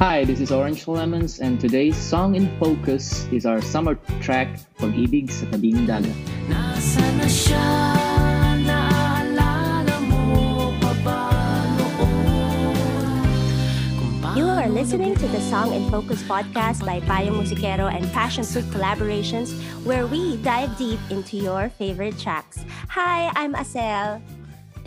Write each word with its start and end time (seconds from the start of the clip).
Hi, 0.00 0.24
this 0.24 0.40
is 0.40 0.48
Orange 0.50 0.88
Lemons 0.88 1.40
and 1.44 1.60
today's 1.60 1.92
song 1.92 2.32
in 2.34 2.48
focus 2.56 3.28
is 3.28 3.44
our 3.44 3.60
summer 3.60 4.00
track, 4.24 4.48
Pag-ibig 4.80 5.28
sa 5.28 5.44
Tabing 5.52 5.84
Dagat. 5.84 6.16
Nasa 6.48 7.04
na 7.20 7.28
siya, 7.28 7.68
naalala 8.64 10.00
mo 10.08 10.72
pa 10.80 10.96
ba 11.04 11.20
noon? 11.76 13.28
Kung 14.00 14.40
You 14.40 14.48
are 14.48 14.72
listening 14.72 15.20
to 15.20 15.28
the 15.28 15.42
Song 15.52 15.76
in 15.76 15.84
Focus 15.92 16.24
podcast 16.24 16.80
by 16.80 17.04
Payong 17.04 17.36
Musiquero 17.36 17.92
and 17.92 18.08
Passion 18.16 18.48
Fruit 18.48 18.64
Collaborations, 18.72 19.52
where 19.84 20.08
we 20.08 20.40
dive 20.40 20.72
deep 20.80 20.96
into 21.12 21.36
your 21.36 21.68
favorite 21.76 22.16
tracks. 22.16 22.64
Hi, 22.96 23.28
I'm 23.36 23.52
Asel. 23.52 24.24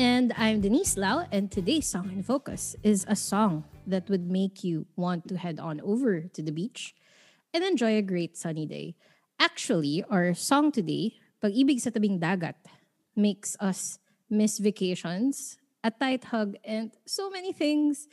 And 0.01 0.33
I'm 0.41 0.65
Denise 0.65 0.97
Lau, 0.97 1.29
and 1.29 1.53
today's 1.53 1.85
song 1.85 2.09
in 2.09 2.25
focus 2.25 2.73
is 2.81 3.05
a 3.05 3.13
song 3.13 3.69
that 3.87 4.09
would 4.09 4.29
make 4.29 4.63
you 4.63 4.85
want 4.95 5.27
to 5.27 5.37
head 5.37 5.59
on 5.59 5.81
over 5.81 6.21
to 6.21 6.41
the 6.41 6.51
beach 6.51 6.95
and 7.53 7.63
enjoy 7.63 7.97
a 7.97 8.01
great 8.01 8.37
sunny 8.37 8.65
day. 8.65 8.95
Actually, 9.39 10.03
our 10.09 10.33
song 10.33 10.71
today, 10.71 11.13
Pag-ibig 11.41 11.81
sa 11.81 11.89
Tabing 11.89 12.19
Dagat, 12.19 12.55
makes 13.15 13.57
us 13.59 13.99
miss 14.29 14.57
vacations, 14.57 15.57
a 15.83 15.91
tight 15.91 16.25
hug, 16.31 16.55
and 16.63 16.91
so 17.05 17.29
many 17.29 17.51
things 17.51 18.07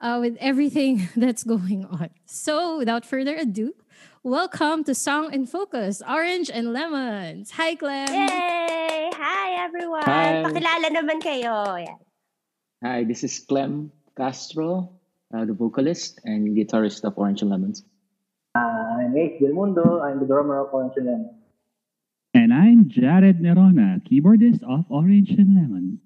uh, 0.00 0.18
with 0.20 0.36
everything 0.40 1.08
that's 1.16 1.42
going 1.42 1.84
on. 1.86 2.10
So, 2.26 2.78
without 2.78 3.06
further 3.06 3.34
ado, 3.34 3.74
welcome 4.22 4.84
to 4.84 4.94
Song 4.94 5.32
in 5.32 5.46
Focus, 5.46 6.02
Orange 6.06 6.50
and 6.50 6.72
Lemons. 6.72 7.52
Hi, 7.52 7.74
Clem. 7.74 8.08
Yay! 8.12 9.10
Hi, 9.14 9.64
everyone. 9.64 10.04
Hi. 10.04 10.44
Pakilala 10.44 10.86
naman 10.92 11.18
kayo. 11.22 11.80
Yan. 11.80 11.98
Hi, 12.84 13.00
this 13.04 13.24
is 13.24 13.40
Clem 13.40 13.88
Castro, 14.12 14.92
uh, 15.34 15.44
the 15.44 15.52
vocalist 15.52 16.20
and 16.24 16.56
guitarist 16.56 17.04
of 17.04 17.18
Orange 17.18 17.42
and 17.42 17.50
Lemons. 17.50 17.82
Uh, 18.54 19.02
I'm 19.02 19.16
Ace 19.16 19.40
Del 19.40 19.52
Mundo. 19.52 20.00
I'm 20.00 20.20
the 20.20 20.26
drummer 20.26 20.60
of 20.60 20.72
Orange 20.72 20.94
and 20.96 21.06
Lemon. 21.06 21.30
And 22.34 22.52
I'm 22.52 22.88
Jared 22.88 23.40
Nerona, 23.40 24.02
keyboardist 24.06 24.62
of 24.62 24.84
Orange 24.90 25.30
and 25.30 25.54
Lemon. 25.54 25.98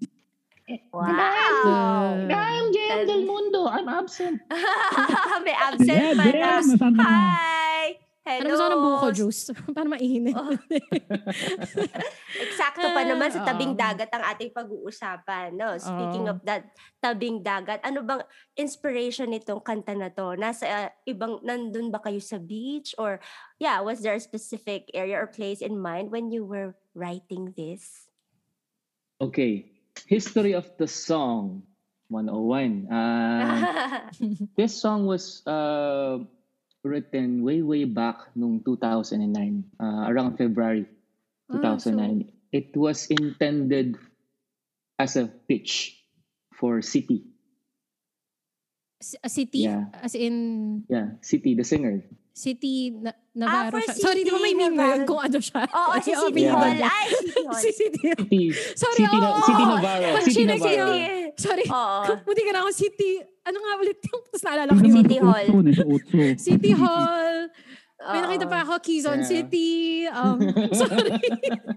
Wow! 0.93 2.29
I'm 2.29 2.73
Jem 2.73 3.07
Del 3.07 3.25
Mundo. 3.25 3.67
I'm 3.67 3.89
absent. 3.89 4.41
May 4.51 5.57
absent 5.69 5.89
Yeah, 5.89 6.13
pa 6.13 6.25
Jem, 6.29 6.41
na. 6.41 6.61
nasaan 6.61 6.93
ka 6.97 7.03
na? 7.05 7.05
Hi! 7.05 7.97
Hello! 8.29 8.45
Ano 8.45 8.53
gusto 8.53 8.61
ko 8.61 8.69
ng 8.69 8.85
buko 8.85 9.09
juice? 9.09 9.43
Para 9.77 9.89
mainit. 9.89 10.37
Oh. 10.37 10.53
Eksakto 12.45 12.93
pa 12.93 13.01
naman 13.09 13.33
sa 13.33 13.41
tabing 13.41 13.73
Oo. 13.73 13.81
dagat 13.81 14.13
ang 14.13 14.21
ating 14.29 14.53
pag-uusapan. 14.53 15.57
No? 15.57 15.73
Speaking 15.81 16.29
Oo. 16.29 16.37
of 16.37 16.45
that, 16.45 16.69
tabing 17.01 17.41
dagat, 17.41 17.81
ano 17.81 18.05
bang 18.05 18.21
inspiration 18.53 19.33
nitong 19.33 19.65
kanta 19.65 19.97
na 19.97 20.13
to? 20.13 20.37
Nasa 20.37 20.65
uh, 20.69 20.89
ibang, 21.09 21.41
nandun 21.41 21.89
ba 21.89 22.05
kayo 22.05 22.21
sa 22.21 22.37
beach? 22.37 22.93
Or, 23.01 23.17
yeah, 23.57 23.81
was 23.81 24.05
there 24.05 24.13
a 24.13 24.21
specific 24.21 24.93
area 24.93 25.17
or 25.17 25.25
place 25.25 25.65
in 25.65 25.81
mind 25.81 26.13
when 26.13 26.29
you 26.29 26.45
were 26.45 26.77
writing 26.93 27.57
this? 27.57 28.13
Okay, 29.25 29.73
history 30.05 30.53
of 30.53 30.69
the 30.77 30.85
song 30.85 31.65
101. 32.13 32.93
Uh, 32.93 34.05
this 34.61 34.77
song 34.77 35.09
was 35.09 35.41
uh, 35.49 36.21
written 36.83 37.43
way, 37.43 37.63
way 37.63 37.85
back 37.85 38.31
nung 38.35 38.61
2009, 38.63 39.65
uh, 39.81 40.07
around 40.09 40.37
February 40.37 40.87
Ah, 41.49 41.77
2009. 41.77 42.29
It 42.53 42.77
was 42.77 43.09
intended 43.09 43.97
as 44.99 45.17
a 45.17 45.27
pitch 45.49 45.97
for 46.53 46.81
City. 46.83 47.25
A 49.23 49.31
city? 49.31 49.63
Yeah. 49.63 49.95
As 50.03 50.19
in, 50.19 50.83
Yeah, 50.91 51.15
City, 51.23 51.55
the 51.55 51.63
singer. 51.63 52.03
city 52.35 52.91
na, 52.95 53.11
Navarro 53.35 53.79
for 53.79 53.83
siya. 53.83 53.95
Sorry, 53.99 54.23
di 54.23 54.31
ba 54.31 54.39
may 54.39 54.55
city, 54.55 54.63
meme 54.63 54.75
ngayon 54.79 55.01
kung 55.07 55.19
ano 55.23 55.39
siya? 55.39 55.67
Oo, 55.71 55.95
si 56.07 56.11
Ay, 56.15 56.19
City. 56.23 56.43
Hall. 56.47 56.71
Ay, 56.83 57.07
City 57.11 57.43
Hall. 57.47 57.59
Si 57.59 57.71
City. 57.75 58.01
City, 58.15 58.43
Sorry, 58.79 59.03
City, 59.07 59.19
oo. 59.19 59.39
City 59.43 59.65
Navarro. 59.67 60.11
City 60.23 60.45
Navarro. 60.47 60.87
Sorry. 61.45 61.65
Oo. 61.69 61.99
Buti 62.27 62.41
ka 62.43 62.51
na 62.51 62.61
ako, 62.63 62.71
City. 62.75 63.23
Ano 63.47 63.59
nga 63.59 63.73
ulit 63.79 63.99
yung, 64.03 64.23
tapos 64.27 64.43
naalala 64.43 64.71
ko 64.71 64.81
yung 64.83 64.99
City 64.99 65.19
Hall. 65.19 65.47
City 66.37 66.73
Hall. 66.75 67.37
May 67.99 68.19
Oo. 68.21 68.25
nakita 68.31 68.47
pa 68.47 68.59
ako, 68.63 68.79
Quezon 68.79 69.23
Yeah. 69.23 69.27
City. 69.27 69.71
Um, 70.07 70.39
sorry. 70.79 71.11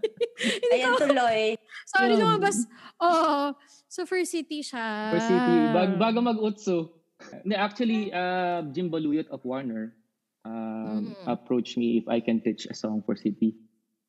Ayan 0.74 0.94
ko, 0.94 1.10
tuloy. 1.10 1.58
sorry, 1.90 2.14
Yeah. 2.14 2.22
lumabas. 2.22 2.58
Oo. 3.02 3.54
So, 3.90 4.06
for 4.06 4.22
City 4.24 4.62
siya. 4.62 5.12
For 5.12 5.22
City, 5.22 5.54
bag, 5.74 5.98
bago 5.98 6.22
mag-utso. 6.22 7.02
Actually, 7.54 8.10
uh, 8.10 8.66
Jim 8.70 8.90
Baluyot 8.90 9.30
of 9.30 9.42
Warner 9.46 9.94
um, 10.42 11.14
Mm. 11.14 11.14
approached 11.30 11.78
me 11.78 12.02
if 12.02 12.06
I 12.10 12.18
can 12.20 12.42
pitch 12.42 12.66
a 12.66 12.74
song 12.74 13.02
for 13.06 13.14
City. 13.14 13.54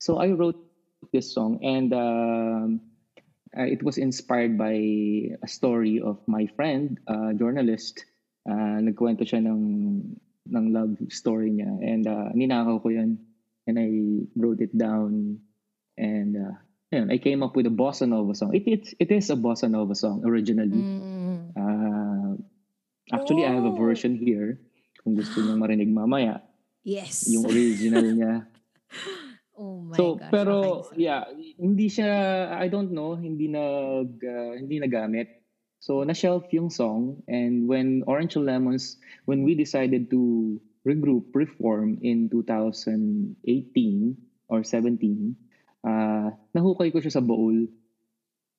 So 0.00 0.16
I 0.16 0.32
wrote 0.32 0.56
this 1.12 1.28
song 1.32 1.60
and 1.60 1.92
um, 1.92 2.80
uh, 3.56 3.68
it 3.68 3.82
was 3.82 3.98
inspired 3.98 4.56
by 4.56 4.74
a 5.42 5.48
story 5.48 6.00
of 6.00 6.18
my 6.26 6.46
friend, 6.56 6.98
uh, 7.08 7.32
journalist. 7.34 8.04
Uh, 8.42 8.82
nagkwento 8.82 9.22
siya 9.22 9.38
ng, 9.38 9.62
ng 10.50 10.64
love 10.74 10.98
story 11.14 11.54
niya 11.54 11.70
and 11.78 12.10
uh, 12.10 12.26
ninakaw 12.34 12.82
ko 12.82 12.90
yun 12.90 13.14
and 13.70 13.78
I 13.78 13.86
wrote 14.34 14.58
it 14.58 14.74
down 14.74 15.38
and 15.94 16.34
uh, 16.34 16.58
ayun, 16.90 17.14
I 17.14 17.22
came 17.22 17.46
up 17.46 17.54
with 17.54 17.70
a 17.70 17.74
bossa 17.74 18.02
nova 18.02 18.34
song. 18.34 18.50
It, 18.50 18.66
it, 18.66 18.84
it 18.98 19.10
is 19.14 19.30
a 19.30 19.38
bossa 19.38 19.70
nova 19.70 19.94
song 19.94 20.26
originally. 20.26 20.74
Mm. 20.74 21.54
Uh, 21.54 22.34
actually, 23.14 23.46
I 23.46 23.54
have 23.54 23.62
a 23.62 23.70
Oh. 23.70 23.78
version 23.78 24.18
here. 24.18 24.58
Kung 25.06 25.14
gusto 25.14 25.38
nyo 25.38 25.54
marinig 25.54 25.86
mamaya, 25.94 26.42
Yes. 26.82 27.30
yung 27.30 27.46
original 27.46 28.02
niya. 28.10 28.46
oh 29.62 29.86
my 29.86 29.94
so, 29.94 30.18
gosh. 30.18 30.30
pero 30.34 30.54
okay. 30.82 31.06
yeah, 31.06 31.22
hindi 31.54 31.86
siya 31.86 32.10
I 32.50 32.66
don't 32.66 32.90
know, 32.90 33.14
hindi 33.14 33.46
nag 33.46 34.18
uh, 34.18 34.58
hindi 34.58 34.82
nagamit. 34.82 35.38
So, 35.82 36.06
na-shelf 36.06 36.46
yung 36.54 36.70
song 36.70 37.26
and 37.26 37.66
when 37.66 38.06
Orange 38.06 38.38
Lemons 38.38 39.02
when 39.26 39.42
we 39.42 39.58
decided 39.58 40.10
to 40.14 40.62
regroup, 40.86 41.34
reform 41.34 41.98
in 42.02 42.30
2018 42.30 43.34
or 44.46 44.62
17, 44.62 45.34
uh, 45.82 46.30
nahukay 46.54 46.94
ko 46.94 46.98
siya 47.02 47.18
sa 47.18 47.22
Bowl. 47.22 47.66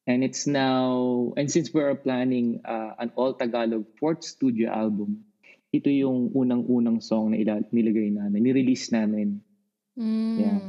And 0.03 0.19
it's 0.19 0.51
now, 0.51 1.31
and 1.39 1.47
since 1.47 1.71
we 1.71 1.79
are 1.79 1.95
planning 1.95 2.59
uh, 2.67 2.91
an 2.99 3.15
all-Tagalog 3.15 3.87
fourth 3.95 4.27
studio 4.27 4.67
album, 4.67 5.23
ito 5.71 5.87
yung 5.87 6.35
unang-unang 6.35 6.99
song 6.99 7.31
na 7.31 7.39
ila- 7.39 7.71
nilagay 7.71 8.11
namin, 8.11 8.43
ni-release 8.43 8.91
namin 8.91 9.39
Mm. 9.93 10.37
Yeah. 10.39 10.59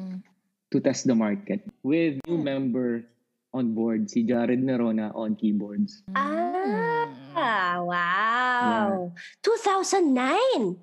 to 0.75 0.83
test 0.83 1.07
the 1.07 1.15
market 1.15 1.63
with 1.87 2.19
new 2.27 2.35
member 2.43 3.07
on 3.55 3.71
board, 3.79 4.11
si 4.11 4.27
Jared 4.27 4.59
Nerona 4.59 5.15
on 5.15 5.39
keyboards. 5.39 6.03
Ah, 6.19 7.79
wow. 7.79 9.15
2009. 9.39 10.75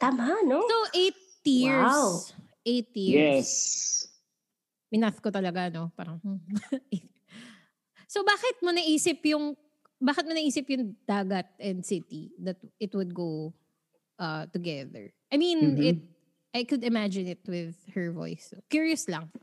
Tama, 0.00 0.40
no? 0.48 0.64
So, 0.64 0.78
eight 0.96 1.20
years. 1.44 1.92
Wow. 1.92 2.24
Eight 2.64 2.88
years. 2.96 3.44
Yes. 3.44 3.48
Minath 4.88 5.20
ko 5.20 5.28
talaga, 5.28 5.68
no? 5.68 5.92
Parang, 5.92 6.16
hmm. 6.24 6.40
so, 8.12 8.24
bakit 8.24 8.56
mo 8.64 8.72
naisip 8.72 9.20
yung, 9.28 9.52
bakit 10.00 10.24
mo 10.24 10.32
naisip 10.32 10.64
yung 10.72 10.96
dagat 11.04 11.52
and 11.60 11.84
city 11.84 12.32
that 12.40 12.56
it 12.80 12.96
would 12.96 13.12
go 13.12 13.52
uh, 14.16 14.48
together? 14.48 15.12
I 15.28 15.36
mean, 15.36 15.76
Mhm. 15.76 15.84
it, 15.84 16.00
I 16.54 16.62
could 16.62 16.84
imagine 16.86 17.26
it 17.26 17.42
with 17.50 17.74
her 17.98 18.14
voice. 18.14 18.54
Curious 18.70 19.10
lang. 19.10 19.34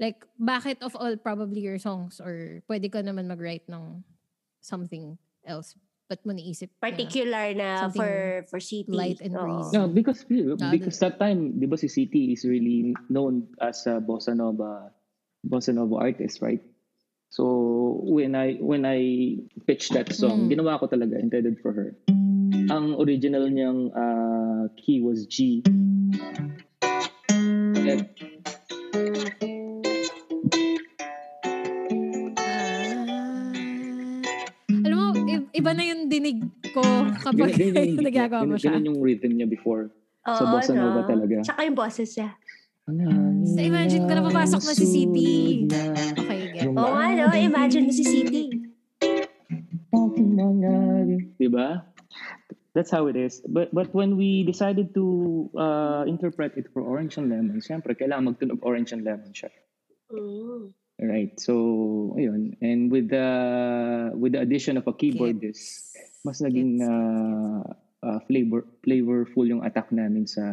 Like, 0.00 0.24
bakit 0.40 0.80
of 0.80 0.96
all 0.96 1.16
probably 1.20 1.60
your 1.60 1.76
songs 1.78 2.16
or 2.20 2.64
pwede 2.68 2.88
ka 2.90 3.04
naman 3.04 3.28
mag-write 3.28 3.68
ng 3.68 4.00
something 4.60 5.20
else? 5.44 5.76
Ba't 6.08 6.24
mo 6.24 6.32
naisip 6.32 6.70
na- 6.72 6.80
Particular 6.88 7.44
na 7.52 7.68
Something 7.88 8.00
for 8.00 8.12
for 8.48 8.60
city. 8.60 8.88
light 8.88 9.20
and 9.20 9.34
breezy. 9.36 9.74
No, 9.76 9.88
because 9.90 10.24
because 10.24 10.96
that 11.02 11.18
time, 11.20 11.58
di 11.60 11.66
ba 11.66 11.76
si 11.76 11.88
City 11.88 12.32
is 12.32 12.46
really 12.46 12.94
known 13.10 13.52
as 13.60 13.84
a 13.90 13.98
bossa 14.00 14.32
nova 14.32 14.94
bossa 15.44 15.74
nova 15.74 15.98
artist, 15.98 16.40
right? 16.40 16.62
So 17.28 18.00
when 18.06 18.38
I 18.38 18.56
when 18.62 18.86
I 18.86 19.00
pitched 19.66 19.92
that 19.92 20.14
song, 20.14 20.46
Mm. 20.46 20.56
ginawa 20.56 20.78
ko 20.78 20.86
talaga 20.86 21.18
intended 21.18 21.58
for 21.60 21.74
her. 21.74 21.90
Ang 22.70 22.94
original 22.96 23.50
niyang 23.50 23.90
uh, 23.90 24.35
key 24.76 25.00
was 25.00 25.26
G. 25.26 25.62
And 27.76 28.08
Ah. 32.46 33.52
Alam 34.86 34.96
mo, 34.96 35.06
iba 35.50 35.70
na 35.72 35.82
yung 35.84 36.06
dinig 36.06 36.40
ko 36.70 36.82
kapag 37.24 37.54
nagagawa 38.06 38.42
mo 38.44 38.56
siya. 38.56 38.72
ganun 38.72 38.94
yung 38.94 39.00
rhythm 39.00 39.32
niya 39.34 39.46
before. 39.46 39.90
Oo, 40.26 40.34
Sa 40.34 40.44
bossa 40.48 40.72
nova 40.74 41.02
no? 41.02 41.08
talaga. 41.08 41.36
Tsaka 41.42 41.60
yung 41.62 41.76
boses 41.76 42.10
niya. 42.12 42.30
So, 43.46 43.58
imagine 43.60 44.06
ko 44.06 44.12
na 44.14 44.22
papasok 44.22 44.62
na 44.62 44.72
si 44.72 44.86
City. 44.86 45.66
Okay, 46.14 46.40
get. 46.54 46.70
Oo 46.70 46.86
nga, 46.86 47.06
no? 47.12 47.34
Imagine 47.34 47.90
mo 47.90 47.92
si 47.92 48.04
City. 48.06 48.46
Di 51.36 51.48
ba? 51.48 51.82
That's 52.76 52.92
how 52.92 53.08
it 53.08 53.16
is. 53.16 53.40
But 53.48 53.72
but 53.72 53.88
when 53.96 54.20
we 54.20 54.44
decided 54.44 54.92
to 54.92 55.48
uh, 55.56 56.04
interpret 56.04 56.52
it 56.60 56.68
for 56.76 56.84
Orange 56.84 57.16
and 57.16 57.32
Lemon, 57.32 57.64
syempre 57.64 57.96
kailangan 57.96 58.36
magtunog 58.36 58.60
Orange 58.60 58.92
and 58.92 59.00
Lemon 59.00 59.32
siya. 59.32 59.48
Mm. 60.12 60.76
Right. 61.00 61.32
So, 61.40 62.16
ayun. 62.20 62.56
And 62.60 62.92
with 62.92 63.08
the 63.08 63.28
with 64.12 64.36
the 64.36 64.44
addition 64.44 64.76
of 64.76 64.84
a 64.84 64.92
keyboardist, 64.92 65.96
Gets- 65.96 66.24
mas 66.24 66.44
naging 66.44 66.84
uh, 66.84 67.64
uh, 68.04 68.18
flavor 68.28 68.68
flavorful 68.84 69.48
yung 69.48 69.64
attack 69.64 69.88
namin 69.92 70.28
sa 70.28 70.44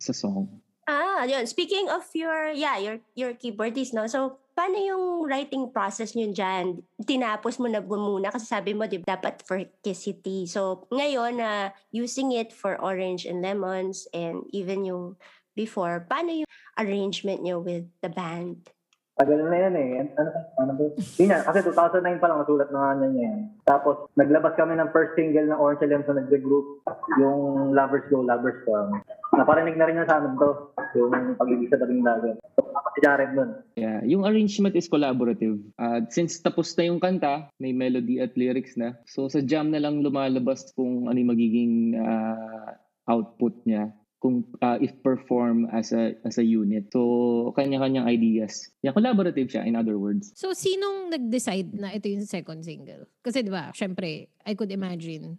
sa 0.00 0.12
song. 0.16 0.64
Ah, 0.84 1.24
yun. 1.24 1.48
Speaking 1.48 1.88
of 1.88 2.04
your, 2.12 2.52
yeah, 2.52 2.76
your, 2.76 3.00
your 3.16 3.32
keyboardist, 3.32 3.96
no? 3.96 4.04
So, 4.06 4.36
paano 4.54 4.78
yung 4.78 5.26
writing 5.26 5.68
process 5.74 6.14
nyo 6.14 6.30
dyan? 6.30 6.78
Tinapos 7.02 7.58
mo 7.58 7.66
na 7.66 7.82
muna 7.82 8.30
kasi 8.30 8.46
sabi 8.46 8.72
mo, 8.72 8.86
di 8.86 9.02
dapat 9.02 9.42
for 9.42 9.58
Kissity. 9.82 10.46
So, 10.46 10.86
ngayon 10.94 11.42
na 11.42 11.74
using 11.90 12.32
it 12.32 12.54
for 12.54 12.78
Orange 12.78 13.26
and 13.26 13.42
Lemons 13.42 14.06
and 14.14 14.46
even 14.54 14.86
yung 14.86 15.18
before, 15.58 16.06
paano 16.06 16.46
yung 16.46 16.50
arrangement 16.78 17.42
nyo 17.42 17.58
with 17.58 17.90
the 18.00 18.08
band? 18.08 18.70
Tagal 19.14 19.46
na 19.46 19.58
yan 19.58 19.74
eh. 19.78 19.90
Ano, 20.18 20.30
ano 20.58 20.72
ba? 20.74 20.84
Yun 20.98 21.30
yan. 21.30 21.42
Kasi 21.46 21.58
2009 21.62 22.18
pa 22.18 22.26
lang 22.26 22.42
nasulat 22.42 22.68
na 22.74 22.78
nga 22.82 22.92
niya 22.98 23.10
yan. 23.30 23.38
Tapos, 23.62 24.10
naglabas 24.18 24.58
kami 24.58 24.74
ng 24.74 24.90
first 24.90 25.14
single 25.14 25.46
ng 25.46 25.60
Orange 25.62 25.86
Lemon 25.86 26.02
sa 26.02 26.18
nag-group. 26.18 26.82
Yung 27.22 27.70
Lovers 27.70 28.10
Go, 28.10 28.26
Lovers 28.26 28.58
Come. 28.66 28.98
Naparinig 29.38 29.78
na 29.78 29.86
rin 29.86 30.02
niya 30.02 30.10
sa 30.10 30.18
amin 30.18 30.34
to. 30.34 30.50
Yung 30.98 31.38
pag-ibig 31.38 31.70
sa 31.70 31.78
tabing 31.78 32.02
dagat. 32.02 32.42
So, 32.58 32.66
si 32.94 32.98
Jared 33.02 33.34
nun. 33.34 33.50
Yeah, 33.74 34.00
yung 34.06 34.22
arrangement 34.22 34.78
is 34.78 34.86
collaborative. 34.86 35.58
Uh, 35.78 36.06
since 36.10 36.38
tapos 36.38 36.70
na 36.78 36.86
yung 36.86 37.02
kanta, 37.02 37.50
may 37.58 37.74
melody 37.74 38.22
at 38.22 38.38
lyrics 38.38 38.78
na. 38.78 38.94
So 39.06 39.26
sa 39.26 39.42
jam 39.42 39.74
na 39.74 39.82
lang 39.82 40.00
lumalabas 40.02 40.70
kung 40.78 41.10
ano 41.10 41.18
yung 41.18 41.32
magiging 41.34 41.74
uh, 41.98 42.78
output 43.10 43.58
niya 43.66 43.90
kung 44.24 44.40
uh, 44.64 44.80
if 44.80 44.96
perform 45.04 45.68
as 45.68 45.92
a 45.92 46.16
as 46.24 46.40
a 46.40 46.44
unit. 46.48 46.88
So 46.88 47.52
kanya-kanyang 47.60 48.08
ideas. 48.08 48.72
Yeah, 48.80 48.96
collaborative 48.96 49.52
siya 49.52 49.68
in 49.68 49.76
other 49.76 50.00
words. 50.00 50.32
So, 50.32 50.56
sinong 50.56 51.12
nag-decide 51.12 51.76
na 51.76 51.92
ito 51.92 52.08
yung 52.08 52.24
second 52.24 52.64
single? 52.64 53.04
Kasi 53.20 53.44
di 53.44 53.52
ba, 53.52 53.68
syempre, 53.76 54.32
I 54.48 54.56
could 54.56 54.72
imagine 54.72 55.36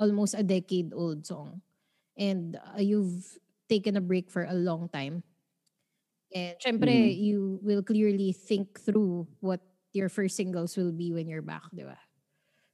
almost 0.00 0.32
a 0.32 0.42
decade 0.42 0.96
old 0.96 1.28
song. 1.28 1.60
And 2.16 2.56
uh, 2.56 2.80
you've 2.80 3.36
taken 3.68 3.96
a 3.96 4.04
break 4.04 4.32
for 4.32 4.48
a 4.48 4.56
long 4.56 4.88
time. 4.88 5.22
And 6.32 6.56
syempre, 6.64 7.12
Mhm. 7.12 7.20
you 7.20 7.60
will 7.62 7.82
clearly 7.84 8.32
think 8.32 8.80
through 8.80 9.28
what 9.44 9.60
your 9.92 10.08
first 10.08 10.36
singles 10.36 10.76
will 10.76 10.92
be 10.92 11.12
when 11.12 11.28
you're 11.28 11.44
back, 11.44 11.68
di 11.76 11.84
ba? 11.84 12.00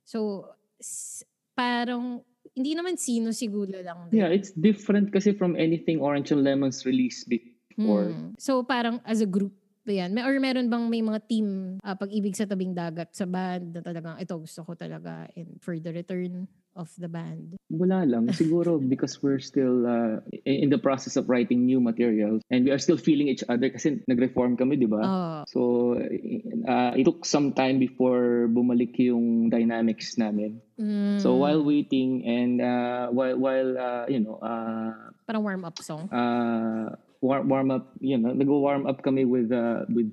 So, 0.06 0.50
s- 0.81 1.25
parang, 1.58 2.22
hindi 2.55 2.73
naman 2.77 2.97
sino 2.97 3.33
siguro 3.35 3.75
lang. 3.81 4.09
din. 4.09 4.23
Yeah, 4.23 4.31
it's 4.31 4.53
different 4.53 5.12
kasi 5.12 5.35
from 5.35 5.56
anything 5.56 6.00
Orange 6.00 6.31
and 6.33 6.45
Lemons 6.45 6.87
released 6.87 7.29
before. 7.29 8.12
Hmm. 8.12 8.37
So 8.39 8.62
parang 8.62 9.00
as 9.05 9.21
a 9.21 9.29
group 9.29 9.53
ba 9.89 10.05
yan? 10.05 10.12
May, 10.12 10.21
or 10.21 10.37
meron 10.37 10.69
bang 10.69 10.85
may 10.93 11.00
mga 11.00 11.21
team 11.25 11.81
ah, 11.81 11.97
pag-ibig 11.97 12.37
sa 12.37 12.45
tabing 12.45 12.77
dagat 12.77 13.17
sa 13.17 13.25
band 13.25 13.73
na 13.73 13.81
talagang 13.81 14.21
ito 14.21 14.37
gusto 14.37 14.61
ko 14.61 14.77
talaga 14.77 15.25
and 15.33 15.56
for 15.65 15.81
the 15.81 15.89
return 15.89 16.45
of 16.79 16.89
the 16.97 17.11
band? 17.11 17.59
Wala 17.69 18.07
lang. 18.07 18.31
Siguro 18.31 18.79
because 18.79 19.19
we're 19.19 19.43
still 19.43 19.83
uh, 19.85 20.23
in 20.47 20.71
the 20.71 20.79
process 20.79 21.19
of 21.19 21.27
writing 21.27 21.67
new 21.67 21.83
materials 21.83 22.41
and 22.49 22.65
we 22.65 22.71
are 22.71 22.79
still 22.79 22.97
feeling 22.97 23.27
each 23.27 23.43
other 23.51 23.69
kasi 23.69 23.99
nag-reform 24.07 24.55
kami, 24.55 24.79
di 24.79 24.87
ba? 24.87 25.03
Oh. 25.03 25.39
So, 25.51 25.61
uh, 25.99 26.93
it 26.95 27.03
took 27.05 27.27
some 27.27 27.53
time 27.53 27.83
before 27.83 28.47
bumalik 28.47 28.95
yung 29.03 29.51
dynamics 29.51 30.17
namin. 30.17 30.63
Mm, 30.79 31.19
So, 31.19 31.35
while 31.43 31.61
waiting 31.67 32.23
and 32.23 32.63
uh, 32.63 33.11
while, 33.11 33.35
while 33.35 33.71
uh, 33.75 34.07
you 34.07 34.23
know, 34.23 34.39
uh, 34.39 34.95
parang 35.27 35.43
warm-up 35.43 35.77
song. 35.83 36.07
uh, 36.15 36.95
warm, 37.21 37.51
warm 37.51 37.69
up, 37.75 37.91
you 37.99 38.17
know, 38.17 38.31
nag-warm 38.31 38.87
up 38.87 39.03
kami 39.03 39.27
with, 39.27 39.51
uh, 39.51 39.83
with 39.91 40.09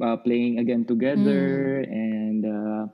uh, 0.00 0.16
playing 0.22 0.58
again 0.58 0.84
together 0.84 1.82
and 1.84 2.44
uh, 2.44 2.84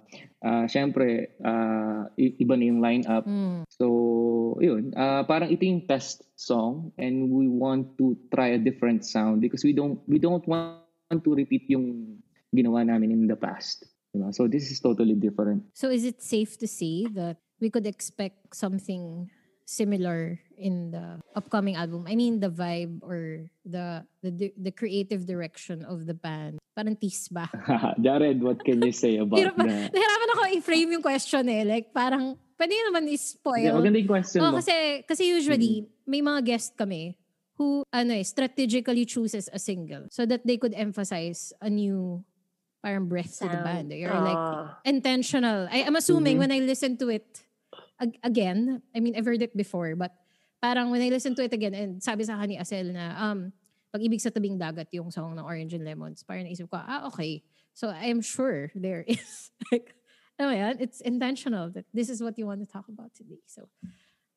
uh, 0.43 0.65
syempre, 0.67 1.33
uh, 1.43 2.11
iba 2.19 2.55
na 2.59 2.65
yung 2.67 2.81
lineup. 2.83 3.25
Mm. 3.27 3.63
So, 3.71 4.59
yun. 4.59 4.93
Uh, 4.95 5.23
parang 5.25 5.51
ito 5.51 5.63
yung 5.63 5.87
test 5.87 6.27
song 6.35 6.93
and 6.99 7.31
we 7.31 7.47
want 7.47 7.97
to 7.99 8.19
try 8.35 8.55
a 8.55 8.61
different 8.61 9.07
sound 9.07 9.41
because 9.41 9.63
we 9.63 9.73
don't 9.73 10.03
we 10.11 10.19
don't 10.19 10.45
want 10.47 10.83
to 11.11 11.31
repeat 11.35 11.71
yung 11.71 12.19
ginawa 12.51 12.85
namin 12.85 13.15
in 13.15 13.25
the 13.31 13.39
past. 13.39 13.87
Diba? 14.13 14.35
So, 14.35 14.45
this 14.51 14.69
is 14.69 14.83
totally 14.83 15.17
different. 15.17 15.65
So 15.73 15.89
is 15.89 16.05
it 16.05 16.21
safe 16.21 16.59
to 16.61 16.69
say 16.69 17.09
that 17.17 17.41
we 17.63 17.71
could 17.71 17.87
expect 17.87 18.53
something 18.53 19.31
similar 19.65 20.43
in 20.63 20.95
the 20.95 21.19
upcoming 21.35 21.75
album? 21.75 22.07
I 22.07 22.15
mean, 22.15 22.39
the 22.39 22.49
vibe 22.49 23.03
or 23.03 23.51
the 23.67 24.07
the 24.23 24.55
the 24.55 24.71
creative 24.71 25.27
direction 25.27 25.83
of 25.83 26.07
the 26.07 26.15
band. 26.15 26.63
Parang 26.73 26.97
tease 26.97 27.29
ba? 27.29 27.51
Jared, 28.01 28.41
what 28.41 28.63
can 28.65 28.81
you 28.81 28.95
say 28.95 29.19
about 29.23 29.37
ba? 29.59 29.67
that? 29.67 29.93
Nahirapan 29.93 30.29
ako 30.33 30.41
i-frame 30.57 30.89
yung 30.97 31.05
question 31.05 31.45
eh. 31.53 31.69
Like, 31.69 31.93
parang, 31.93 32.33
pwede 32.57 32.73
naman 32.89 33.05
i-spoil. 33.13 33.61
Yeah, 33.61 33.77
maganda 33.77 34.01
yung 34.01 34.09
question 34.09 34.41
Oh, 34.41 34.49
mo. 34.49 34.57
kasi, 34.57 35.05
kasi 35.05 35.29
usually, 35.29 35.85
may 36.09 36.25
mga 36.25 36.41
guest 36.49 36.73
kami 36.73 37.13
who, 37.61 37.85
ano 37.93 38.17
eh, 38.17 38.25
strategically 38.25 39.05
chooses 39.05 39.53
a 39.53 39.61
single 39.61 40.09
so 40.09 40.25
that 40.25 40.49
they 40.49 40.57
could 40.57 40.73
emphasize 40.73 41.53
a 41.61 41.69
new 41.69 42.25
parang 42.81 43.05
breath 43.05 43.37
to 43.39 43.45
the 43.45 43.61
Sound. 43.61 43.93
band. 43.93 43.93
Or 43.93 44.17
like, 44.25 44.41
Ah. 44.41 44.81
intentional. 44.89 45.69
I, 45.69 45.85
I'm 45.85 46.01
assuming 46.01 46.41
Mhm. 46.41 46.49
when 46.49 46.53
I 46.57 46.61
listen 46.65 46.97
to 47.05 47.13
it 47.13 47.45
ag- 48.01 48.17
again, 48.25 48.81
I 48.97 49.05
mean, 49.05 49.13
I've 49.13 49.29
heard 49.29 49.45
it 49.45 49.53
before, 49.53 49.93
but 49.93 50.17
parang 50.63 50.95
when 50.95 51.03
I 51.03 51.11
listen 51.11 51.35
to 51.35 51.43
it 51.43 51.51
again, 51.51 51.75
and 51.75 51.99
sabi 51.99 52.23
sa 52.23 52.39
akin 52.39 52.55
ni 52.55 52.57
Asel 52.57 52.95
na, 52.95 53.19
um, 53.19 53.51
pag-ibig 53.91 54.23
sa 54.23 54.31
tabing 54.31 54.55
dagat 54.55 54.87
yung 54.95 55.11
song 55.11 55.35
ng 55.35 55.43
Orange 55.43 55.75
and 55.75 55.83
Lemons, 55.83 56.23
parang 56.23 56.47
naisip 56.47 56.71
ko, 56.71 56.79
ah, 56.79 57.11
okay. 57.11 57.43
So 57.75 57.91
I'm 57.91 58.23
sure 58.23 58.71
there 58.79 59.03
is, 59.03 59.51
like, 59.75 59.91
ano 60.39 60.49
mo 60.49 60.55
yan, 60.55 60.79
it's 60.79 61.03
intentional 61.03 61.69
that 61.75 61.85
this 61.91 62.07
is 62.07 62.23
what 62.23 62.39
you 62.39 62.47
want 62.47 62.63
to 62.63 62.71
talk 62.71 62.87
about 62.87 63.11
today. 63.13 63.43
So, 63.51 63.67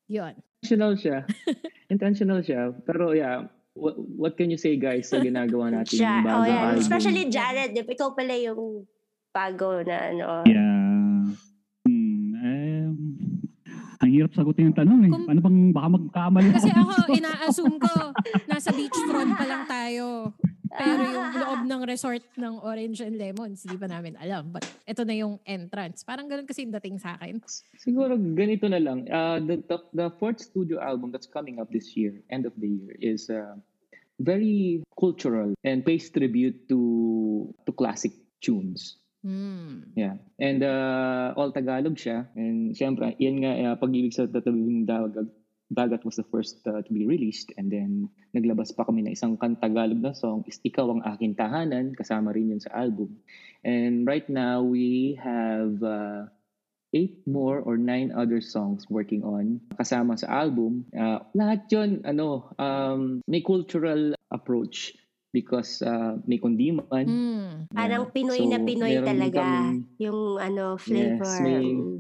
yun. 0.10 0.42
Intentional 0.66 0.98
siya. 0.98 1.18
Intentional 1.94 2.40
siya. 2.42 2.74
Pero 2.84 3.14
yeah, 3.14 3.46
what, 3.78 3.96
what 3.96 4.34
can 4.34 4.50
you 4.50 4.58
say 4.58 4.76
guys 4.82 5.14
sa 5.14 5.22
ginagawa 5.22 5.72
natin 5.72 6.02
Ja- 6.02 6.20
yung 6.20 6.26
oh, 6.26 6.28
bagong 6.28 6.50
yeah. 6.50 6.66
album? 6.66 6.82
Especially 6.82 7.24
Jared, 7.30 7.72
ikaw 7.78 8.18
pala 8.18 8.34
yung 8.34 8.90
bago 9.30 9.86
na 9.86 9.98
ano. 10.10 10.28
Yeah. 10.50 10.95
Hirap 14.16 14.32
sagutin 14.32 14.72
yung 14.72 14.78
tanong 14.78 15.02
eh. 15.04 15.12
Kung- 15.12 15.28
ano 15.28 15.40
bang 15.42 15.60
baka 15.70 15.88
magkamali 15.92 16.50
Kasi 16.52 16.70
ako? 16.72 16.82
ako, 16.88 17.02
ina-assume 17.12 17.78
ko, 17.78 17.94
nasa 18.48 18.70
beachfront 18.72 19.32
pa 19.36 19.46
lang 19.46 19.64
tayo. 19.68 20.32
Pero 20.76 21.02
yung 21.08 21.30
loob 21.34 21.62
ng 21.64 21.82
resort 21.88 22.24
ng 22.36 22.60
Orange 22.60 23.00
and 23.00 23.16
Lemons, 23.16 23.64
hindi 23.64 23.80
pa 23.80 23.88
namin 23.88 24.20
alam. 24.20 24.52
But 24.52 24.68
ito 24.84 25.08
na 25.08 25.16
yung 25.16 25.40
entrance. 25.44 26.04
Parang 26.04 26.28
ganun 26.28 26.44
kasi 26.44 26.68
yung 26.68 26.76
dating 26.76 27.00
sa 27.00 27.16
akin. 27.16 27.40
Siguro 27.80 28.16
ganito 28.16 28.68
na 28.68 28.80
lang. 28.80 29.08
Uh, 29.08 29.40
the, 29.40 29.64
the 29.64 29.78
the 29.94 30.08
fourth 30.20 30.44
studio 30.44 30.84
album 30.84 31.16
that's 31.16 31.28
coming 31.28 31.64
up 31.64 31.72
this 31.72 31.96
year, 31.96 32.20
end 32.28 32.44
of 32.44 32.52
the 32.60 32.68
year, 32.68 32.92
is 33.00 33.32
uh, 33.32 33.56
very 34.20 34.84
cultural 34.96 35.56
and 35.64 35.84
pays 35.84 36.12
tribute 36.12 36.68
to 36.68 36.80
to 37.64 37.72
classic 37.72 38.12
tunes. 38.44 39.00
Hmm. 39.26 39.90
Yeah. 39.98 40.22
And 40.38 40.62
uh, 40.62 41.34
all 41.34 41.50
Tagalog 41.50 41.98
siya. 41.98 42.30
And 42.38 42.78
syempre, 42.78 43.18
yan 43.18 43.42
nga, 43.42 43.52
uh, 43.58 43.76
pag-ibig 43.82 44.14
sa 44.14 44.30
tatabing 44.30 44.86
dagat, 44.86 45.34
dagat 45.74 46.06
was 46.06 46.22
the 46.22 46.28
first 46.30 46.62
uh, 46.70 46.86
to 46.86 46.92
be 46.94 47.10
released. 47.10 47.50
And 47.58 47.74
then, 47.74 48.14
naglabas 48.38 48.78
pa 48.78 48.86
kami 48.86 49.02
ng 49.02 49.18
isang 49.18 49.42
kan 49.42 49.58
Tagalog 49.58 49.98
na 49.98 50.14
song, 50.14 50.46
is 50.46 50.62
Ikaw 50.62 50.86
ang 50.94 51.02
aking 51.10 51.34
tahanan. 51.34 51.98
Kasama 51.98 52.38
rin 52.38 52.54
yun 52.54 52.62
sa 52.62 52.78
album. 52.78 53.18
And 53.66 54.06
right 54.06 54.30
now, 54.30 54.62
we 54.62 55.18
have 55.18 55.82
uh, 55.82 56.30
eight 56.94 57.26
more 57.26 57.66
or 57.66 57.82
nine 57.82 58.14
other 58.14 58.46
songs 58.46 58.86
working 58.94 59.26
on 59.26 59.66
kasama 59.74 60.22
sa 60.22 60.46
album. 60.46 60.86
Uh, 60.94 61.26
lahat 61.34 61.66
yun, 61.74 62.06
ano, 62.06 62.54
um, 62.62 63.26
may 63.26 63.42
cultural 63.42 64.14
approach 64.30 64.94
because 65.36 65.84
uh, 65.84 66.16
may 66.24 66.40
kundiman. 66.40 67.04
Hmm. 67.04 67.68
Parang 67.70 68.08
Yeah. 68.08 68.14
Pinoy 68.14 68.40
So, 68.40 68.48
na 68.48 68.58
Pinoy 68.58 68.92
meron 68.94 69.04
talaga. 69.06 69.42
kaming- 69.44 69.84
yung 70.00 70.20
ano, 70.40 70.64
flavor. 70.78 71.28
Yes, 71.28 71.42
may- 71.42 71.76
Mm. 71.76 71.98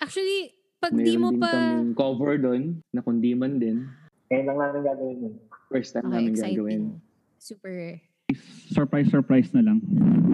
Actually, 0.00 0.38
pag 0.78 0.92
di 0.92 1.14
Meron 1.14 1.20
mo 1.20 1.28
pa... 1.38 1.48
kaming 1.52 1.92
cover 1.94 2.32
doon 2.34 2.62
na 2.88 3.00
kundiman 3.00 3.52
din. 3.54 3.86
Ngayon 4.26 4.44
lang 4.46 4.58
namin 4.58 4.80
gagawin 4.82 5.16
yun. 5.20 5.34
First 5.68 5.90
time 5.92 6.04
Okay, 6.04 6.14
namin 6.16 6.32
exciting. 6.32 6.56
gagawin. 6.56 6.82
Super. 7.36 7.76
Surprise, 8.66 9.08
surprise 9.08 9.50
na 9.52 9.62
lang. 9.62 9.78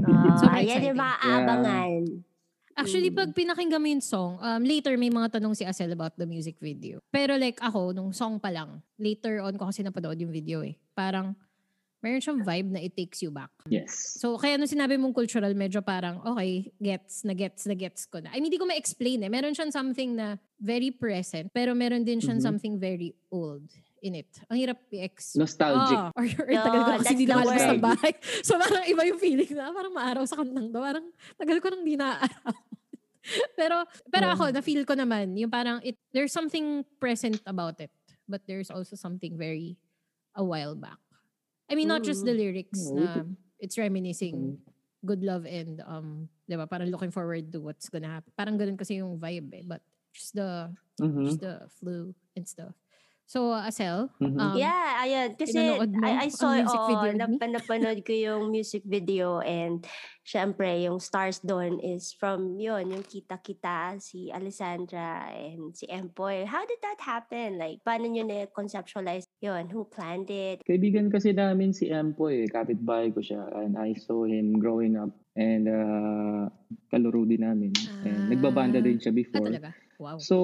Ah, 0.01 0.39
Super 0.39 0.55
ayan 0.55 0.65
exciting. 0.65 0.89
yung 0.89 1.01
maaabangan. 1.01 1.93
Actually, 2.73 3.11
Mm. 3.11 3.19
pag 3.19 3.31
pinakinggan 3.33 3.83
mo 3.83 3.89
yung 3.89 4.01
song, 4.01 4.39
um, 4.39 4.63
later 4.63 4.95
may 4.95 5.11
mga 5.11 5.35
tanong 5.35 5.51
si 5.53 5.67
Asel 5.67 5.91
about 5.91 6.15
the 6.15 6.23
music 6.25 6.55
video. 6.59 7.03
Pero 7.09 7.35
like 7.35 7.59
ako, 7.59 7.91
nung 7.91 8.15
song 8.15 8.39
pa 8.39 8.49
lang, 8.49 8.79
later 8.95 9.43
on 9.43 9.53
ko 9.53 9.67
kasi 9.67 9.83
napanood 9.83 10.15
yung 10.17 10.31
video 10.31 10.63
eh. 10.63 10.79
Parang, 10.93 11.35
Meron 11.99 12.23
siyang 12.23 12.41
vibe 12.47 12.69
na 12.71 12.79
it 12.79 12.95
takes 12.95 13.19
you 13.27 13.35
back. 13.35 13.51
Yes. 13.67 14.23
So, 14.23 14.39
kaya 14.39 14.55
nung 14.55 14.71
sinabi 14.71 14.95
mong 14.95 15.11
cultural, 15.11 15.51
medyo 15.51 15.83
parang, 15.83 16.23
okay, 16.23 16.71
gets, 16.79 17.27
na 17.27 17.35
gets, 17.35 17.67
na 17.67 17.75
gets 17.75 18.07
ko 18.07 18.23
na. 18.23 18.31
I 18.31 18.39
mean, 18.39 18.55
hindi 18.55 18.61
ko 18.63 18.71
ma-explain 18.71 19.27
eh. 19.27 19.31
Meron 19.31 19.51
siyang 19.51 19.75
something 19.75 20.15
na 20.15 20.39
very 20.63 20.95
present, 20.95 21.51
pero 21.51 21.75
meron 21.75 22.07
din 22.07 22.23
siyang 22.23 22.39
Mhm. 22.39 22.47
something 22.47 22.75
very 22.79 23.19
old 23.35 23.67
in 23.99 24.15
it. 24.15 24.31
Ang 24.47 24.63
hirap 24.63 24.79
i-ex. 24.95 25.35
Nostalgic. 25.35 25.99
Ah, 25.99 26.15
or, 26.15 26.23
or 26.23 26.51
No, 26.55 26.63
tagal 26.63 26.81
ko 26.87 26.91
na 26.95 26.99
kasi 27.03 27.15
hindi 27.19 27.27
the 27.27 27.35
lumalabas 27.35 27.67
ng 27.67 27.83
bahay. 27.83 28.13
So, 28.47 28.53
parang 28.63 28.85
iba 28.87 29.03
yung 29.03 29.19
feeling 29.19 29.53
na 29.59 29.75
parang 29.75 29.91
maaraw 29.91 30.23
sa 30.23 30.39
kantang 30.39 30.71
to. 30.71 30.79
Parang 30.79 31.07
tagal 31.35 31.59
ko 31.59 31.67
nang 31.75 31.83
di 31.83 31.99
naaaraw. 31.99 32.55
pero, 33.59 33.77
pero 34.07 34.27
ako, 34.31 34.55
na-feel 34.55 34.87
ko 34.87 34.95
naman, 34.95 35.35
yung 35.35 35.51
parang, 35.51 35.83
it, 35.83 35.99
there's 36.15 36.31
something 36.31 36.87
present 37.03 37.43
about 37.43 37.83
it. 37.83 37.91
But 38.31 38.47
there's 38.47 38.71
also 38.71 38.95
something 38.95 39.35
very 39.35 39.75
a 40.39 40.47
while 40.47 40.79
back. 40.79 41.03
I 41.71 41.75
mean, 41.77 41.89
not 41.89 42.03
just 42.03 42.25
the 42.25 42.33
lyrics 42.33 42.91
Mm, 42.91 42.97
na 42.97 43.25
it's 43.61 43.77
reminiscing 43.79 44.57
Mm. 44.57 44.59
good 45.05 45.23
love 45.23 45.45
and 45.47 45.81
um, 45.85 46.29
'di 46.49 46.57
ba? 46.57 46.67
Parang 46.67 46.89
looking 46.91 47.13
forward 47.13 47.53
to 47.53 47.61
what's 47.61 47.89
gonna 47.93 48.09
happen. 48.09 48.33
Parang 48.37 48.57
ganun 48.59 48.79
kasi 48.81 48.99
yung 49.01 49.21
vibe 49.21 49.53
eh. 49.55 49.65
But 49.67 49.83
just 50.17 50.35
the 50.35 50.73
Mhm. 50.99 51.25
just 51.25 51.41
the 51.45 51.69
flu 51.79 52.15
and 52.37 52.49
stuff. 52.49 52.75
So, 53.29 53.53
Asel, 53.53 54.09
Mhm. 54.25 54.41
um, 54.41 54.57
yeah, 54.57 55.05
ayun. 55.05 55.37
Kasi 55.37 55.61
I, 56.01 56.25
I 56.25 56.29
saw, 56.33 56.57
nap- 57.13 57.37
napanood 57.45 58.01
ko 58.01 58.17
yung 58.17 58.49
music 58.49 58.89
video 58.89 59.45
and 59.45 59.85
syempre, 60.25 60.89
yung 60.89 60.97
stars 60.97 61.45
doon 61.45 61.77
is 61.77 62.17
from 62.17 62.57
yun, 62.57 62.89
yung 62.89 63.05
kita-kita, 63.05 64.01
si 64.01 64.33
Alessandra 64.33 65.29
and 65.29 65.77
si 65.77 65.85
Empoy. 65.93 66.49
How 66.49 66.65
did 66.65 66.81
that 66.81 67.05
happen? 67.05 67.61
Like, 67.61 67.85
paano 67.85 68.09
nyo 68.09 68.25
na-conceptualize 68.25 69.29
yun? 69.45 69.69
Who 69.77 69.85
planned 69.93 70.33
it? 70.33 70.65
Kaibigan 70.65 71.13
kasi 71.13 71.37
namin 71.37 71.77
si 71.77 71.93
Empoy, 71.93 72.45
eh. 72.45 72.49
kapitbahay 72.49 73.13
ko 73.13 73.21
siya. 73.21 73.45
And 73.61 73.77
I 73.77 73.93
saw 73.93 74.25
him 74.25 74.57
growing 74.57 74.97
up. 74.97 75.13
And 75.37 75.69
uh, 75.69 76.49
kalaro 76.89 77.29
din 77.29 77.45
namin. 77.45 77.77
And 78.09 78.33
nagbabanda 78.33 78.81
din 78.81 78.97
siya 78.97 79.13
ah, 79.13 79.19
before. 79.21 79.53
talaga? 79.53 79.77
Wow. 79.99 80.23
So 80.23 80.39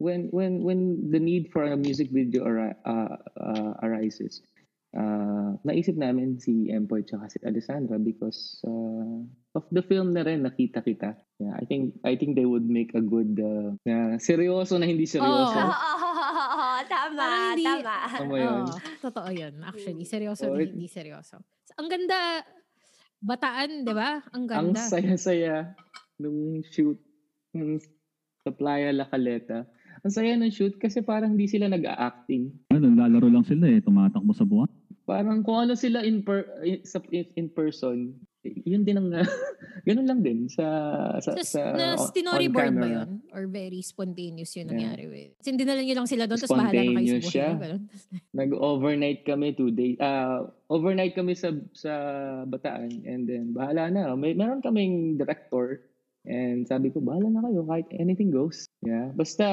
when 0.00 0.32
when 0.32 0.64
when 0.64 0.80
the 1.12 1.20
need 1.20 1.52
for 1.52 1.68
a 1.68 1.76
music 1.76 2.08
video 2.08 2.48
ari- 2.48 2.80
uh, 2.80 3.12
uh, 3.36 3.72
arises, 3.84 4.40
uh, 4.96 5.60
naisip 5.62 6.00
namin 6.00 6.40
si 6.40 6.72
Empoy 6.72 7.04
tsaka 7.04 7.28
si 7.28 7.36
Alessandra 7.44 8.00
because 8.00 8.64
uh, 8.64 9.20
of 9.52 9.68
the 9.68 9.84
film 9.84 10.16
na 10.16 10.24
rin 10.24 10.48
nakita 10.48 10.80
kita. 10.80 11.12
Yeah, 11.36 11.52
I 11.60 11.68
think 11.68 12.00
I 12.08 12.16
think 12.16 12.40
they 12.40 12.48
would 12.48 12.64
make 12.64 12.96
a 12.96 13.04
good 13.04 13.36
uh, 13.36 13.76
na 13.84 14.16
seryoso 14.16 14.80
na 14.80 14.88
hindi 14.88 15.04
seryoso. 15.04 15.60
Oo, 15.60 16.72
tama, 16.88 17.20
Parang 17.20 17.52
hindi- 17.52 17.68
tama. 17.68 17.96
Tama 18.16 18.34
yun. 18.40 18.64
Oo, 18.64 18.76
totoo 19.04 19.28
yun. 19.28 19.54
Actually, 19.60 20.08
seryoso 20.08 20.48
Oh, 20.48 20.56
na 20.56 20.64
hindi 20.64 20.88
seryoso. 20.88 21.36
Ang 21.76 21.92
ganda, 21.92 22.40
bataan, 23.20 23.84
di 23.84 23.92
ba? 23.92 24.24
Ang 24.32 24.48
Ang 24.48 24.72
ganda. 24.72 24.88
saya-saya 24.88 25.76
nung 26.16 26.64
shoot 26.64 26.96
nung 27.52 27.76
sa 28.44 28.52
Playa 28.52 28.92
La 28.92 29.08
Caleta. 29.08 29.64
Ang 30.04 30.12
saya 30.12 30.36
ng 30.36 30.52
shoot 30.52 30.76
kasi 30.76 31.00
parang 31.00 31.32
hindi 31.32 31.48
sila 31.48 31.64
nag-acting. 31.72 32.52
Ano, 32.76 32.92
lalaro 32.92 33.32
lang 33.32 33.48
sila 33.48 33.72
eh, 33.72 33.80
tumatakbo 33.80 34.36
sa 34.36 34.44
buwan. 34.44 34.68
Parang 35.08 35.40
kung 35.40 35.64
ano 35.68 35.72
sila 35.76 36.04
in 36.04 36.20
per 36.24 36.44
in, 36.64 36.84
sa 36.84 37.00
in, 37.12 37.24
in 37.36 37.48
person, 37.52 38.16
yun 38.44 38.84
din 38.84 39.00
ang 39.00 39.08
ganun 39.88 40.08
lang 40.08 40.20
din 40.24 40.48
sa 40.48 40.64
sa, 41.20 41.36
So, 41.36 41.44
sa 41.44 41.72
na 41.76 41.96
storyboard 41.96 42.72
ba 42.76 42.88
yun? 42.88 43.20
Or 43.32 43.48
very 43.48 43.80
spontaneous 43.84 44.56
yung 44.56 44.68
Yeah. 44.68 44.92
nangyari 44.92 45.04
with? 45.08 45.32
Kasi 45.40 45.56
dinala 45.56 45.80
niyo 45.84 45.96
lang 45.96 46.08
sila 46.08 46.24
doon, 46.24 46.40
tapos 46.40 46.56
bahala 46.56 46.72
na 46.72 46.72
kayo 46.72 46.84
sa 46.84 46.96
Spontaneous 47.00 47.24
buhay 47.24 47.32
siya. 47.32 47.48
Nag-overnight 48.40 49.20
kami 49.24 49.46
two 49.56 49.72
days. 49.72 49.96
Ah, 50.00 50.48
overnight 50.72 51.16
kami 51.16 51.32
sa 51.36 51.52
sa 51.76 51.92
Bataan 52.48 53.04
and 53.08 53.24
then 53.28 53.52
bahala 53.56 53.88
na. 53.92 54.12
May 54.16 54.36
meron 54.36 54.64
kaming 54.64 55.16
director 55.16 55.84
and 56.24 56.64
sabi 56.64 56.88
ko 56.88 57.00
bahala 57.00 57.28
na 57.28 57.44
kayo 57.44 57.64
kahit 57.64 57.88
anything 57.96 58.32
goes. 58.32 58.64
Yeah. 58.80 59.12
Basta 59.12 59.44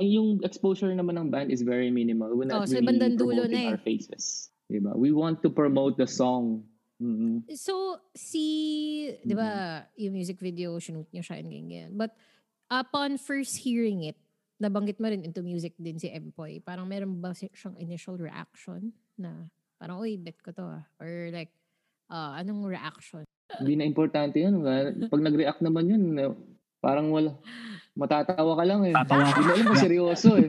yung 0.00 0.40
exposure 0.42 0.92
naman 0.92 1.16
ng 1.16 1.28
band 1.28 1.52
is 1.52 1.60
very 1.62 1.92
minimal. 1.92 2.32
We're 2.32 2.48
Oh, 2.48 2.64
not 2.64 2.68
sa 2.68 2.80
really 2.80 2.88
bandang 2.88 3.16
dulo 3.16 3.44
promoting 3.44 3.52
na 3.52 3.60
eh. 3.60 3.70
our 3.76 3.80
faces. 3.80 4.48
Diba? 4.68 4.92
We 4.96 5.12
want 5.12 5.40
to 5.44 5.48
promote 5.48 5.96
the 5.96 6.08
song. 6.08 6.64
Mhm. 7.00 7.46
So, 7.54 8.02
si, 8.12 8.44
di 9.22 9.32
ba, 9.32 9.84
yung 9.94 10.12
music 10.12 10.42
video, 10.42 10.76
shoot 10.82 11.06
niyo 11.08 11.22
siya 11.22 11.38
and 11.40 11.48
ganyan. 11.48 11.90
But, 11.94 12.12
upon 12.68 13.16
first 13.16 13.56
hearing 13.62 14.02
it, 14.04 14.18
nabanggit 14.58 14.98
mo 14.98 15.06
rin 15.08 15.22
into 15.22 15.40
music 15.40 15.78
din 15.78 15.96
si 15.96 16.10
Empoy. 16.10 16.58
Parang 16.60 16.84
meron 16.84 17.22
ba 17.22 17.32
si- 17.32 17.52
siyang 17.54 17.78
initial 17.78 18.18
reaction 18.18 18.90
na 19.14 19.46
parang, 19.78 20.02
uy, 20.02 20.18
bet 20.18 20.42
ko 20.42 20.50
to 20.50 20.66
ah. 20.66 20.84
Or 20.98 21.30
like, 21.30 21.54
ah, 22.10 22.36
anong 22.36 22.66
reaction? 22.66 23.22
Hindi 23.56 23.80
na 23.80 23.84
importante 23.84 24.36
yun. 24.36 24.60
Pag 25.08 25.24
nag-react 25.24 25.64
naman 25.64 25.88
yun, 25.88 26.02
eh, 26.14 26.32
parang 26.78 27.08
wala. 27.08 27.32
Matatawa 27.96 28.54
ka 28.54 28.64
lang 28.68 28.80
eh. 28.86 28.94
Tatawa 28.94 29.26
ka. 29.26 29.40
Hindi 29.42 29.62
mo 29.64 29.74
seryoso 29.74 30.36
eh. 30.38 30.48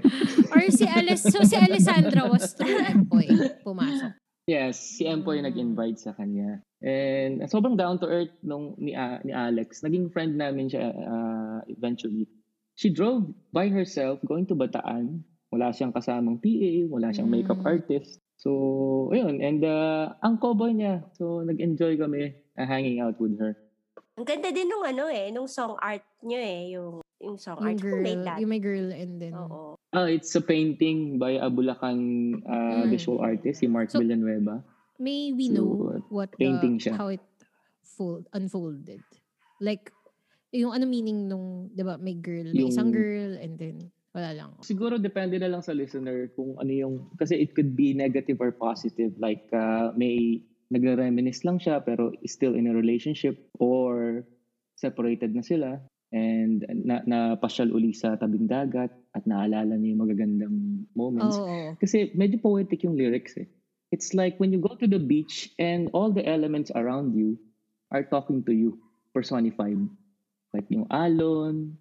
Or 0.52 0.62
si 0.70 0.86
Alis, 0.86 1.26
so 1.26 1.42
si 1.42 1.58
Alessandra 1.58 2.28
was 2.28 2.54
through 2.54 2.78
Empoy 2.86 3.26
pumasok. 3.64 4.14
Yes, 4.46 4.78
si 4.98 5.06
Empoy 5.06 5.42
Mm. 5.42 5.46
nag-invite 5.50 5.98
sa 5.98 6.14
kanya. 6.14 6.62
And 6.82 7.42
sobrang 7.46 7.74
down 7.74 7.98
to 8.00 8.08
earth 8.08 8.34
nung 8.42 8.74
ni, 8.78 8.94
A- 8.94 9.22
ni 9.22 9.30
Alex. 9.30 9.82
Naging 9.82 10.10
friend 10.10 10.38
namin 10.38 10.70
siya 10.70 10.90
uh, 10.90 11.60
eventually. 11.68 12.26
She 12.74 12.90
drove 12.90 13.30
by 13.52 13.70
herself 13.70 14.18
going 14.24 14.46
to 14.50 14.56
Bataan. 14.58 15.22
Wala 15.50 15.74
siyang 15.74 15.90
kasamang 15.92 16.38
PA, 16.38 16.72
wala 16.88 17.10
siyang 17.10 17.30
makeup 17.30 17.62
Mm. 17.62 17.70
artist. 17.70 18.22
So, 18.40 18.50
ayun. 19.12 19.42
And 19.42 19.62
uh, 19.62 20.14
ang 20.22 20.38
cowboy 20.38 20.72
niya. 20.72 21.02
So, 21.14 21.42
nag-enjoy 21.42 21.98
kami 21.98 22.34
uh, 22.60 22.68
hanging 22.68 23.00
out 23.00 23.16
with 23.18 23.40
her. 23.40 23.56
Ang 24.14 24.28
ganda 24.28 24.52
din 24.52 24.68
nung 24.68 24.84
ano 24.84 25.08
eh, 25.08 25.32
nung 25.32 25.48
song 25.48 25.80
art 25.80 26.04
nyo 26.20 26.36
eh, 26.36 26.76
yung, 26.76 27.00
yung 27.18 27.40
song 27.40 27.56
Yung 27.58 27.68
art. 27.72 27.80
Who 27.80 27.96
made 27.98 28.20
girl, 28.20 28.28
that? 28.28 28.38
yung 28.38 28.52
may 28.52 28.60
girl 28.60 28.88
and 28.92 29.12
then, 29.16 29.34
Oo. 29.34 29.80
Ah, 29.90 30.06
it's 30.06 30.36
a 30.36 30.44
painting 30.44 31.18
by 31.18 31.40
a 31.40 31.48
Bulacan 31.48 31.98
uh, 32.44 32.84
Mm. 32.84 32.92
visual 32.92 33.20
artist, 33.20 33.64
si 33.64 33.68
Mark 33.68 33.90
So, 33.90 33.98
Villanueva. 33.98 34.60
may 35.00 35.32
we 35.32 35.48
So, 35.48 35.56
know 35.56 36.04
what 36.12 36.36
the, 36.36 36.44
painting 36.44 36.76
siya. 36.78 36.94
how 36.94 37.08
it 37.08 37.24
fold, 37.82 38.28
unfolded. 38.30 39.00
Like, 39.58 39.92
yung 40.52 40.72
ano 40.72 40.84
meaning 40.84 41.26
nung, 41.26 41.72
di 41.72 41.82
ba, 41.82 41.96
may 41.96 42.14
girl, 42.14 42.52
may 42.52 42.68
Yung- 42.68 42.72
isang 42.72 42.92
girl, 42.92 43.40
and 43.40 43.56
then, 43.56 43.88
wala 44.10 44.34
lang. 44.34 44.50
Siguro 44.60 44.98
depende 44.98 45.38
na 45.38 45.48
lang 45.48 45.62
sa 45.62 45.72
listener 45.72 46.28
kung 46.34 46.58
ano 46.58 46.70
yung 46.70 46.94
kasi 47.16 47.38
it 47.38 47.54
could 47.54 47.72
be 47.72 47.94
negative 47.94 48.36
or 48.38 48.50
positive 48.50 49.14
like 49.16 49.46
uh, 49.54 49.94
may 49.94 50.42
nagre-reminisce 50.70 51.46
lang 51.46 51.58
siya 51.58 51.82
pero 51.82 52.14
still 52.26 52.54
in 52.54 52.70
a 52.70 52.74
relationship 52.74 53.38
or 53.58 54.22
separated 54.78 55.34
na 55.36 55.44
sila 55.44 55.82
and 56.10 56.66
na 56.86 57.02
napasyal 57.06 57.70
uli 57.70 57.94
sa 57.94 58.18
tabing 58.18 58.50
dagat 58.50 58.90
at 59.14 59.24
naalala 59.30 59.78
niya 59.78 59.94
yung 59.94 60.02
magagandang 60.06 60.58
moments. 60.98 61.38
Oo. 61.38 61.78
Kasi 61.78 62.14
medyo 62.18 62.42
poetic 62.42 62.82
yung 62.82 62.98
lyrics 62.98 63.38
eh. 63.38 63.46
It's 63.90 64.14
like 64.14 64.38
when 64.38 64.54
you 64.54 64.62
go 64.62 64.78
to 64.78 64.86
the 64.86 65.02
beach 65.02 65.50
and 65.58 65.90
all 65.94 66.14
the 66.14 66.26
elements 66.26 66.70
around 66.78 67.18
you 67.18 67.38
are 67.90 68.06
talking 68.06 68.46
to 68.46 68.54
you, 68.54 68.78
personified. 69.14 69.82
Like 70.54 70.70
yung 70.70 70.86
alon, 70.90 71.78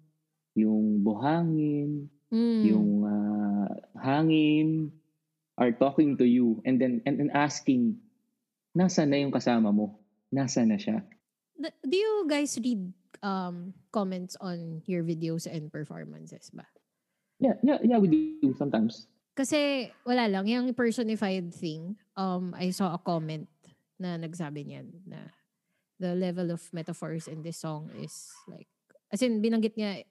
yung 0.57 1.05
buhangin, 1.05 2.09
Mm. 2.29 2.61
yung 2.61 2.89
ah, 3.09 3.73
hangin 3.97 4.93
are 5.57 5.73
talking 5.73 6.13
to 6.13 6.25
you 6.29 6.61
and 6.61 6.77
then 6.77 7.01
and, 7.09 7.17
and 7.17 7.33
asking, 7.33 7.97
nasa 8.73 9.05
na 9.05 9.17
yung 9.17 9.33
kasama 9.33 9.73
mo? 9.73 9.99
Nasa 10.29 10.61
na 10.65 10.77
siya? 10.77 11.01
Do 11.59 11.95
you 11.97 12.25
guys 12.29 12.55
read 12.61 12.93
um 13.19 13.75
comments 13.91 14.39
on 14.39 14.79
your 14.87 15.03
videos 15.03 15.43
and 15.49 15.67
performances 15.67 16.53
ba? 16.55 16.63
Yeah, 17.39 17.55
yeah, 17.63 17.79
yeah, 17.83 17.99
we 17.99 18.11
do 18.39 18.51
sometimes. 18.55 19.07
Kasi 19.31 19.87
wala 20.03 20.27
lang, 20.27 20.43
yung 20.51 20.75
personified 20.75 21.55
thing, 21.55 21.95
um, 22.19 22.51
I 22.51 22.75
saw 22.75 22.91
a 22.91 22.99
comment 22.99 23.47
na 23.95 24.19
nagsabi 24.19 24.67
niyan 24.67 25.07
na 25.07 25.31
the 25.99 26.15
level 26.15 26.51
of 26.51 26.59
metaphors 26.75 27.31
in 27.31 27.39
this 27.43 27.63
song 27.63 27.87
is 27.95 28.31
like, 28.47 28.67
as 29.11 29.23
in, 29.23 29.39
binanggit 29.39 29.79
niya 29.79 30.03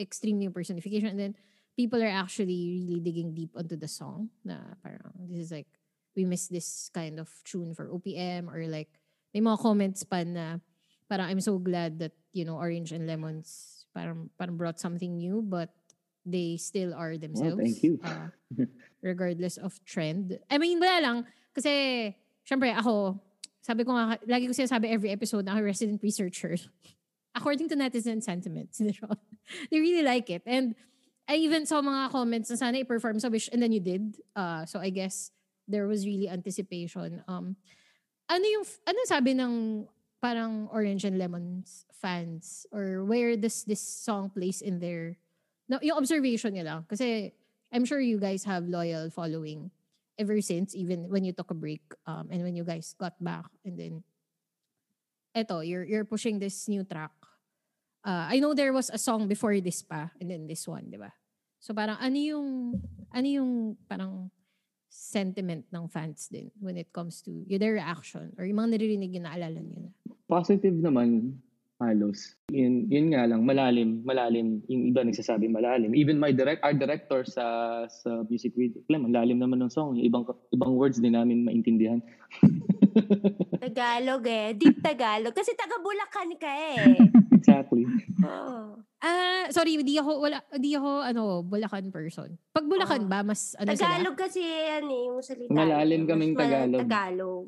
extreme 0.00 0.40
yung 0.40 0.56
personification 0.56 1.12
and 1.12 1.20
then 1.20 1.32
people 1.76 2.00
are 2.00 2.12
actually 2.12 2.80
really 2.80 3.00
digging 3.00 3.36
deep 3.36 3.52
onto 3.52 3.76
the 3.76 3.88
song 3.88 4.32
na 4.44 4.56
parang 4.80 5.12
this 5.28 5.48
is 5.48 5.52
like, 5.52 5.68
we 6.16 6.24
miss 6.24 6.48
this 6.48 6.90
kind 6.92 7.18
of 7.18 7.28
tune 7.44 7.74
for 7.74 7.88
OPM 7.88 8.52
or 8.52 8.66
like, 8.66 8.88
may 9.34 9.40
mga 9.40 9.58
comments 9.60 10.02
pa 10.02 10.22
na 10.22 10.58
parang 11.08 11.30
I'm 11.30 11.40
so 11.40 11.58
glad 11.58 11.98
that, 12.00 12.12
you 12.32 12.44
know, 12.44 12.56
Orange 12.56 12.92
and 12.92 13.06
Lemons 13.06 13.84
parang, 13.94 14.30
parang 14.38 14.56
brought 14.56 14.80
something 14.80 15.18
new 15.18 15.42
but 15.42 15.70
they 16.26 16.56
still 16.56 16.94
are 16.94 17.16
themselves. 17.16 17.60
thank 17.60 17.82
you. 17.82 17.98
Uh, 18.02 18.28
regardless 19.02 19.56
of 19.56 19.82
trend. 19.84 20.38
I 20.50 20.58
mean, 20.58 20.78
wala 20.80 21.00
lang. 21.00 21.18
Kasi, 21.54 22.14
syempre 22.44 22.76
ako, 22.76 23.18
sabi 23.60 23.84
ko 23.84 23.92
nga, 23.92 24.18
lagi 24.26 24.46
ko 24.48 24.52
sinasabi 24.52 24.90
every 24.90 25.10
episode 25.10 25.44
na 25.44 25.56
ako 25.56 25.64
resident 25.64 26.00
researcher. 26.02 26.56
According 27.38 27.68
to 27.70 27.76
netizen 27.76 28.22
sentiments, 28.22 28.78
they 29.70 29.78
really 29.78 30.02
like 30.02 30.28
it. 30.30 30.42
And 30.46 30.74
I 31.30 31.38
even 31.46 31.64
saw 31.64 31.80
mga 31.80 32.10
comments 32.10 32.50
na 32.50 32.58
sana 32.58 32.82
i-perform 32.82 33.22
sa 33.22 33.30
Wish 33.30 33.48
and 33.54 33.62
then 33.62 33.70
you 33.70 33.78
did. 33.78 34.18
Uh, 34.34 34.66
so 34.66 34.82
I 34.82 34.90
guess 34.90 35.30
there 35.70 35.86
was 35.86 36.02
really 36.04 36.28
anticipation. 36.28 37.22
Um, 37.30 37.54
ano 38.26 38.44
yung, 38.44 38.66
ano 38.86 38.98
sabi 39.06 39.34
ng 39.38 39.86
parang 40.20 40.68
Orange 40.74 41.06
and 41.06 41.18
Lemons 41.18 41.86
fans 41.94 42.66
or 42.70 43.04
where 43.04 43.36
does 43.36 43.64
this 43.64 43.80
song 43.80 44.30
place 44.30 44.60
in 44.60 44.78
their, 44.78 45.16
no, 45.68 45.78
yung 45.80 45.96
observation 45.96 46.54
nila. 46.54 46.84
Kasi 46.90 47.32
I'm 47.72 47.84
sure 47.86 48.00
you 48.00 48.18
guys 48.18 48.44
have 48.44 48.66
loyal 48.66 49.10
following 49.10 49.70
ever 50.18 50.40
since, 50.42 50.74
even 50.74 51.08
when 51.08 51.24
you 51.24 51.32
took 51.32 51.50
a 51.50 51.56
break 51.56 51.82
um, 52.06 52.28
and 52.30 52.42
when 52.42 52.54
you 52.54 52.64
guys 52.64 52.94
got 52.98 53.16
back 53.22 53.46
and 53.64 53.78
then 53.78 54.02
eto, 55.34 55.66
you're, 55.66 55.84
you're 55.84 56.04
pushing 56.04 56.38
this 56.38 56.68
new 56.68 56.84
track. 56.84 57.12
Uh, 58.04 58.26
I 58.28 58.40
know 58.40 58.54
there 58.54 58.72
was 58.72 58.90
a 58.90 58.98
song 58.98 59.28
before 59.28 59.58
this 59.60 59.82
pa 59.82 60.10
and 60.20 60.30
then 60.30 60.46
this 60.46 60.66
one, 60.66 60.90
di 60.90 60.96
ba? 60.96 61.12
So 61.60 61.72
parang 61.72 61.96
ano 62.00 62.16
yung, 62.16 62.80
ano 63.12 63.28
yung 63.28 63.76
parang 63.88 64.30
sentiment 64.90 65.62
ng 65.70 65.86
fans 65.86 66.26
din 66.26 66.50
when 66.58 66.74
it 66.74 66.90
comes 66.90 67.22
to 67.22 67.30
yung 67.46 67.62
their 67.62 67.78
reaction 67.78 68.34
or 68.34 68.42
yung 68.42 68.58
mga 68.58 68.74
naririnig 68.74 69.14
yung 69.14 69.24
naalala 69.24 69.62
nyo 69.62 69.86
na. 69.86 69.90
Positive 70.26 70.74
naman, 70.74 71.38
halos. 71.78 72.34
Yun, 72.50 72.90
yun 72.90 73.14
nga 73.14 73.24
lang, 73.24 73.46
malalim, 73.46 74.02
malalim. 74.02 74.60
Yung 74.66 74.90
iba 74.90 75.06
nagsasabi 75.06 75.46
malalim. 75.46 75.94
Even 75.94 76.18
my 76.18 76.34
direct, 76.34 76.60
our 76.66 76.74
director 76.74 77.22
sa 77.22 77.86
sa 77.86 78.26
music 78.26 78.52
video, 78.58 78.82
alam, 78.90 79.08
malalim 79.08 79.38
naman 79.38 79.62
ng 79.62 79.72
song. 79.72 79.96
Yung 79.96 80.06
ibang, 80.10 80.26
ibang 80.52 80.74
words 80.74 80.98
din 80.98 81.14
namin 81.14 81.46
maintindihan. 81.46 82.02
Tagalog 83.64 84.26
eh. 84.26 84.52
Deep 84.58 84.82
Tagalog. 84.82 85.32
Kasi 85.32 85.54
taga 85.54 85.78
Bulacan 85.78 86.34
ka 86.36 86.50
eh. 86.50 86.98
exactly. 87.40 87.88
Oo. 88.28 88.84
Ah, 89.00 89.48
sorry, 89.48 89.80
di 89.80 89.96
ako 89.96 90.20
wala 90.20 90.44
di 90.60 90.76
ako 90.76 91.00
ano, 91.00 91.40
Bulacan 91.40 91.88
person. 91.88 92.36
Pag 92.52 92.68
Bulacan 92.68 93.08
Oo. 93.08 93.10
ba 93.10 93.24
mas 93.24 93.56
ano 93.56 93.72
Tagalog 93.72 94.12
kasi 94.12 94.44
yan 94.44 94.84
eh, 94.84 95.02
yung 95.08 95.24
salita. 95.24 95.48
Malalim 95.48 96.04
Mas 96.04 96.08
kaming 96.12 96.34
Tagalog. 96.36 96.80
Tagalog. 96.84 97.44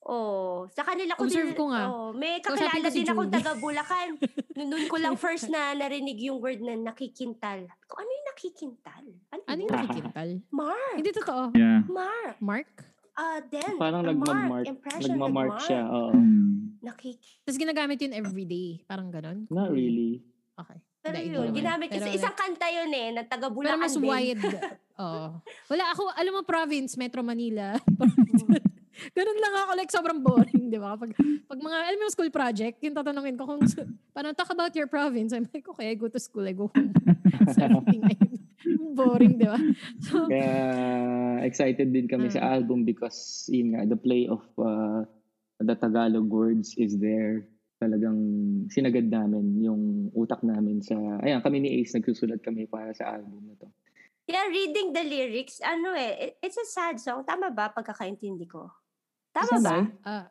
Oh, 0.00 0.64
sa 0.72 0.80
kanila 0.80 1.12
ko 1.12 1.28
Observe 1.28 1.52
din, 1.52 1.58
ko 1.60 1.64
nga. 1.68 1.82
Oh, 1.86 2.08
may 2.16 2.40
kakilala 2.40 2.88
si 2.88 3.04
din 3.04 3.12
akong 3.12 3.28
Julie. 3.28 3.36
taga 3.36 3.52
Bulacan. 3.60 4.08
Noon 4.56 4.86
ko 4.88 4.96
lang 4.96 5.12
first 5.14 5.52
na 5.52 5.76
narinig 5.76 6.16
yung 6.24 6.40
word 6.40 6.64
na 6.64 6.72
nakikintal. 6.72 7.68
Ko, 7.84 8.00
ano 8.00 8.08
yung 8.08 8.26
nakikintal? 8.32 9.04
Ano, 9.28 9.42
Ano 9.44 9.58
yung 9.60 9.68
yun? 9.68 9.76
nakikintal? 9.76 10.28
Mark. 10.48 10.94
Hindi 10.96 11.10
totoo. 11.12 11.42
Yeah. 11.52 11.84
Mark. 11.84 12.36
Mark? 12.40 12.70
Ah, 13.18 13.38
then. 13.46 13.74
Parang 13.76 14.02
nagmamark. 14.06 14.66
Impression 14.66 15.16
Nagmamark 15.16 15.56
siya. 15.66 15.82
Oo. 15.88 16.12
Mm. 16.14 16.80
Nakik 16.80 17.20
Tapos 17.44 17.58
ginagamit 17.60 18.00
yun 18.00 18.12
everyday. 18.16 18.80
Parang 18.88 19.12
ganon. 19.12 19.44
Not 19.52 19.68
really. 19.68 20.24
Okay. 20.56 20.80
Pero 21.00 21.16
Hindi, 21.16 21.32
yun, 21.32 21.48
ginamit 21.56 21.88
Pero, 21.88 22.04
kasi 22.04 22.08
isang 22.12 22.36
kanta 22.36 22.68
yun 22.68 22.92
eh, 22.92 23.08
na 23.16 23.24
taga 23.24 23.48
Pero 23.48 23.56
Bulacan 23.56 23.80
mas 23.80 23.96
din. 23.96 24.04
wide. 24.04 24.44
Oo. 25.00 25.26
Wala 25.72 25.84
ako, 25.96 26.02
alam 26.12 26.32
mo, 26.36 26.40
province, 26.44 27.00
Metro 27.00 27.24
Manila. 27.24 27.72
Ganun 29.16 29.38
lang 29.40 29.54
ako, 29.64 29.70
like, 29.80 29.88
sobrang 29.88 30.20
boring, 30.20 30.68
di 30.68 30.76
ba? 30.76 30.92
Pag, 31.00 31.16
pag 31.48 31.56
mga, 31.56 31.76
alam 31.88 31.96
mo, 31.96 32.04
yung 32.04 32.12
school 32.12 32.28
project, 32.28 32.84
yung 32.84 32.92
tatanungin 32.92 33.32
ko 33.40 33.48
kung, 33.48 33.64
parang 34.12 34.36
talk 34.36 34.52
about 34.52 34.76
your 34.76 34.92
province. 34.92 35.32
I'm 35.32 35.48
like, 35.48 35.64
okay, 35.64 35.88
I 35.88 35.96
go 35.96 36.12
to 36.12 36.20
school, 36.20 36.44
I 36.44 36.52
go 36.52 36.68
home. 36.68 36.92
Something 37.56 38.04
like, 38.04 38.20
boring, 38.96 39.36
di 39.36 39.46
ba? 39.46 39.58
So, 40.04 40.26
Kaya 40.26 40.50
excited 41.42 41.90
din 41.90 42.06
kami 42.06 42.28
sa 42.28 42.40
Mm. 42.40 42.52
album 42.52 42.78
because 42.84 43.44
yun 43.48 43.74
nga, 43.74 43.86
the 43.86 43.96
play 43.96 44.26
of 44.26 44.42
uh, 44.56 45.04
the 45.58 45.74
Tagalog 45.74 46.28
words 46.28 46.74
is 46.76 46.96
there. 46.96 47.48
Talagang 47.80 48.18
sinagad 48.68 49.08
namin 49.08 49.56
yung 49.56 49.82
utak 50.12 50.44
namin 50.44 50.84
sa, 50.84 50.96
ayan, 51.20 51.40
kami 51.40 51.64
ni 51.64 51.80
Ace, 51.80 51.96
nagsusulat 51.96 52.44
kami 52.44 52.68
para 52.68 52.92
sa 52.92 53.16
album 53.16 53.48
na 53.48 53.56
to. 53.56 53.68
Yeah, 54.28 54.46
reading 54.46 54.92
the 54.92 55.02
lyrics, 55.02 55.58
ano 55.58 55.90
eh, 55.90 56.30
it- 56.30 56.36
it's 56.40 56.60
a 56.60 56.68
sad 56.68 57.00
song. 57.00 57.24
Tama 57.24 57.50
ba 57.50 57.72
pagkakaintindi 57.72 58.46
ko? 58.46 58.68
Tama 59.32 59.56
ba? 59.58 59.76
Ah, 60.04 60.26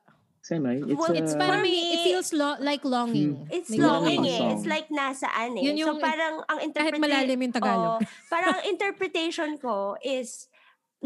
Semi? 0.49 0.81
It's, 0.81 0.97
Well, 0.97 1.13
it's 1.13 1.33
uh, 1.33 1.37
may, 1.37 1.61
me, 1.61 1.73
it 1.93 2.01
feels 2.09 2.33
lo- 2.33 2.57
like 2.57 2.81
longing. 2.81 3.45
It's 3.53 3.69
May 3.69 3.85
longing 3.85 4.25
eh. 4.25 4.41
It's 4.57 4.65
like 4.65 4.89
nasaan 4.89 5.61
eh. 5.61 5.69
Yun 5.69 5.77
yung- 5.77 6.01
so 6.01 6.01
parang 6.01 6.41
ang 6.49 6.57
Kahit 6.57 6.67
interpretation... 6.73 7.05
malalim 7.05 7.37
yung 7.39 7.53
Tagalog. 7.53 8.01
parang 8.27 8.57
ang 8.57 8.63
interpretation 8.65 9.49
ko 9.57 9.93
is 10.01 10.49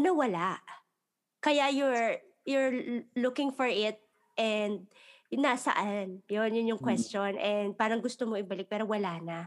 nawala. 0.00 0.64
Kaya 1.44 1.68
you're 1.68 2.16
you're 2.48 2.72
looking 3.14 3.52
for 3.52 3.68
it 3.68 4.00
and 4.40 4.88
nasaan. 5.28 6.24
Yun, 6.24 6.50
yun 6.54 6.72
yung 6.72 6.80
Mm. 6.80 6.88
question. 6.88 7.36
And 7.36 7.76
parang 7.76 8.00
gusto 8.00 8.24
mo 8.24 8.40
ibalik 8.40 8.72
pero 8.72 8.88
wala 8.88 9.20
na. 9.20 9.38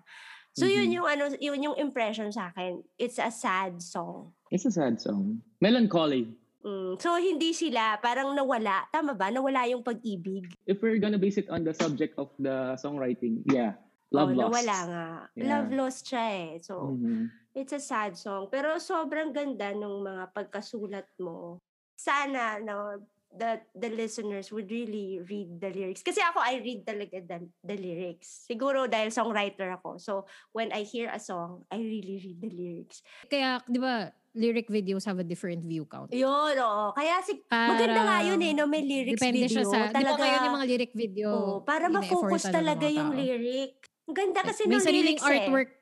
So 0.53 0.65
yun 0.65 0.89
Mhm. 0.89 0.93
yung 0.93 1.07
ano, 1.07 1.23
yun 1.39 1.59
yung 1.63 1.77
impression 1.77 2.29
sa 2.29 2.49
akin. 2.49 2.85
It's 2.97 3.17
a 3.17 3.29
sad 3.29 3.81
song. 3.81 4.33
It's 4.49 4.65
a 4.65 4.73
sad 4.73 5.01
song. 5.01 5.41
Melancholy. 5.57 6.29
Mm. 6.65 6.97
So 6.97 7.15
hindi 7.17 7.53
sila 7.53 7.97
parang 8.01 8.33
nawala. 8.33 8.89
Tama 8.89 9.13
ba? 9.13 9.29
Nawala 9.29 9.69
yung 9.69 9.85
pag-ibig. 9.85 10.49
If 10.65 10.81
we're 10.81 10.97
gonna 10.97 11.21
base 11.21 11.37
it 11.37 11.49
on 11.49 11.63
the 11.63 11.73
subject 11.73 12.17
of 12.17 12.33
the 12.41 12.75
songwriting, 12.81 13.45
yeah. 13.49 13.77
Love 14.11 14.31
oh, 14.31 14.39
lost. 14.39 14.51
nawala 14.55 14.77
nga. 14.87 15.05
Yeah. 15.35 15.47
Love 15.51 15.69
lost 15.75 16.01
siya 16.07 16.25
eh. 16.31 16.51
So, 16.63 16.95
Mhm. 16.95 17.27
it's 17.51 17.75
a 17.75 17.83
sad 17.83 18.15
song. 18.15 18.47
Pero 18.47 18.79
sobrang 18.79 19.35
ganda 19.35 19.75
nung 19.75 19.99
mga 19.99 20.31
pagkasulat 20.31 21.11
mo. 21.19 21.59
Sana, 21.99 22.63
no, 22.63 23.03
that 23.35 23.67
the 23.75 23.91
listeners 23.91 24.47
would 24.55 24.71
really 24.71 25.19
read 25.27 25.59
the 25.59 25.69
lyrics. 25.75 25.99
Kasi 25.99 26.23
ako, 26.23 26.39
I 26.39 26.63
read 26.63 26.87
talaga 26.87 27.19
the, 27.19 27.37
the 27.59 27.75
lyrics. 27.75 28.47
Siguro 28.47 28.87
dahil 28.87 29.11
songwriter 29.11 29.75
ako. 29.75 29.99
So, 29.99 30.23
when 30.55 30.71
I 30.71 30.87
hear 30.87 31.11
a 31.11 31.19
song, 31.19 31.67
I 31.67 31.83
really 31.83 32.23
read 32.23 32.39
the 32.39 32.51
lyrics. 32.51 33.03
Kaya, 33.27 33.59
di 33.67 33.79
ba, 33.81 34.07
lyric 34.37 34.69
videos 34.69 35.03
have 35.03 35.17
a 35.17 35.25
different 35.25 35.65
view 35.65 35.83
count. 35.89 36.13
Yun, 36.13 36.53
oo. 36.61 36.93
Kaya 36.93 37.19
si, 37.25 37.41
maganda 37.49 38.05
nga 38.05 38.17
yun 38.21 38.37
eh, 38.39 38.53
no? 38.53 38.69
May 38.69 38.85
lyrics 38.85 39.17
Depende 39.17 39.49
video. 39.49 39.53
siya 39.57 39.63
sa, 39.65 39.79
di 39.89 39.97
ba 39.97 40.13
talaga, 40.13 40.21
kayo 40.21 40.35
yung 40.45 40.55
mga 40.61 40.67
lyric 40.69 40.93
video, 40.93 41.27
Oo, 41.33 41.53
para 41.65 41.89
ma-focus 41.89 42.13
ine-effortan 42.45 42.53
ng 42.53 42.55
talaga 42.55 42.85
mga 42.85 42.95
yung 42.95 43.09
tao. 43.09 43.19
lyric. 43.19 43.73
Ang 44.07 44.15
ganda 44.15 44.39
kasi 44.45 44.61
nung 44.69 44.79
sariling 44.79 45.17
lyrics 45.17 45.25
eh. 45.25 45.31
artwork. 45.33 45.75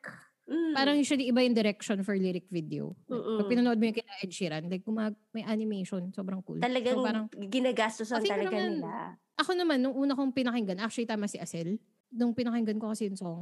Mm. 0.46 0.74
Parang 0.78 0.96
usually 0.96 1.26
iba 1.26 1.42
yung 1.42 1.58
direction 1.58 1.98
for 2.02 2.14
lyric 2.16 2.46
video. 2.50 2.94
Mm-mm. 3.10 3.42
Pag 3.42 3.50
pinanood 3.50 3.78
mo 3.82 3.86
yung 3.86 3.98
kina 3.98 4.14
Ed 4.22 4.30
Sheeran, 4.30 4.64
like 4.70 4.86
gumag 4.86 5.18
may 5.34 5.42
animation, 5.42 6.14
sobrang 6.14 6.40
cool. 6.46 6.62
Talagang 6.62 6.96
So 6.96 7.06
parang, 7.06 7.26
ginagastosan 7.34 8.22
talaga 8.22 8.54
naman, 8.54 8.78
nila. 8.80 9.18
ako 9.36 9.52
naman, 9.58 9.78
nung 9.82 9.98
una 9.98 10.14
kong 10.14 10.32
pinakinggan, 10.32 10.78
actually 10.80 11.10
tama 11.10 11.26
si 11.26 11.42
Asel, 11.42 11.82
nung 12.14 12.32
pinakinggan 12.32 12.78
ko 12.78 12.94
kasi 12.94 13.10
yung 13.10 13.18
song, 13.18 13.42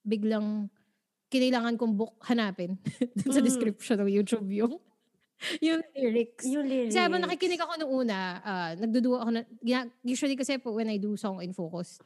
biglang 0.00 0.72
kinailangan 1.30 1.78
kong 1.78 1.94
book 1.94 2.18
hanapin 2.22 2.74
dun 3.16 3.30
sa 3.30 3.38
Mm. 3.38 3.46
description 3.46 3.96
ng 3.98 4.10
YouTube 4.10 4.50
yung 4.50 4.74
yung 5.64 5.80
lyrics. 5.96 6.44
Yung 6.44 6.68
lyrics. 6.68 6.92
Kasi 6.92 7.00
habang 7.00 7.24
nakikinig 7.24 7.56
ako 7.56 7.72
nung 7.80 7.92
una, 8.04 8.18
ah, 8.44 8.70
nagduduwa 8.76 9.24
ako 9.24 9.30
na, 9.32 9.40
usually 10.04 10.36
kasi 10.36 10.60
po 10.60 10.76
when 10.76 10.90
I 10.90 11.00
do 11.00 11.16
song 11.16 11.40
in 11.40 11.56
focus, 11.56 11.96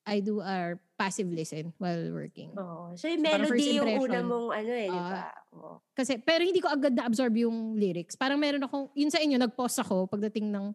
I 0.00 0.24
do 0.24 0.40
a 0.40 0.80
passive 0.96 1.28
listen 1.28 1.76
while 1.76 2.00
working. 2.08 2.56
Oo. 2.56 2.96
So, 2.96 3.04
yung 3.04 3.20
So, 3.20 3.26
melody 3.26 3.76
yung 3.76 4.00
una 4.00 4.24
mong 4.24 4.48
ano 4.48 4.72
eh, 4.72 4.88
di 4.88 4.96
Ah. 4.96 5.12
ba? 5.12 5.22
Oo. 5.52 5.74
Kasi, 5.92 6.16
pero 6.16 6.40
hindi 6.40 6.56
ko 6.56 6.72
agad 6.72 6.96
na-absorb 6.96 7.36
yung 7.36 7.76
lyrics. 7.76 8.16
Parang 8.16 8.40
meron 8.40 8.64
akong, 8.64 8.88
yun 8.96 9.12
sa 9.12 9.20
inyo, 9.20 9.36
nag-pause 9.36 9.84
ako 9.84 10.08
pagdating 10.08 10.48
ng, 10.48 10.72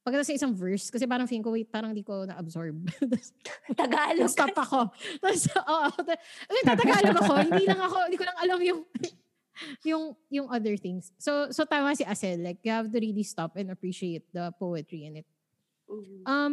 pagdating 0.00 0.28
sa 0.32 0.36
isang 0.36 0.52
verse, 0.56 0.88
kasi 0.88 1.04
parang 1.04 1.28
feeling 1.28 1.44
ko, 1.44 1.52
wait, 1.52 1.68
parang 1.68 1.92
hindi 1.92 2.02
ko 2.02 2.24
na-absorb. 2.24 2.76
Tapos, 3.00 3.32
Tagalog. 3.76 4.30
stop 4.32 4.56
ako. 4.56 4.80
Tapos, 5.20 5.42
oo, 5.52 5.86
ta- 6.02 6.20
kasi 6.48 6.60
tatagalog 6.64 7.16
ako, 7.20 7.32
hindi 7.46 7.64
lang 7.68 7.80
ako, 7.80 7.96
hindi 8.08 8.18
ko 8.18 8.24
lang 8.24 8.38
alam 8.40 8.58
yung, 8.64 8.80
yung, 9.88 10.02
yung 10.32 10.46
other 10.48 10.76
things. 10.80 11.12
So, 11.20 11.52
so 11.52 11.68
tama 11.68 11.92
si 11.92 12.04
Asel, 12.04 12.40
like, 12.40 12.64
you 12.64 12.72
have 12.72 12.88
to 12.88 12.98
really 12.98 13.22
stop 13.22 13.56
and 13.60 13.70
appreciate 13.70 14.24
the 14.32 14.50
poetry 14.56 15.04
in 15.04 15.20
it. 15.20 15.28
Mhm. 15.90 16.22
Um, 16.24 16.52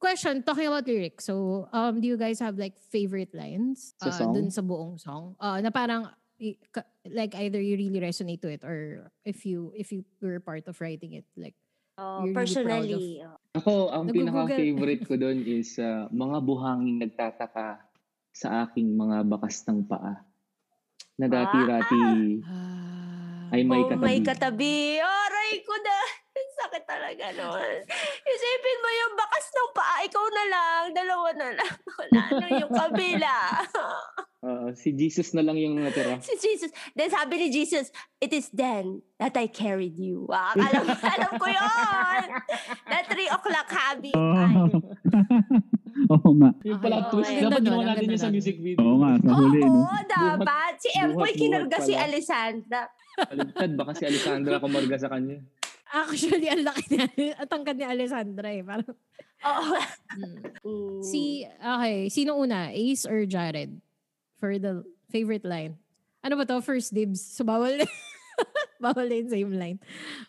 question, 0.00 0.42
talking 0.42 0.66
about 0.66 0.88
lyrics. 0.88 1.28
So, 1.28 1.68
um, 1.72 2.00
do 2.00 2.08
you 2.08 2.16
guys 2.16 2.40
have 2.40 2.56
like 2.56 2.80
favorite 2.90 3.30
lines 3.36 3.92
Sa 4.00 4.08
uh, 4.08 4.12
song? 4.16 4.32
dun 4.34 4.48
sa 4.50 4.64
buong 4.64 4.96
song? 4.98 5.36
Uh, 5.36 5.60
na 5.60 5.68
parang 5.68 6.08
i- 6.40 6.56
ka- 6.72 6.88
like 7.04 7.36
either 7.36 7.60
you 7.60 7.76
really 7.76 8.00
resonate 8.00 8.40
to 8.40 8.48
it 8.48 8.64
or 8.64 9.12
if 9.28 9.44
you 9.44 9.76
if 9.76 9.92
you 9.92 10.00
were 10.24 10.40
part 10.40 10.64
of 10.66 10.80
writing 10.80 11.12
it 11.20 11.28
like 11.36 11.52
Oh, 12.00 12.24
You're 12.24 12.32
really 12.32 12.64
proud 12.64 12.88
personally. 12.88 13.20
oh. 13.20 13.36
Ako, 13.60 13.72
ang 13.92 14.08
Nag-google. 14.08 14.16
pinaka-favorite 14.32 15.02
ko 15.04 15.14
doon 15.22 15.38
is 15.44 15.76
uh, 15.76 16.08
mga 16.08 16.38
buhanging 16.40 16.98
nagtataka 17.04 17.82
sa 18.32 18.64
aking 18.64 18.96
mga 18.96 19.28
bakas 19.28 19.60
ng 19.68 19.84
paa. 19.84 20.24
Na 21.20 21.28
dati-rati 21.28 22.00
ah, 22.48 23.52
ay 23.52 23.60
may 23.68 23.84
oh, 23.84 23.88
katabi. 23.92 24.06
may 24.08 24.18
katabi. 24.24 24.96
Oh, 25.04 25.18
aray 25.28 25.60
ko 25.60 25.74
na. 25.76 25.98
Sakit 26.64 26.84
talaga 26.88 27.24
nun. 27.36 27.76
Isipin 28.24 28.78
mo 28.80 28.90
yung 28.96 29.14
bakas 29.20 29.46
ng 29.52 29.70
paa, 29.76 29.96
ikaw 30.00 30.24
na 30.32 30.44
lang, 30.48 30.84
dalawa 30.96 31.28
na 31.36 31.48
lang. 31.60 31.74
Wala 32.00 32.22
na 32.40 32.48
yung 32.56 32.72
kabila. 32.72 33.36
Oo, 34.40 34.72
si 34.72 34.96
Jesus 34.96 35.36
na 35.36 35.44
lang 35.44 35.52
yung 35.54 35.76
natira. 35.76 36.16
si 36.24 36.32
Jesus. 36.40 36.72
Then 36.96 37.12
sabi 37.12 37.36
ni 37.36 37.48
Jesus, 37.52 37.92
it 38.16 38.32
is 38.32 38.48
then 38.48 39.04
that 39.20 39.36
I 39.36 39.44
carried 39.44 40.00
you. 40.00 40.24
Ah, 40.32 40.56
alam, 40.56 40.88
alam 41.14 41.32
ko 41.36 41.44
yun. 41.44 42.24
That 42.88 43.04
3 43.04 43.36
o'clock 43.36 43.68
habit. 43.68 44.16
Ay. 44.16 44.56
Oo 46.16 46.30
nga. 46.40 46.50
Yung 46.64 46.80
pala 46.80 47.04
Okay, 47.04 47.10
twist, 47.12 47.28
okay. 47.28 47.42
dapat 47.44 47.60
ginawa 47.60 47.82
natin 47.84 48.00
ang 48.00 48.12
yun 48.16 48.20
sa 48.20 48.32
music 48.32 48.56
video. 48.56 48.80
Oo 48.80 48.96
nga, 49.04 49.10
sa 49.20 49.32
huli, 49.36 49.60
no? 49.60 49.84
Oo, 49.84 49.96
dapat. 50.08 50.72
Si 50.80 50.88
Empoy 50.96 51.30
kinarga 51.36 51.78
si. 51.84 51.92
Alessandra. 51.92 52.80
Baligtad, 53.20 53.70
baka 53.76 53.92
si 53.92 54.04
Alessandra 54.08 54.56
kumarga 54.56 54.96
sa 54.96 55.12
kanya. 55.12 55.36
Actually, 55.90 56.48
ang 56.48 56.64
laki 56.64 56.84
niya. 56.88 57.06
Ang 57.36 57.50
tangkad 57.50 57.76
ni 57.76 57.84
Alessandra 57.84 58.48
eh. 58.48 58.64
Parang, 58.64 58.88
Oo. 59.44 59.76
Si, 61.04 61.44
okay, 61.44 62.08
sino 62.08 62.40
una? 62.40 62.72
Ace 62.72 63.04
or 63.04 63.28
Jared? 63.28 63.76
For 64.40 64.56
the 64.56 64.82
favorite 65.12 65.44
line. 65.44 65.76
Ano 66.24 66.40
ba 66.40 66.48
to? 66.48 66.64
First 66.64 66.96
dibs. 66.96 67.20
So, 67.20 67.44
bawal 67.44 67.76
na. 67.76 67.84
bawal 68.84 69.04
na 69.04 69.20
yung 69.20 69.28
same 69.30 69.52
line. 69.52 69.78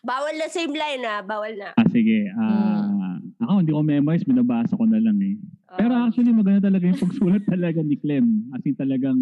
Bawal 0.03 0.35
na 0.35 0.51
same 0.51 0.75
line 0.75 1.03
ah. 1.07 1.23
Bawal 1.23 1.55
na. 1.55 1.71
Ah, 1.79 1.87
sige. 1.87 2.27
Ah, 2.35 3.17
Ako, 3.41 3.63
hindi 3.63 3.71
ko 3.71 3.81
memorize. 3.81 4.27
Binabasa 4.27 4.75
ko 4.75 4.83
na 4.83 4.99
lang 4.99 5.15
eh. 5.23 5.39
Pero 5.79 5.95
Oo. 5.95 6.03
actually, 6.11 6.35
maganda 6.35 6.67
talaga 6.67 6.91
yung 6.91 6.99
pagsulat 6.99 7.43
talaga 7.55 7.79
ni 7.79 7.95
Clem. 7.95 8.51
As 8.51 8.63
in 8.67 8.75
talagang, 8.75 9.19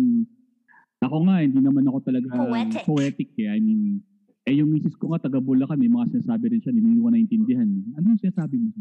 ako 0.99 1.17
nga, 1.29 1.45
hindi 1.45 1.61
naman 1.61 1.85
ako 1.85 1.97
talaga 2.03 2.27
Poetic. 2.33 2.83
poetic 2.83 3.29
eh. 3.39 3.49
I 3.53 3.61
mean, 3.61 4.01
eh 4.49 4.57
yung 4.57 4.73
misis 4.73 4.97
ko 4.97 5.13
nga, 5.13 5.21
taga 5.21 5.37
Bulacan, 5.37 5.77
may 5.77 5.87
mga 5.87 6.17
sinasabi 6.17 6.49
rin 6.49 6.61
siya, 6.65 6.73
hindi 6.73 6.97
ko 6.97 7.13
naintindihan. 7.13 7.69
Ano 7.93 8.05
yung 8.17 8.21
sinasabi 8.21 8.57
mo? 8.57 8.73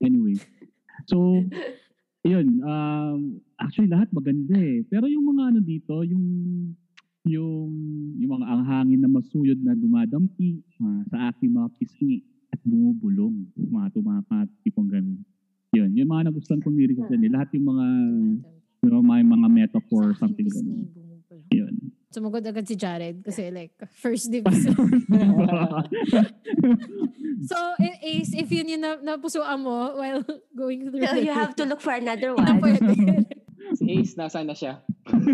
Anyway. 0.00 0.40
So, 1.06 1.44
yun. 2.22 2.46
Um, 2.62 3.42
actually, 3.58 3.90
lahat 3.90 4.10
maganda 4.14 4.54
eh. 4.54 4.86
Pero 4.86 5.10
yung 5.10 5.26
mga 5.34 5.42
ano 5.54 5.60
dito, 5.62 6.06
yung 6.06 6.24
yung 7.22 7.70
yung 8.18 8.30
mga 8.34 8.46
ang 8.50 8.62
hangin 8.66 8.98
na 8.98 9.10
masuyod 9.10 9.58
na 9.62 9.78
dumadampi 9.78 10.58
ah, 10.82 11.02
sa 11.06 11.16
aking 11.30 11.54
mga 11.54 11.68
pisngi 11.78 12.22
at 12.50 12.58
bumubulong. 12.66 13.46
Mga 13.58 13.88
tumapat, 13.94 14.46
tipong 14.66 14.90
ganun. 14.90 15.22
Yun, 15.72 15.90
yung 15.96 16.10
mga 16.12 16.28
nagustuhan 16.28 16.60
kong 16.60 16.76
lyrics 16.76 17.08
eh. 17.08 17.32
Lahat 17.32 17.48
yung 17.56 17.66
mga, 17.72 17.86
yung 18.84 19.06
mga, 19.08 19.24
mga 19.24 19.48
metaphor, 19.48 20.12
something 20.20 20.44
ganun. 20.44 20.84
Yun. 21.48 21.74
Sumugod 22.12 22.44
agad 22.44 22.68
si 22.68 22.76
Jared 22.76 23.24
kasi 23.24 23.48
like, 23.56 23.72
first 23.96 24.28
dibs. 24.28 24.52
so, 27.48 27.56
i- 27.80 28.00
Ace, 28.04 28.36
if 28.36 28.52
yun 28.52 28.68
yung 28.68 28.84
na, 28.84 29.00
napusuan 29.00 29.58
mo 29.58 29.96
while 29.96 30.20
going 30.52 30.86
through 30.86 31.00
So, 31.02 31.16
the- 31.16 31.24
you 31.24 31.32
have 31.32 31.56
to 31.56 31.64
look 31.64 31.80
for 31.80 31.96
another 31.96 32.36
na 32.36 32.52
one. 32.52 32.60
pwede. 32.60 32.92
Si 33.72 33.88
Ace, 33.88 34.12
nasaan 34.14 34.46
na 34.46 34.54
siya? 34.54 34.84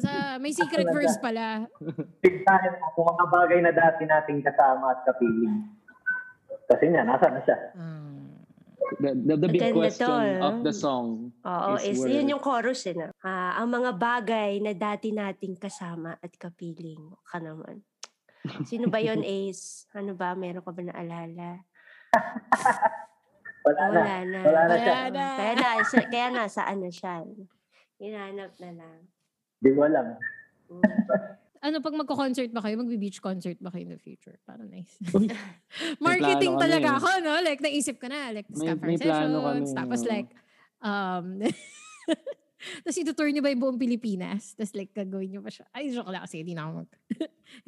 Sa, 0.00 0.36
may 0.36 0.52
secret 0.52 0.84
verse 0.88 1.16
pala. 1.18 1.64
Tignan 2.20 2.60
ang 2.72 2.96
mga 2.96 3.24
bagay 3.28 3.60
na 3.60 3.72
dati 3.72 4.04
nating 4.04 4.40
kasama 4.40 4.92
at 4.92 5.04
kapiling. 5.04 5.64
Kasi 6.66 6.88
niya, 6.88 7.04
nasa 7.04 7.28
na 7.28 7.40
siya. 7.40 7.56
Ah. 7.74 8.09
The, 8.98 9.14
the, 9.14 9.34
the 9.38 9.48
big 9.48 9.70
question 9.70 10.10
to, 10.10 10.42
of 10.42 10.54
the 10.66 10.74
song 10.74 11.30
Oo, 11.46 11.78
is 11.78 11.94
is, 11.94 11.96
where- 12.02 12.10
yun 12.10 12.34
yung 12.34 12.42
chorus 12.42 12.90
eh. 12.90 12.94
Na. 12.98 13.14
Ah, 13.22 13.62
ang 13.62 13.70
mga 13.70 13.94
bagay 13.94 14.58
na 14.58 14.74
dati 14.74 15.14
nating 15.14 15.54
kasama 15.54 16.18
at 16.18 16.34
kapiling. 16.34 17.14
Ka 17.22 17.38
naman. 17.38 17.86
Sino 18.66 18.90
ba 18.90 18.98
yon 18.98 19.22
Ace? 19.46 19.86
Ano 19.94 20.18
ba? 20.18 20.34
Meron 20.34 20.66
ka 20.66 20.74
ba 20.74 20.82
naalala? 20.82 21.62
Wala 23.68 23.82
na. 23.86 24.00
Wala 24.00 24.16
na. 24.26 24.40
Wala 24.42 24.60
na 24.66 24.74
siya. 24.74 24.94
Wala 24.96 25.06
na. 25.12 25.26
Kaya 25.38 25.52
na, 25.54 25.68
siya- 25.86 26.08
kaya 26.10 26.28
na, 26.32 26.42
saan 26.50 26.78
na 26.82 26.90
siya? 26.90 27.14
Hinanap 28.00 28.52
na 28.58 28.70
lang. 28.74 28.98
Di 29.60 29.70
ko 29.70 29.80
alam. 29.86 30.06
Ano, 31.60 31.84
pag 31.84 31.92
magko-concert 31.92 32.48
ba 32.56 32.64
kayo, 32.64 32.80
magbe-beach 32.80 33.20
concert 33.20 33.60
ba 33.60 33.68
kayo 33.68 33.84
in 33.84 33.92
the 33.92 34.00
future? 34.00 34.40
Parang 34.48 34.72
nice. 34.72 34.96
Marketing 36.00 36.56
talaga 36.56 36.88
kami. 36.88 36.98
ako, 37.04 37.08
no? 37.20 37.34
Like, 37.44 37.60
naisip 37.60 38.00
ko 38.00 38.08
na, 38.08 38.32
like, 38.32 38.48
May- 38.48 38.64
staff 38.64 38.80
may 38.80 38.96
plano 38.96 39.38
sessions, 39.44 39.70
kami, 39.76 39.76
tapos 39.76 40.00
oo. 40.00 40.08
like, 40.08 40.30
um, 40.80 41.26
tapos 42.84 42.96
itutour 42.96 43.28
niyo 43.28 43.44
ba 43.44 43.52
yung 43.52 43.60
buong 43.60 43.80
Pilipinas? 43.80 44.56
Tapos 44.56 44.72
like, 44.72 44.96
gagawin 44.96 45.36
niyo 45.36 45.44
pa 45.44 45.52
siya. 45.52 45.68
Ay, 45.76 45.92
joke 45.92 46.08
lang 46.08 46.24
kasi, 46.24 46.40
hindi 46.40 46.56
na 46.56 46.64
ako 46.64 46.72
mag... 46.80 46.90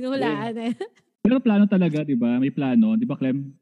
Hinuhulaan 0.00 0.54
eh. 0.56 0.72
Pero 1.20 1.36
plano 1.44 1.68
talaga, 1.68 2.00
di 2.00 2.16
ba? 2.16 2.40
May 2.40 2.50
plano, 2.50 2.96
di 2.96 3.04
ba, 3.04 3.20
Clem? 3.20 3.52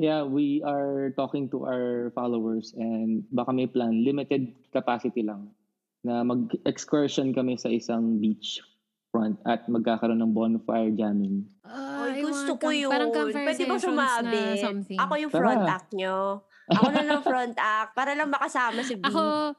Yeah, 0.00 0.24
we 0.24 0.64
are 0.64 1.12
talking 1.20 1.52
to 1.52 1.68
our 1.68 2.08
followers 2.16 2.72
and 2.72 3.28
baka 3.28 3.52
may 3.52 3.68
plan, 3.68 4.00
limited 4.00 4.56
capacity 4.72 5.20
lang 5.20 5.52
na 6.00 6.24
mag-excursion 6.24 7.36
kami 7.36 7.60
sa 7.60 7.68
isang 7.68 8.16
beach 8.16 8.64
front 9.10 9.36
at 9.42 9.66
magkakaroon 9.66 10.18
ng 10.18 10.32
bonfire 10.32 10.94
jamming. 10.94 11.42
Ay, 11.62 12.22
gusto 12.22 12.54
ko 12.56 12.70
yun. 12.70 12.90
Parang 12.90 13.10
Pwede 13.10 13.66
ba 13.66 13.76
sumabi? 13.76 14.38
na 14.38 14.56
something. 14.56 14.98
Ako 14.98 15.12
yung 15.18 15.30
Tara. 15.30 15.42
front 15.42 15.66
act 15.68 15.90
nyo. 15.92 16.16
Ako 16.70 16.86
na 16.88 17.02
lang 17.02 17.22
front 17.26 17.56
act 17.58 17.90
para 17.92 18.14
lang 18.14 18.30
makasama 18.30 18.80
si 18.80 18.94
B. 18.94 19.02
Ako, 19.02 19.54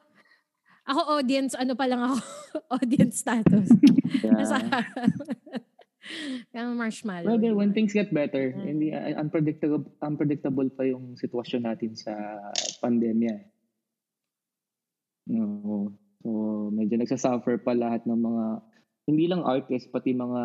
ako 0.88 1.00
audience, 1.14 1.54
ano 1.54 1.76
pa 1.76 1.86
lang 1.86 2.00
ako, 2.02 2.18
audience 2.80 3.20
status. 3.20 3.68
Nasa 4.24 4.58
Yeah. 6.02 6.50
Kaya 6.52 6.74
marshmallow. 6.74 7.30
Pwede, 7.30 7.46
di 7.46 7.56
when 7.56 7.72
ba? 7.72 7.76
things 7.78 7.94
get 7.94 8.10
better, 8.10 8.52
Mm. 8.52 8.66
hindi 8.66 8.88
uh, 8.90 9.16
unpredictable 9.16 9.86
unpredictable 10.02 10.68
pa 10.68 10.84
yung 10.84 11.14
sitwasyon 11.16 11.62
natin 11.64 11.94
sa 11.94 12.12
pandemya. 12.82 13.38
No. 15.30 15.94
So, 16.20 16.30
medyo 16.70 16.98
nagsasuffer 16.98 17.62
pa 17.62 17.72
lahat 17.72 18.04
ng 18.04 18.18
mga 18.18 18.46
hindi 19.06 19.26
lang 19.26 19.42
artists 19.42 19.90
pati 19.90 20.14
mga 20.14 20.42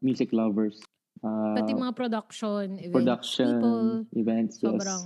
music 0.00 0.32
lovers. 0.32 0.80
Uh, 1.24 1.56
Pati 1.56 1.72
mga 1.72 1.94
production, 1.96 2.76
events, 2.76 2.92
production, 2.92 3.48
people, 3.56 3.84
events, 4.12 4.54
yes. 4.60 4.64
sobrang 4.66 5.02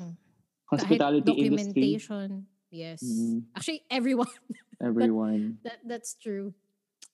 hospitality 0.66 1.30
kahit 1.30 1.46
industry, 1.46 1.94
documentation. 1.94 2.28
Yes. 2.68 3.00
Mm. 3.00 3.48
Actually, 3.54 3.82
everyone. 3.88 4.34
everyone. 4.82 5.62
That 5.62 5.80
That's 5.86 6.18
true. 6.18 6.52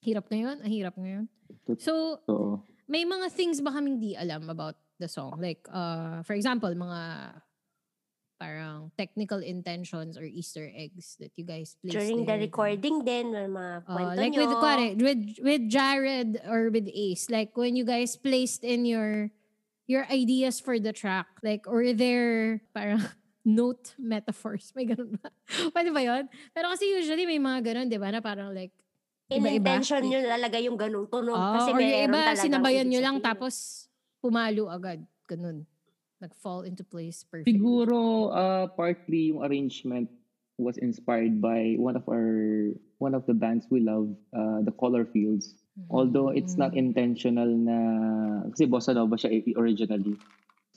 Hirap 0.01 0.29
ngayon. 0.33 0.65
Ang 0.65 0.73
hirap 0.73 0.95
ngayon. 0.97 1.29
So, 1.79 2.21
So, 2.27 2.65
may 2.89 3.05
mga 3.05 3.33
things 3.33 3.61
ba 3.61 3.73
kaming 3.73 4.01
di 4.01 4.13
alam 4.17 4.51
about 4.51 4.77
the 5.01 5.09
song? 5.09 5.39
Like, 5.41 5.65
uh, 5.71 6.21
for 6.27 6.35
example, 6.35 6.73
mga 6.73 7.01
parang 8.35 8.91
technical 8.99 9.39
intentions 9.39 10.19
or 10.19 10.25
Easter 10.25 10.69
eggs 10.75 11.17
that 11.19 11.31
you 11.37 11.45
guys 11.45 11.79
placed 11.79 11.95
During 11.95 12.27
the 12.27 12.35
in. 12.35 12.45
recording 12.45 12.97
din, 13.03 13.31
may 13.31 13.47
mga 13.47 13.87
Uh, 13.87 13.95
kwento 13.95 14.17
like 14.19 14.33
nyo. 14.33 14.41
with 14.43 14.55
kuwari, 14.59 14.89
with 14.97 15.23
with 15.41 15.63
Jared 15.71 16.43
or 16.45 16.69
with 16.69 16.91
Ace, 16.91 17.31
like 17.31 17.55
when 17.55 17.75
you 17.75 17.85
guys 17.85 18.15
placed 18.15 18.63
in 18.63 18.85
your 18.85 19.31
your 19.87 20.09
ideas 20.09 20.59
for 20.59 20.81
the 20.81 20.93
track, 20.93 21.29
like 21.45 21.65
or 21.69 21.93
their 21.93 22.59
parang 22.73 23.05
note 23.45 23.93
metaphors. 24.01 24.73
May 24.73 24.89
ganun 24.89 25.21
ba? 25.21 25.29
Pwede 25.77 25.93
ba 25.93 26.01
yun? 26.01 26.25
Pero 26.53 26.73
kasi 26.73 26.89
usually 26.89 27.29
may 27.29 27.37
mga 27.39 27.61
ganun, 27.73 27.87
di 27.89 28.01
ba? 28.01 28.09
Na 28.09 28.21
parang 28.21 28.53
like. 28.53 28.73
In-intention 29.29 30.05
nyo 30.05 30.21
talaga 30.21 30.61
yung 30.61 30.77
ganung 30.77 31.09
tunog. 31.09 31.33
Oh, 31.33 31.53
kasi 31.57 31.73
or 31.73 31.81
yung 31.81 32.13
iba, 32.13 32.37
sinabayan 32.37 32.85
nyo 32.87 33.01
lang 33.01 33.17
tapos 33.21 33.87
pumalo 34.21 34.69
agad. 34.69 35.01
Ganun. 35.25 35.65
Nag-fall 36.21 36.63
into 36.63 36.85
place 36.85 37.25
perfect. 37.27 37.51
siguro 37.51 38.31
uh, 38.31 38.67
partly 38.73 39.35
yung 39.35 39.43
arrangement 39.43 40.09
was 40.57 40.79
inspired 40.79 41.43
by 41.43 41.75
one 41.77 41.99
of 41.99 42.07
our 42.07 42.71
one 43.03 43.13
of 43.13 43.27
the 43.27 43.35
bands 43.35 43.67
we 43.69 43.81
love, 43.83 44.15
uh, 44.33 44.63
the 44.63 44.71
Color 44.71 45.05
Fields. 45.05 45.53
Although 45.91 46.31
it's 46.31 46.55
not 46.55 46.73
Mm. 46.79 46.87
intentional 46.87 47.51
na 47.51 47.79
kasi 48.55 48.71
bossa 48.71 48.95
nova 48.95 49.19
siya 49.19 49.35
i- 49.43 49.59
originally. 49.59 50.15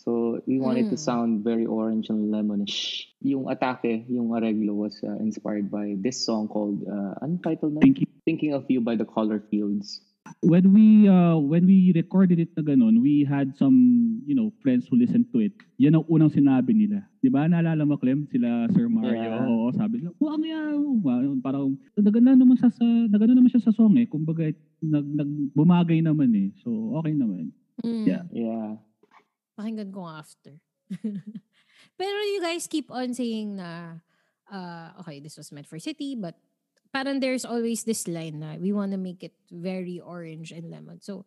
So 0.01 0.41
we 0.49 0.57
wanted 0.57 0.89
to 0.89 0.97
Mm. 0.97 1.05
sound 1.05 1.31
very 1.45 1.69
orange 1.69 2.09
and 2.09 2.33
lemonish. 2.33 3.05
Yung 3.21 3.45
atake, 3.45 4.09
yung 4.09 4.33
areglo 4.33 4.73
was 4.73 4.97
uh, 5.05 5.21
inspired 5.21 5.69
by 5.69 5.93
this 6.01 6.17
song 6.25 6.49
called 6.49 6.81
uh, 6.81 7.13
anong 7.21 7.45
title 7.45 7.69
na? 7.69 7.81
Thinking, 7.85 8.09
Thinking 8.25 8.51
of 8.57 8.65
You 8.67 8.81
by 8.81 8.97
the 8.97 9.05
Color 9.05 9.39
Fields. 9.39 10.01
When 10.41 10.73
we 10.73 11.07
uh, 11.09 11.37
when 11.37 11.65
we 11.65 11.91
recorded 11.95 12.39
it 12.39 12.51
na 12.55 12.63
ganun, 12.63 13.01
we 13.01 13.27
had 13.27 13.55
some, 13.57 13.77
you 14.25 14.35
know, 14.35 14.53
friends 14.63 14.87
who 14.87 14.97
listened 14.97 15.27
to 15.33 15.39
it. 15.43 15.53
Yan 15.77 15.99
ang 15.99 16.05
unang 16.09 16.31
sinabi 16.31 16.73
nila. 16.73 17.05
'Di 17.19 17.29
ba? 17.29 17.45
Naalala 17.45 17.83
mo, 17.83 17.99
Clem? 17.99 18.25
Sila 18.31 18.67
Sir 18.71 18.87
Mario. 18.87 19.17
Yeah. 19.17 19.45
Oo, 19.47 19.69
sabi 19.75 20.01
nila, 20.01 20.11
"Oh, 20.17 20.31
ang 20.31 20.43
yan." 20.43 20.75
Wow, 21.03 21.35
Parang 21.43 21.77
nagana 21.97 22.33
naman 22.37 22.57
sa, 22.57 22.71
sa 22.71 22.85
nagana 22.85 23.35
naman 23.35 23.51
siya 23.51 23.63
sa 23.63 23.75
song 23.75 23.95
eh. 23.99 24.07
Kumbaga 24.07 24.49
nag, 24.79 25.05
nag 25.05 25.31
bumagay 25.53 25.99
naman 26.01 26.31
eh. 26.33 26.49
So 26.63 26.97
okay 27.01 27.13
naman. 27.13 27.53
Mm. 27.83 28.05
Yeah. 28.05 28.23
Yeah. 28.33 28.81
Pakinggan 29.57 29.91
ko 29.93 30.05
after. 30.05 30.57
Pero 31.99 32.17
you 32.33 32.39
guys 32.41 32.69
keep 32.69 32.89
on 32.93 33.13
saying 33.13 33.57
na, 33.57 34.01
uh, 34.49 34.93
okay, 35.01 35.19
this 35.19 35.37
was 35.37 35.51
meant 35.51 35.67
for 35.67 35.81
city, 35.81 36.13
but 36.13 36.37
parang 36.93 37.19
there's 37.19 37.45
always 37.45 37.83
this 37.83 38.07
line 38.07 38.39
na 38.39 38.55
we 38.57 38.71
want 38.71 38.91
to 38.91 38.97
make 38.97 39.23
it 39.23 39.33
very 39.51 39.99
orange 39.99 40.51
and 40.51 40.69
lemon. 40.69 41.01
So, 41.01 41.25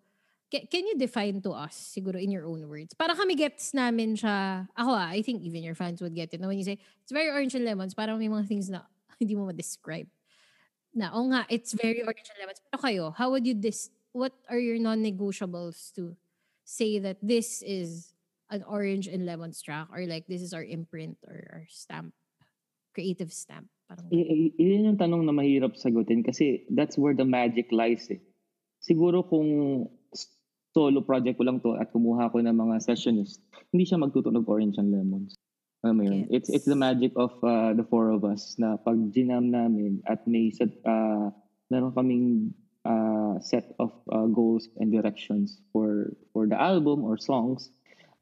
ca- 0.50 0.66
can 0.70 0.86
you 0.86 0.96
define 0.98 1.40
to 1.42 1.52
us, 1.52 1.76
siguro 1.96 2.20
in 2.20 2.30
your 2.30 2.46
own 2.46 2.66
words? 2.68 2.94
Para 2.94 3.14
kami 3.14 3.34
gets 3.34 3.72
namin 3.72 4.16
siya, 4.16 4.68
ako 4.76 4.90
ah, 4.94 5.08
I 5.10 5.22
think 5.22 5.42
even 5.42 5.62
your 5.62 5.74
fans 5.74 6.00
would 6.00 6.14
get 6.14 6.32
it. 6.32 6.40
Na 6.40 6.48
when 6.48 6.58
you 6.58 6.64
say, 6.64 6.78
it's 7.02 7.12
very 7.12 7.28
orange 7.28 7.54
and 7.54 7.64
lemons, 7.64 7.94
parang 7.94 8.18
may 8.18 8.28
mga 8.28 8.46
things 8.48 8.68
na 8.68 8.86
hindi 9.20 9.34
mo 9.34 9.46
ma-describe. 9.46 10.08
Na, 10.94 11.10
oh 11.14 11.30
nga, 11.30 11.46
it's 11.48 11.72
very 11.72 12.02
orange 12.02 12.28
and 12.34 12.40
lemons. 12.42 12.60
Pero 12.66 12.78
kayo, 12.82 13.04
how 13.14 13.30
would 13.30 13.46
you 13.46 13.54
dis, 13.54 13.90
what 14.10 14.34
are 14.50 14.58
your 14.58 14.78
non-negotiables 14.78 15.94
to 15.94 16.16
say 16.64 16.98
that 16.98 17.18
this 17.22 17.62
is 17.66 18.14
an 18.50 18.62
orange 18.66 19.06
and 19.06 19.26
lemon 19.26 19.52
track 19.54 19.88
or 19.94 20.06
like 20.06 20.26
this 20.26 20.42
is 20.42 20.52
our 20.52 20.62
imprint 20.62 21.18
or 21.26 21.46
our 21.52 21.66
stamp, 21.68 22.14
creative 22.94 23.32
stamp. 23.32 23.66
Parang 23.90 24.06
i- 24.14 24.54
yun 24.54 24.86
yung 24.94 25.00
tanong 25.02 25.26
na 25.26 25.34
mahirap 25.34 25.74
sagutin 25.74 26.22
kasi 26.22 26.62
that's 26.70 26.94
where 26.94 27.18
the 27.18 27.26
magic 27.26 27.74
lies 27.74 28.06
eh. 28.14 28.22
Siguro 28.78 29.26
kung 29.26 29.90
solo 30.70 31.02
project 31.02 31.34
ko 31.34 31.42
lang 31.42 31.58
to 31.58 31.74
at 31.74 31.90
kumuha 31.90 32.30
ko 32.30 32.38
ng 32.38 32.54
mga 32.54 32.78
sessionist, 32.86 33.42
hindi 33.74 33.82
siya 33.82 33.98
magtutunog 33.98 34.46
Orange 34.46 34.78
and 34.78 34.94
Lemons. 34.94 35.34
Alam 35.82 35.94
mo 35.98 36.02
yun? 36.06 36.30
It's, 36.30 36.46
it's 36.46 36.68
the 36.68 36.78
magic 36.78 37.10
of 37.18 37.34
uh, 37.42 37.74
the 37.74 37.82
four 37.82 38.14
of 38.14 38.22
us 38.22 38.54
na 38.62 38.78
pag 38.78 39.10
ginam 39.10 39.50
namin 39.50 40.06
at 40.06 40.22
may 40.30 40.54
set, 40.54 40.70
uh, 40.86 41.34
meron 41.72 41.90
kaming 41.90 42.54
uh, 42.86 43.40
set 43.42 43.74
of 43.82 43.90
uh, 44.12 44.28
goals 44.30 44.68
and 44.78 44.92
directions 44.92 45.58
for 45.72 46.14
for 46.30 46.46
the 46.46 46.54
album 46.54 47.02
or 47.02 47.16
songs, 47.18 47.72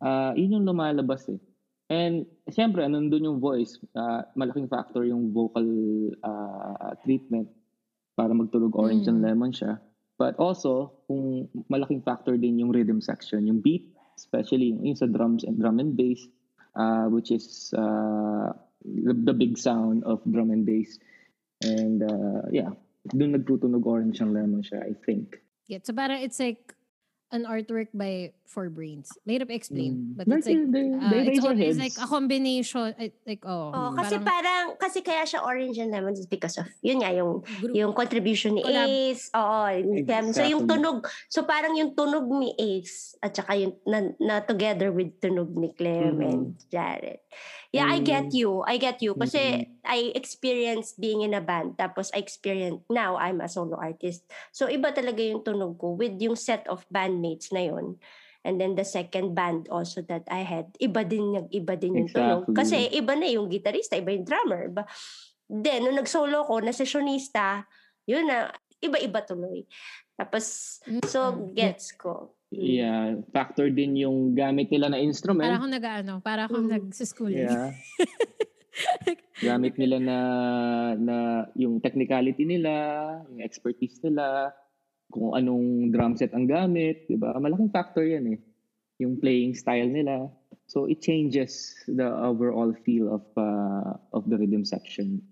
uh, 0.00 0.32
yun 0.38 0.54
yung 0.54 0.66
lumalabas 0.70 1.28
eh. 1.28 1.40
And 1.88 2.28
siyempre, 2.52 2.84
nandun 2.84 3.24
yung 3.24 3.40
voice. 3.40 3.80
Uh, 3.96 4.22
malaking 4.36 4.68
factor 4.68 5.08
yung 5.08 5.32
vocal 5.32 5.64
uh, 6.20 6.92
treatment 7.04 7.48
para 8.12 8.36
magtulog 8.36 8.76
Orange 8.76 9.08
and 9.08 9.24
Mm. 9.24 9.26
Lemon 9.26 9.52
siya. 9.52 9.80
But 10.18 10.36
also, 10.36 11.00
kung 11.06 11.48
malaking 11.70 12.02
factor 12.02 12.36
din 12.36 12.58
yung 12.58 12.74
rhythm 12.74 13.00
section, 13.00 13.46
yung 13.46 13.62
beat, 13.62 13.88
especially 14.18 14.74
yung, 14.74 14.84
yung 14.84 14.98
sa 14.98 15.06
drums 15.06 15.46
and 15.46 15.56
drum 15.56 15.78
and 15.78 15.94
bass, 15.96 16.26
uh, 16.74 17.06
which 17.06 17.30
is 17.30 17.72
uh, 17.72 18.50
the, 18.82 19.14
the 19.14 19.32
big 19.32 19.56
sound 19.56 20.02
of 20.04 20.20
drum 20.26 20.50
and 20.50 20.66
bass. 20.66 20.98
And 21.62 22.02
uh, 22.02 22.50
yeah, 22.50 22.74
doon 23.08 23.38
nagtutunog 23.38 23.86
Orange 23.86 24.20
and 24.20 24.34
Lemon 24.34 24.66
siya, 24.66 24.84
I 24.84 24.98
think. 25.06 25.38
Yeah, 25.70 25.78
so 25.86 25.94
parang 25.94 26.20
it's 26.20 26.42
like 26.42 26.74
an 27.30 27.44
artwork 27.44 27.92
by 27.92 28.32
Four 28.48 28.72
Brains. 28.72 29.12
Mahirap 29.22 29.52
Mm. 29.52 29.60
explain, 29.60 29.92
but 30.16 30.24
Like 30.24 30.40
it's 30.40 30.48
like 30.48 30.64
the- 30.64 30.72
the 30.72 30.84
uh, 30.96 31.12
it's 31.20 31.28
Eraserheads. 31.36 31.44
always 31.44 31.76
like 31.76 31.96
a 32.00 32.08
combination 32.08 32.88
eh, 32.96 33.12
like 33.22 33.44
oh, 33.44 33.68
Oh, 33.68 33.90
kasi 33.92 34.16
parang, 34.18 34.80
kasi 34.80 35.04
kaya 35.04 35.28
siya 35.28 35.44
Orange 35.44 35.76
and 35.76 35.92
Lemons 35.92 36.18
is 36.18 36.26
because 36.26 36.56
of, 36.56 36.64
yun 36.80 37.04
nga, 37.04 37.12
yung 37.12 37.44
group. 37.60 37.76
yung 37.76 37.92
contribution 37.92 38.56
ni 38.56 38.64
Collab. 38.64 38.88
Ace. 38.88 39.28
Oo. 39.36 39.64
Clem. 40.08 40.32
So 40.32 40.40
yung 40.40 40.64
Exactly. 40.64 40.68
tunog, 40.72 40.98
so 41.28 41.44
parang 41.44 41.76
yung 41.76 41.92
tunog 41.92 42.24
ni 42.32 42.56
Ace 42.56 43.12
at 43.20 43.36
saka 43.36 43.52
yung 43.54 43.76
na, 43.84 44.08
na 44.16 44.40
together 44.40 44.88
with 44.88 45.20
tunog 45.20 45.52
ni 45.52 45.68
Clem 45.72 46.24
and 46.24 46.56
Jared. 46.66 47.20
Yeah, 47.68 47.84
I 47.84 48.00
get 48.00 48.32
Mm. 48.32 48.40
you. 48.40 48.50
I 48.64 48.80
get 48.80 49.04
you. 49.04 49.12
Kasi 49.12 49.68
Mhm. 49.68 49.77
I 49.88 50.12
experienced 50.12 51.00
being 51.00 51.24
in 51.24 51.32
a 51.32 51.40
band. 51.40 51.80
Tapos 51.80 52.12
I 52.12 52.20
experienced, 52.20 52.84
now 52.92 53.16
I'm 53.16 53.40
a 53.40 53.48
solo 53.48 53.80
artist. 53.80 54.28
So 54.52 54.68
iba 54.68 54.92
talaga 54.92 55.24
yung 55.24 55.40
tunog 55.40 55.80
ko 55.80 55.96
with 55.96 56.20
yung 56.20 56.36
set 56.36 56.68
of 56.68 56.84
bandmates 56.92 57.48
na 57.48 57.72
yun. 57.72 57.96
And 58.44 58.60
then 58.60 58.76
the 58.76 58.84
second 58.84 59.34
band 59.34 59.66
also 59.72 60.04
that 60.06 60.28
I 60.28 60.44
had, 60.44 60.76
iba 60.78 61.02
din 61.02 61.34
yung 61.34 61.48
iba 61.50 61.74
din 61.74 62.04
yung 62.04 62.08
tunog. 62.12 62.46
Exactly. 62.46 62.54
Kasi 62.54 62.78
iba 62.94 63.12
na 63.16 63.28
yung 63.32 63.48
gitarista, 63.48 63.96
iba 63.96 64.12
yung 64.12 64.28
drummer. 64.28 64.68
Iba. 64.68 64.84
Then, 65.48 65.88
nung 65.88 65.96
nag-solo 65.96 66.44
ko, 66.44 66.60
na 66.60 66.76
sessionista, 66.76 67.64
yun 68.04 68.28
na, 68.28 68.52
iba-iba 68.84 69.24
tuloy. 69.24 69.64
Tapos, 70.12 70.76
so, 71.08 71.32
Mm. 71.32 71.56
gets 71.56 71.96
ko. 71.96 72.36
Yeah, 72.52 73.16
factor 73.32 73.72
din 73.72 73.96
yung 73.96 74.36
gamit 74.36 74.68
nila 74.68 74.92
na 74.92 75.00
para 75.00 75.04
instrument. 75.08 75.48
akong 75.56 75.72
nag-ano, 75.72 76.12
para 76.20 76.40
akong 76.44 76.68
Mm. 76.68 76.72
nag-school. 76.76 77.32
Yeah. 77.32 77.72
gamit 79.48 79.78
nila 79.78 79.96
na 80.02 80.18
na 80.98 81.16
yung 81.54 81.78
technicality 81.78 82.44
nila, 82.44 82.72
yung 83.30 83.42
expertise 83.42 83.98
nila, 84.02 84.52
kung 85.08 85.32
anong 85.32 85.92
drum 85.92 86.14
set 86.14 86.34
ang 86.36 86.44
gamit, 86.44 87.08
'di 87.08 87.16
ba? 87.16 87.36
Malaking 87.38 87.72
factor 87.72 88.04
'yan 88.04 88.36
eh. 88.36 88.38
Yung 88.98 89.16
playing 89.22 89.54
style 89.54 89.88
nila. 89.88 90.28
So 90.68 90.84
it 90.84 91.00
changes 91.00 91.72
the 91.88 92.04
overall 92.04 92.74
feel 92.84 93.08
of 93.08 93.24
uh, 93.38 93.96
of 94.12 94.28
the 94.28 94.36
rhythm 94.36 94.68
section. 94.68 95.22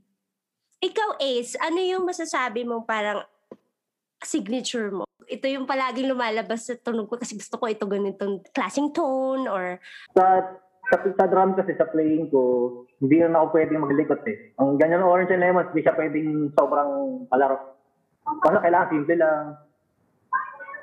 Ikaw, 0.80 1.20
Ace, 1.20 1.56
ano 1.60 1.80
yung 1.80 2.04
masasabi 2.04 2.64
mong 2.64 2.84
parang 2.84 3.24
signature 4.20 4.92
mo? 4.92 5.04
Ito 5.26 5.48
yung 5.50 5.66
palaging 5.66 6.06
lumalabas 6.06 6.68
sa 6.68 6.78
tunog 6.78 7.10
ko 7.10 7.18
kasi 7.18 7.34
gusto 7.34 7.58
ko 7.58 7.66
ito 7.66 7.84
ganitong 7.88 8.44
klaseng 8.54 8.94
tone 8.94 9.50
or 9.50 9.82
Sa, 10.14 10.24
sa, 10.86 10.96
sa 11.02 11.26
drum 11.26 11.54
kasi, 11.54 11.74
sa 11.74 11.90
playing 11.90 12.30
ko, 12.30 12.42
hindi 13.02 13.18
na 13.18 13.42
ako 13.42 13.46
pwedeng 13.52 13.82
maglikot 13.82 14.22
eh. 14.26 14.54
Ang 14.56 14.78
ganyan 14.78 15.02
ng 15.02 15.10
Orange 15.10 15.34
and 15.34 15.42
Lemons, 15.42 15.70
hindi 15.70 15.82
siya 15.82 15.98
pwedeng 15.98 16.54
sobrang 16.54 16.90
palaro. 17.26 17.58
Kasi 18.22 18.56
kailangan 18.58 18.90
simple 18.90 19.16
lang. 19.18 19.44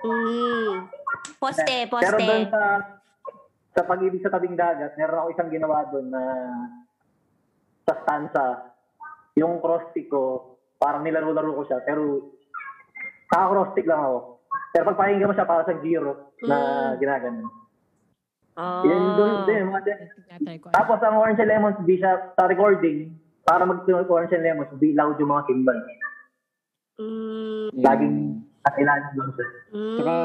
mm, 0.04 0.72
poste, 1.40 1.64
Pero 1.88 1.92
poste. 2.20 2.24
doon 2.24 2.46
sa 2.48 2.62
sa 3.74 3.82
pag-ibig 3.84 4.22
sa 4.22 4.30
tabing 4.30 4.54
dagat, 4.54 4.94
meron 4.96 5.18
ako 5.18 5.28
isang 5.34 5.50
ginawa 5.50 5.88
doon 5.90 6.08
na 6.12 6.24
sa 7.84 7.98
stanza, 8.04 8.48
yung 9.34 9.58
cross 9.58 9.90
stick 9.90 10.08
ko, 10.08 10.56
parang 10.78 11.02
nilaro-laro 11.02 11.58
ko 11.58 11.64
siya, 11.66 11.82
pero 11.82 12.30
naka-cross 13.28 13.74
stick 13.74 13.90
lang 13.90 14.04
ako. 14.04 14.18
Pero 14.70 14.84
pag 14.88 15.00
pakinggan 15.00 15.30
mo 15.30 15.34
siya, 15.34 15.50
para 15.50 15.66
sa 15.66 15.74
giro 15.82 16.14
na 16.46 16.58
Mm. 16.94 16.94
ginaganon. 17.02 17.48
Oh. 18.54 18.86
Yun 18.86 19.04
doon 19.18 19.34
din. 19.46 19.62
Mga 19.66 19.82
din. 19.82 19.98
Tinatry 20.24 20.58
ko. 20.62 20.68
Tapos 20.72 21.02
ang 21.02 21.18
Orange 21.18 21.42
and 21.42 21.50
Lemons, 21.50 21.78
di 21.84 21.98
siya 21.98 22.34
sa 22.34 22.46
recording, 22.46 23.10
para 23.42 23.64
mag-tunog 23.64 24.06
Orange 24.06 24.34
and 24.34 24.46
Lemons, 24.46 24.70
di 24.78 24.94
loud 24.94 25.18
yung 25.18 25.32
mga 25.32 25.44
cymbal. 25.48 25.78
Mm, 26.94 27.74
Laging 27.74 28.18
kakailangan 28.64 29.12
doon 29.12 29.30
siya. 29.34 29.48
mm, 29.74 29.98
Saka 29.98 30.16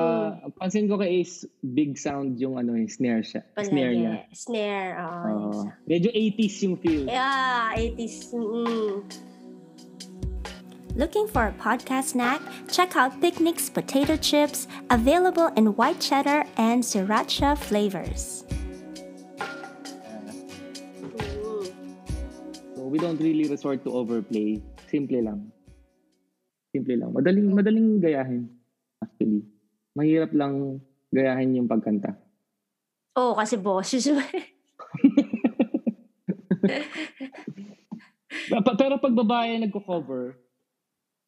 pansin 0.55 0.87
ko 0.87 0.95
kay 0.95 1.11
Ace, 1.19 1.43
big 1.65 1.97
sound 1.97 2.37
yung 2.37 2.55
ano, 2.55 2.77
yung 2.77 2.87
snare 2.87 3.25
siya. 3.25 3.41
palagi. 3.57 3.73
Snare 3.73 3.95
niya. 3.97 4.13
Snare, 4.31 4.91
oo. 4.95 5.09
Oo. 5.09 5.41
yes. 5.49 5.59
medyo 5.89 6.09
80s 6.13 6.57
yung 6.63 6.77
feel. 6.77 7.05
Yeah, 7.09 7.73
80s. 7.75 8.17
Mm. 8.31 8.97
Looking 10.99 11.31
for 11.31 11.47
a 11.47 11.55
podcast 11.55 12.19
snack? 12.19 12.43
Check 12.67 12.99
out 12.99 13.15
Picnic's 13.23 13.71
potato 13.71 14.19
chips, 14.19 14.67
available 14.91 15.47
in 15.55 15.79
white 15.79 16.03
cheddar 16.03 16.43
and 16.59 16.83
sriracha 16.83 17.55
flavors. 17.55 18.43
So 22.75 22.83
we 22.91 22.99
don't 22.99 23.21
really 23.23 23.47
resort 23.47 23.87
to 23.87 23.95
overplay. 23.95 24.59
Simple 24.91 25.23
lang. 25.23 25.55
Simple 26.75 26.99
lang. 26.99 27.15
Madaling 27.15 27.55
madaling 27.55 28.03
gayahin 28.03 28.51
actually. 28.99 29.47
Mahirap 29.95 30.35
lang 30.35 30.83
gayahin 31.15 31.63
yung 31.63 31.71
pagkanta. 31.71 32.19
Oo, 33.15 33.39
kasi 33.39 33.55
boses. 33.55 34.11
Pa- 38.49 38.77
Pero 38.79 38.99
pag 38.99 39.15
babae 39.15 39.59
nagko-cover, 39.63 40.35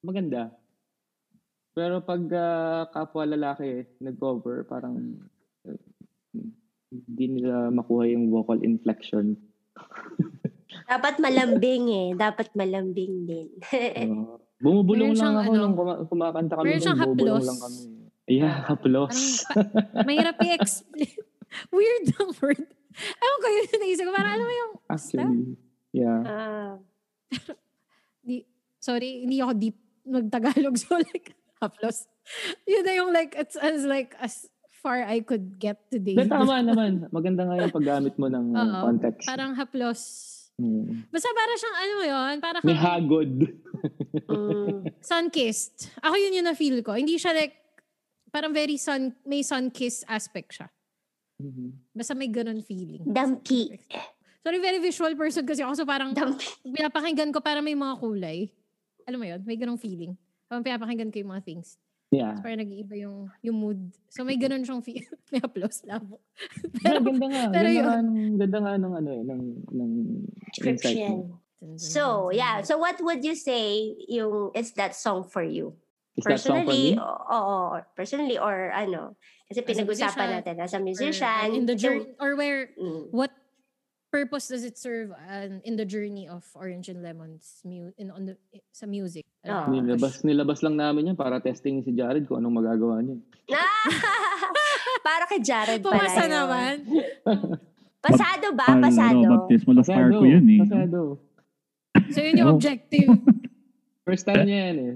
maganda. 0.04 0.52
Pero 1.70 2.02
pag 2.02 2.22
ah, 2.34 2.82
kapwa 2.90 3.24
lalaki 3.24 3.86
nag-cover, 4.02 4.66
parang 4.66 5.16
uh, 5.64 5.78
hindi 6.90 7.24
nila 7.38 7.70
makuha 7.70 8.10
yung 8.10 8.28
vocal 8.28 8.58
inflection. 8.66 9.38
Dapat 10.90 11.22
malambing 11.22 11.84
eh. 11.86 12.08
Dapat 12.18 12.54
malambing 12.58 13.14
din. 13.26 13.48
Uh, 14.00 14.36
bumubulong 14.60 15.16
lang 15.16 15.40
ako 15.40 15.56
ano, 15.56 15.60
nung 15.64 15.76
kuma- 15.78 16.00
kumakanta 16.04 16.52
kami. 16.60 16.68
meron 16.68 16.82
siyang 16.84 17.00
bumubulong 17.00 17.40
haplos. 17.40 17.48
lang 17.48 17.60
kami. 17.64 17.80
Yeah, 18.28 18.56
haplos. 18.68 19.18
Parang 19.48 20.04
mahirap 20.04 20.36
i-explain. 20.46 21.16
Weird 21.72 22.06
ang 22.20 22.30
word. 22.38 22.68
Ewan 22.92 23.38
ko 23.40 23.48
yun 23.48 23.78
naisip 23.80 24.04
ko. 24.04 24.12
Parang 24.12 24.32
alam 24.36 24.44
mo 24.44 24.52
yung, 24.52 24.72
Actually, 24.84 25.56
yeah. 25.96 26.20
Ah. 26.28 26.74
di, 28.20 28.44
sorry, 28.76 29.24
hindi 29.24 29.40
ako 29.40 29.52
deep 29.56 29.80
mag-Tagalog. 30.04 30.76
So 30.76 30.96
like, 30.96 31.34
haplos. 31.62 32.08
Yun 32.64 32.84
na 32.84 32.92
yung 32.94 33.10
like, 33.12 33.34
it's 33.36 33.56
as 33.56 33.84
like, 33.84 34.16
as 34.20 34.48
far 34.80 35.04
I 35.04 35.20
could 35.20 35.60
get 35.60 35.90
today. 35.92 36.16
Pero 36.16 36.32
tama 36.32 36.64
naman. 36.64 37.08
Maganda 37.12 37.44
nga 37.44 37.56
yung 37.60 37.74
paggamit 37.74 38.14
mo 38.16 38.32
ng 38.32 38.56
Oo. 38.56 38.80
context. 38.80 39.28
Parang 39.28 39.52
haplos. 39.52 40.00
Hmm. 40.56 41.04
Basta 41.08 41.28
para 41.32 41.52
siyang 41.56 41.76
ano 41.78 41.94
yun, 42.04 42.34
para 42.36 42.56
May 42.60 42.76
kang 42.76 42.84
hagod. 42.84 43.32
Mm. 44.30 44.90
sun-kissed. 45.00 45.88
Ako 46.02 46.12
yun 46.18 46.36
yung 46.36 46.48
na-feel 46.50 46.82
ko. 46.84 46.92
Hindi 46.92 47.16
siya 47.16 47.32
like, 47.32 47.56
parang 48.28 48.52
very 48.52 48.76
sun, 48.76 49.16
may 49.24 49.40
sun-kiss 49.40 50.04
aspect 50.04 50.60
siya. 50.60 50.68
Mhm. 51.40 51.94
Basta 51.96 52.12
may 52.12 52.28
ganun 52.28 52.60
feeling. 52.60 53.00
Dampi. 53.08 53.72
Sorry, 54.40 54.58
very 54.60 54.76
visual 54.76 55.16
person 55.16 55.44
kasi 55.44 55.64
ako. 55.64 55.72
So 55.72 55.86
parang, 55.88 56.12
Dampi. 56.12 56.44
pinapakinggan 56.66 57.32
ko 57.32 57.40
para 57.40 57.64
may 57.64 57.72
mga 57.72 57.96
kulay. 57.96 58.52
Alam 59.11 59.18
mo 59.18 59.27
yun? 59.27 59.42
May 59.42 59.59
ganung 59.59 59.83
feeling. 59.83 60.14
Parang 60.46 60.62
pinapakinggan 60.62 61.11
ko 61.11 61.18
yung 61.18 61.35
mga 61.35 61.42
things. 61.42 61.75
Yeah. 62.14 62.38
So 62.38 62.46
parang 62.46 62.62
nag-iiba 62.62 62.94
yung, 62.94 63.27
yung 63.42 63.59
mood. 63.59 63.79
So 64.07 64.23
may 64.23 64.38
ganun 64.38 64.62
siyang 64.62 64.87
feel. 64.87 65.03
may 65.35 65.42
applause 65.42 65.83
labo. 65.83 66.23
Pero, 66.79 67.03
ganda 67.03 67.27
nga. 67.27 67.42
pero 67.51 67.66
ganda 67.66 67.75
yun. 67.75 67.87
nga 67.87 67.99
nung, 68.03 68.20
ganda 68.38 68.59
nga 68.62 68.73
nung 68.79 68.94
ano 68.94 69.11
eh, 69.11 69.23
ng, 69.27 69.42
ng. 69.66 69.90
Description. 70.55 71.35
So, 71.77 72.33
yeah. 72.33 72.64
So, 72.64 72.81
what 72.81 72.96
would 73.05 73.20
you 73.20 73.37
say 73.37 73.92
yung 74.09 74.49
is 74.57 74.73
that 74.81 74.96
song 74.96 75.29
for 75.29 75.44
you? 75.44 75.77
Is 76.16 76.25
that 76.25 76.40
song 76.40 76.64
for 76.64 76.73
personally, 76.73 76.96
me? 76.96 76.99
oo, 76.99 77.55
personally 77.94 78.38
or 78.40 78.73
ano? 78.73 79.14
Kasi 79.46 79.61
As 79.61 79.66
a 79.66 79.68
pinag-usapan 79.68 79.87
musician, 79.87 80.31
natin 80.40 80.55
as 80.62 80.73
a 80.73 80.79
Or, 80.79 80.83
musician. 80.87 81.46
in 81.53 81.66
the 81.66 81.77
journey, 81.77 82.07
or 82.16 82.33
where, 82.38 82.73
Mm. 82.81 83.12
what 83.12 83.31
purpose 84.11 84.51
does 84.51 84.66
it 84.66 84.77
serve 84.77 85.14
uh, 85.14 85.62
in 85.62 85.79
the 85.79 85.87
journey 85.87 86.27
of 86.27 86.42
Orange 86.55 86.90
and 86.90 86.99
Lemon's 87.01 87.62
mu- 87.64 87.94
in, 87.96 88.11
on 88.11 88.27
the, 88.27 88.35
sa 88.75 88.85
music? 88.87 89.25
Oo. 89.46 89.70
Nilabas, 89.70 90.27
nilabas 90.27 90.61
lang 90.66 90.75
namin 90.77 91.14
yan 91.14 91.16
para 91.16 91.38
testing 91.38 91.81
si 91.81 91.94
Jared 91.94 92.27
kung 92.27 92.42
anong 92.42 92.59
magagawa 92.59 93.01
niya. 93.01 93.16
Ah! 93.55 93.87
Para 95.07 95.25
kay 95.25 95.40
Jared 95.40 95.81
pala 95.81 95.96
Pumasa 95.96 96.23
yun. 96.23 96.31
naman. 96.31 96.75
Pasado 98.05 98.46
ba? 98.53 98.66
Ano, 98.68 98.85
Pasado. 98.85 99.27
baptismal 99.33 99.77
of 99.81 99.87
fire 99.87 100.11
Pasado. 100.12 100.20
ko 100.20 100.25
yun 100.29 100.44
eh. 100.44 100.61
Pasado. 100.61 100.99
So 102.12 102.18
yun 102.20 102.35
yung 102.37 102.49
Oh. 102.53 102.57
objective. 102.59 103.09
First 104.07 104.29
time 104.29 104.44
niya 104.44 104.59
yan 104.70 104.77
eh. 104.77 104.94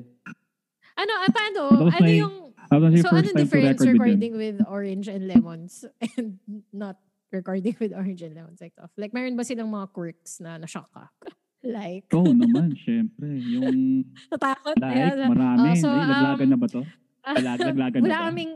Ano, 0.94 1.12
ah, 1.18 1.30
paano? 1.30 1.60
Ano 1.88 2.08
yung, 2.10 2.34
so 3.00 3.10
ano 3.12 3.28
difference 3.34 3.80
recording 3.82 4.34
with 4.36 4.58
orange 4.66 5.06
and 5.08 5.26
lemons 5.26 5.84
and 6.16 6.38
not 6.72 6.96
recording 7.34 7.74
with 7.82 7.90
orange 7.90 8.22
and 8.22 8.32
lemons 8.32 8.62
like 8.62 8.72
off? 8.78 8.94
Like, 8.94 9.10
meron 9.10 9.34
ba 9.34 9.42
silang 9.42 9.68
mga 9.68 9.90
quirks 9.90 10.38
na 10.38 10.56
na-shock 10.56 10.86
ka? 10.94 11.10
like, 11.66 12.06
Oo 12.14 12.30
naman, 12.30 12.78
syempre. 12.78 13.34
Yung 13.34 14.06
natakot. 14.32 14.78
like, 14.78 14.94
Ayan. 14.94 15.26
marami. 15.26 15.68
Oh, 15.74 15.80
so, 15.82 15.88
Ay, 15.90 16.06
naglagan 16.06 16.46
um, 16.46 16.52
na 16.54 16.58
ba 16.58 16.66
to? 16.70 16.82
Nalag- 17.24 17.66
naglagan 17.66 17.98
na 17.98 18.04
wala 18.06 18.16
ba? 18.16 18.24
kaming, 18.30 18.52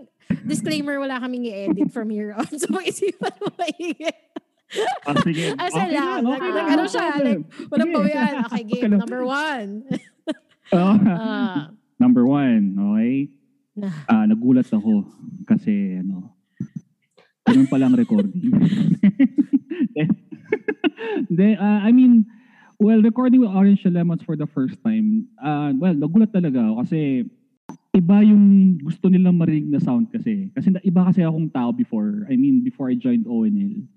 disclaimer, 0.46 0.96
wala 1.02 1.16
kaming 1.18 1.44
i-edit 1.48 1.90
from 1.90 2.08
here 2.08 2.36
on. 2.38 2.46
So, 2.54 2.70
isipan 2.78 3.34
mo 3.42 3.50
maigi. 3.58 4.06
Ah, 5.08 5.16
sige. 5.24 5.56
Asa 5.56 5.72
okay 5.80 5.96
lang, 5.96 6.20
like- 6.22 6.36
okay 6.36 6.50
like 6.52 6.56
lang, 6.60 6.68
ano 6.68 6.82
no 6.84 6.90
siya, 6.92 7.04
like, 7.18 7.42
Walang 7.72 7.90
bawian. 7.90 8.32
Okay, 8.44 8.44
Okay 8.44 8.62
game 8.68 8.92
number 8.94 9.24
one. 9.24 9.70
Oh, 10.68 10.94
Ah, 11.08 11.72
number 11.96 12.28
one, 12.28 12.76
okay? 12.76 13.32
na. 13.72 13.88
Ah, 14.04 14.28
nagulat 14.28 14.68
ako 14.68 15.08
kasi 15.48 15.96
ano, 15.96 16.36
ganun 17.48 17.68
palang 17.72 17.96
recording. 17.96 18.52
Hindi, 21.28 21.48
ah, 21.56 21.80
I 21.82 21.90
mean, 21.92 22.28
well, 22.76 23.00
recording 23.00 23.40
with 23.40 23.50
Orange 23.50 23.84
and 23.84 23.96
Lemons 23.96 24.22
for 24.22 24.36
the 24.36 24.46
first 24.46 24.76
time, 24.84 25.26
ah, 25.40 25.72
well, 25.72 25.96
nagulat 25.96 26.30
talaga 26.30 26.60
ako 26.60 26.84
kasi 26.84 27.00
iba 27.96 28.22
yung 28.22 28.76
gusto 28.78 29.08
nilang 29.08 29.40
marinig 29.40 29.66
na 29.72 29.80
sound 29.80 30.12
kasi. 30.12 30.52
Kasi 30.52 30.70
iba 30.84 31.02
kasi 31.08 31.24
akong 31.24 31.50
tao 31.50 31.72
before. 31.72 32.28
I 32.30 32.36
mean, 32.36 32.62
before 32.62 32.92
I 32.92 32.94
joined 32.94 33.26
ONL. 33.26 33.88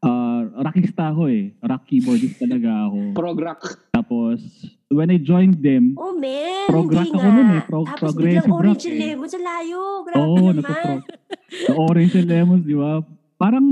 Uh, 0.00 0.48
rockista 0.64 1.12
ako 1.12 1.28
eh. 1.28 1.52
Rock 1.60 1.84
keyboardist 1.84 2.40
talaga 2.40 2.88
ako. 2.88 2.98
Prog 3.12 3.38
rock. 3.42 3.89
Tapos, 4.10 4.42
when 4.90 5.06
I 5.06 5.22
joined 5.22 5.62
them, 5.62 5.94
Oh, 5.94 6.18
man. 6.18 6.66
Prog 6.66 6.90
hindi 6.90 6.98
rock 6.98 7.14
ako 7.14 7.28
nun 7.30 7.48
eh, 7.48 7.62
pro- 7.62 7.86
Tapos 7.86 8.00
progressive 8.10 8.42
biglang 8.42 8.50
orange 8.50 8.74
rock 8.74 8.82
and 8.82 8.90
eh. 8.90 9.02
lemon 9.06 9.28
sa 9.30 9.38
layo. 9.38 9.80
Grabe 10.02 10.18
Oo, 10.18 10.34
oh, 10.34 10.50
naman. 10.50 10.98
The 11.46 11.74
orange 11.78 12.14
and 12.18 12.26
lemons, 12.26 12.66
di 12.66 12.74
ba? 12.74 12.90
Parang, 13.38 13.66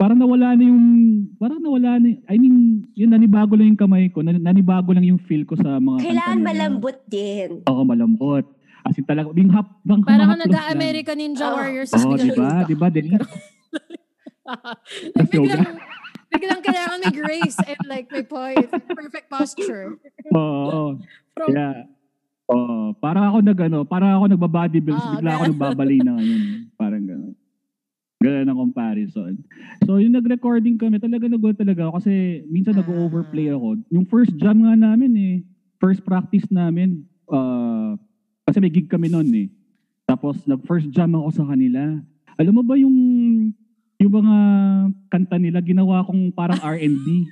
parang 0.00 0.16
nawala 0.16 0.56
na 0.56 0.64
yung, 0.64 0.84
parang 1.36 1.60
nawala 1.60 2.00
na, 2.00 2.16
I 2.24 2.36
mean, 2.40 2.56
yun, 2.96 3.12
nanibago 3.12 3.52
lang 3.52 3.68
yung 3.68 3.76
kamay 3.76 4.08
ko, 4.08 4.24
nan- 4.24 4.40
nanibago 4.40 4.88
lang 4.88 5.04
yung 5.04 5.20
feel 5.20 5.44
ko 5.44 5.52
sa 5.52 5.76
mga 5.76 6.00
Kailangan 6.00 6.40
malambot 6.40 6.96
din. 7.04 7.60
Oo, 7.68 7.84
malambot. 7.84 8.48
As 8.82 8.96
in 8.96 9.04
talaga, 9.04 9.36
yung 9.36 9.52
hap, 9.52 9.68
bang 9.84 10.00
Parang 10.00 10.32
lang. 10.32 10.48
nag-American 10.48 11.20
Ninja 11.20 11.44
Oh. 11.44 11.60
Warriors. 11.60 11.92
Oo, 11.92 12.08
tapos 12.08 12.24
di 12.24 12.32
ba? 12.32 12.64
Di 12.64 12.72
ba? 12.72 12.88
Denise? 12.88 13.20
biglang, 15.28 15.76
biglang 16.32 16.60
kailangan 16.60 16.98
may 16.98 17.12
grace 17.12 17.58
and 17.60 17.82
like 17.86 18.08
may 18.08 18.24
point. 18.24 18.68
Perfect 18.88 19.28
posture. 19.28 20.00
Oo. 20.32 20.96
From, 21.32 21.48
Kaya, 21.48 21.86
oo. 22.48 22.92
parang 22.96 23.24
ako 23.28 23.38
nag, 23.40 23.58
ano, 23.62 23.78
parang 23.84 24.10
ako 24.16 24.24
nagbabody 24.28 24.80
builds, 24.80 25.00
Ah, 25.00 25.16
bigla 25.16 25.30
ako 25.30 25.42
ganun. 25.42 25.52
nagbabalay 25.54 25.98
na 26.00 26.12
ngayon. 26.16 26.42
Parang 26.74 27.04
gano'n. 27.04 27.34
Ganun 28.18 28.46
ang 28.46 28.60
comparison. 28.60 29.32
So, 29.82 29.98
yung 29.98 30.14
nag-recording 30.14 30.78
kami, 30.78 30.96
talaga 30.96 31.26
nagulat 31.26 31.58
talaga 31.58 31.88
ako 31.88 31.98
kasi 31.98 32.14
minsan 32.46 32.74
Ah. 32.74 32.80
nag-overplay 32.80 33.50
ako. 33.50 33.82
Yung 33.90 34.06
first 34.06 34.32
jam 34.36 34.62
nga 34.62 34.74
namin 34.74 35.10
eh, 35.14 35.34
first 35.76 36.02
practice 36.02 36.46
namin, 36.48 37.02
uh, 37.26 37.98
kasi 38.44 38.58
may 38.58 38.70
gig 38.70 38.86
kami 38.86 39.08
noon 39.08 39.26
eh. 39.32 39.48
Tapos, 40.04 40.44
nag-first 40.44 40.90
jam 40.90 41.10
ako 41.12 41.28
sa 41.32 41.44
kanila. 41.44 41.98
Alam 42.36 42.54
mo 42.54 42.62
ba 42.62 42.76
yung 42.76 42.94
yung 44.02 44.14
mga 44.18 44.36
kanta 45.06 45.36
nila, 45.38 45.62
ginawa 45.62 46.02
kong 46.02 46.34
parang 46.34 46.58
R&B. 46.74 47.30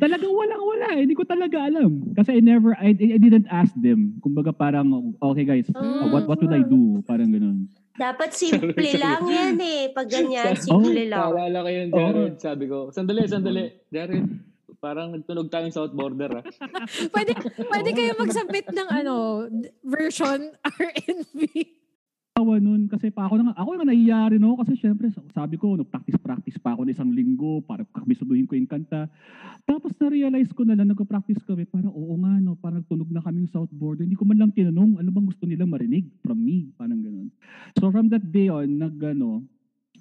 Talagang 0.00 0.32
walang 0.32 0.64
wala 0.64 0.86
eh. 0.96 1.04
Hindi 1.04 1.12
ko 1.12 1.28
talaga 1.28 1.60
alam. 1.60 2.16
Kasi 2.16 2.32
I 2.32 2.40
never, 2.40 2.72
I, 2.72 2.96
I 2.96 3.18
didn't 3.20 3.44
ask 3.52 3.76
them. 3.76 4.16
Kumbaga 4.24 4.48
parang, 4.48 5.12
okay 5.20 5.44
guys, 5.44 5.68
uh, 5.76 6.08
what 6.08 6.24
what 6.24 6.40
would 6.40 6.56
I 6.56 6.64
do? 6.64 7.04
Parang 7.04 7.28
ganun. 7.28 7.68
Dapat 8.00 8.32
simple 8.32 8.80
lang 8.96 9.28
yan 9.28 9.60
eh. 9.60 9.92
Pag 9.92 10.08
ganyan, 10.08 10.56
Oh, 10.72 10.80
simple 10.80 11.04
lang. 11.04 11.36
Paalala 11.36 11.58
ko 11.60 11.68
yun, 11.68 11.88
Jared. 11.92 12.34
Sabi 12.40 12.64
ko, 12.64 12.88
sandali, 12.88 13.28
sandali. 13.28 13.76
Jared, 13.92 14.24
parang 14.80 15.12
nagtunog 15.12 15.52
tayong 15.52 15.74
South 15.76 15.92
Border 15.92 16.40
ah. 16.40 16.44
pwede, 17.14 17.36
pwede 17.68 17.88
kayo 17.92 18.16
mag-submit 18.16 18.72
ng 18.72 18.88
ano, 18.88 19.44
version 19.84 20.48
R&B. 20.64 21.44
Tawa 22.50 22.58
nun 22.58 22.90
kasi 22.90 23.14
pa 23.14 23.30
ako 23.30 23.38
na 23.38 23.54
ako 23.54 23.78
nga 23.78 23.86
nahiya 23.86 24.34
rin 24.34 24.42
ako 24.42 24.66
kasi 24.66 24.74
syempre 24.74 25.06
sabi 25.30 25.54
ko 25.54 25.78
nag-practice-practice 25.78 26.58
pa 26.58 26.74
ako 26.74 26.82
ng 26.82 26.90
isang 26.98 27.14
linggo 27.14 27.62
para 27.62 27.86
kabisuduhin 27.94 28.42
ko 28.42 28.58
yung 28.58 28.66
kanta. 28.66 29.06
Tapos 29.62 29.94
na-realize 30.02 30.50
ko 30.50 30.66
na 30.66 30.74
lang 30.74 30.90
nagpa-practice 30.90 31.46
kami 31.46 31.62
para 31.70 31.86
oo 31.86 32.10
nga 32.18 32.42
no, 32.42 32.58
parang 32.58 32.82
tunog 32.90 33.06
na 33.14 33.22
kaming 33.22 33.46
South 33.54 33.70
Border. 33.70 34.02
Hindi 34.02 34.18
ko 34.18 34.26
man 34.26 34.42
lang 34.42 34.50
tinanong 34.50 34.98
ano 34.98 35.08
bang 35.14 35.30
gusto 35.30 35.46
nilang 35.46 35.70
marinig 35.70 36.10
from 36.26 36.42
me, 36.42 36.74
parang 36.74 36.98
ganun. 36.98 37.30
So 37.78 37.86
from 37.94 38.10
that 38.10 38.26
day 38.34 38.50
on, 38.50 38.66
nag 38.82 38.98
ano, 38.98 39.46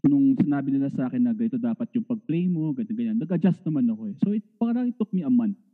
nung 0.10 0.34
sinabi 0.34 0.74
nila 0.74 0.90
sa 0.90 1.06
akin 1.06 1.22
na 1.22 1.38
ganito 1.38 1.62
dapat 1.62 1.86
yung 1.94 2.10
pag-play 2.10 2.50
mo, 2.50 2.74
ganyan, 2.74 2.98
ganyan. 2.98 3.18
Nag-adjust 3.22 3.62
naman 3.62 3.94
ako 3.94 4.10
eh. 4.10 4.16
So 4.26 4.34
it 4.34 4.42
parang 4.58 4.90
it 4.90 4.98
took 4.98 5.14
me 5.14 5.22
a 5.22 5.30
month. 5.30 5.69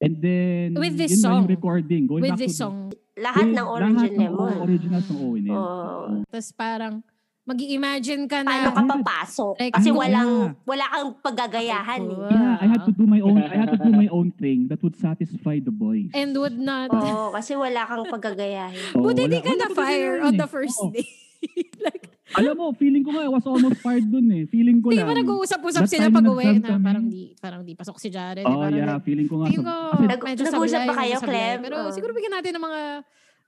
And 0.00 0.16
then, 0.18 0.68
With 0.74 0.96
this 0.96 1.12
yun 1.12 1.20
na 1.20 1.28
yung 1.30 1.44
song. 1.44 1.46
recording. 1.46 2.02
Going 2.06 2.24
With 2.24 2.32
back 2.32 2.40
this 2.40 2.56
to 2.56 2.56
the- 2.56 2.64
song. 2.64 2.76
Lahat 3.20 3.44
With 3.44 3.52
ng 3.52 3.66
orange 3.68 4.00
lahat 4.00 4.08
and 4.08 4.16
ng 4.18 4.32
lemon. 4.32 4.56
originals 4.64 5.06
ng 5.06 5.18
ONL. 5.20 5.52
Oo. 5.52 6.00
Tapos 6.24 6.48
parang, 6.56 6.94
mag 7.42 7.58
imagine 7.60 8.22
ka 8.24 8.40
Paano 8.40 8.64
na, 8.64 8.72
ka 8.72 8.82
papasok? 8.96 9.54
Like, 9.60 9.74
Kasi 9.76 9.88
ano 9.90 9.98
walang, 9.98 10.30
nga? 10.32 10.48
wala 10.64 10.84
kang 10.88 11.10
paggagayahan 11.20 12.02
eh. 12.06 12.20
Yeah, 12.30 12.54
I 12.56 12.66
had 12.66 12.82
to 12.82 12.92
do 12.94 13.04
my 13.04 13.20
own 13.20 13.36
I 13.36 13.56
had 13.58 13.68
to 13.68 13.78
do 13.78 13.92
my 13.92 14.08
own 14.08 14.32
thing 14.32 14.58
that 14.68 14.80
would 14.80 14.96
satisfy 14.96 15.60
the 15.60 15.68
boys. 15.70 16.08
and 16.10 16.32
would 16.32 16.56
not, 16.56 16.88
Oo, 16.88 17.28
kasi 17.30 17.52
wala 17.52 17.84
kang 17.84 18.08
paggagayahin. 18.08 18.96
Oh, 18.96 19.04
buti 19.04 19.28
wala- 19.28 19.28
di 19.28 19.38
ka 19.38 19.52
wala 19.52 19.58
na 19.58 19.66
ko 19.66 19.74
fire 19.76 20.14
ganyan 20.16 20.24
on 20.24 20.32
eh. 20.32 20.40
the 20.40 20.48
first 20.48 20.78
Oo. 20.80 20.88
day. 20.90 21.04
like, 21.86 22.04
Alam 22.30 22.54
mo, 22.54 22.66
feeling 22.78 23.02
ko 23.02 23.10
nga, 23.10 23.26
I 23.26 23.30
was 23.32 23.42
almost 23.42 23.82
fired 23.82 24.06
dun 24.06 24.30
eh. 24.30 24.46
Feeling 24.46 24.78
ko 24.78 24.94
Hindi 24.94 25.02
lang. 25.02 25.10
ba 25.10 25.18
nag-uusap-usap 25.18 25.82
sila 25.90 26.14
pag 26.14 26.26
uwi 26.30 26.62
na 26.62 26.78
parang 26.78 27.04
di, 27.10 27.34
parang 27.42 27.60
di 27.66 27.74
pasok 27.74 27.98
si 27.98 28.06
Jared. 28.06 28.46
Oh 28.46 28.62
parang 28.62 28.78
yeah, 28.78 28.98
feeling 29.02 29.26
ko 29.26 29.42
nga. 29.42 29.50
sa- 29.50 29.58
ko, 29.58 29.74
kasi, 29.98 30.06
Nag- 30.06 30.24
medyo 30.24 30.42
nag-usap 30.46 30.78
sablay, 30.78 30.88
ba 30.88 30.94
kayo. 30.94 31.16
Clem? 31.18 31.58
Pero 31.66 31.76
Oo. 31.82 31.90
siguro 31.90 32.10
bigyan 32.14 32.34
natin 32.38 32.52
ng 32.54 32.64
mga 32.64 32.80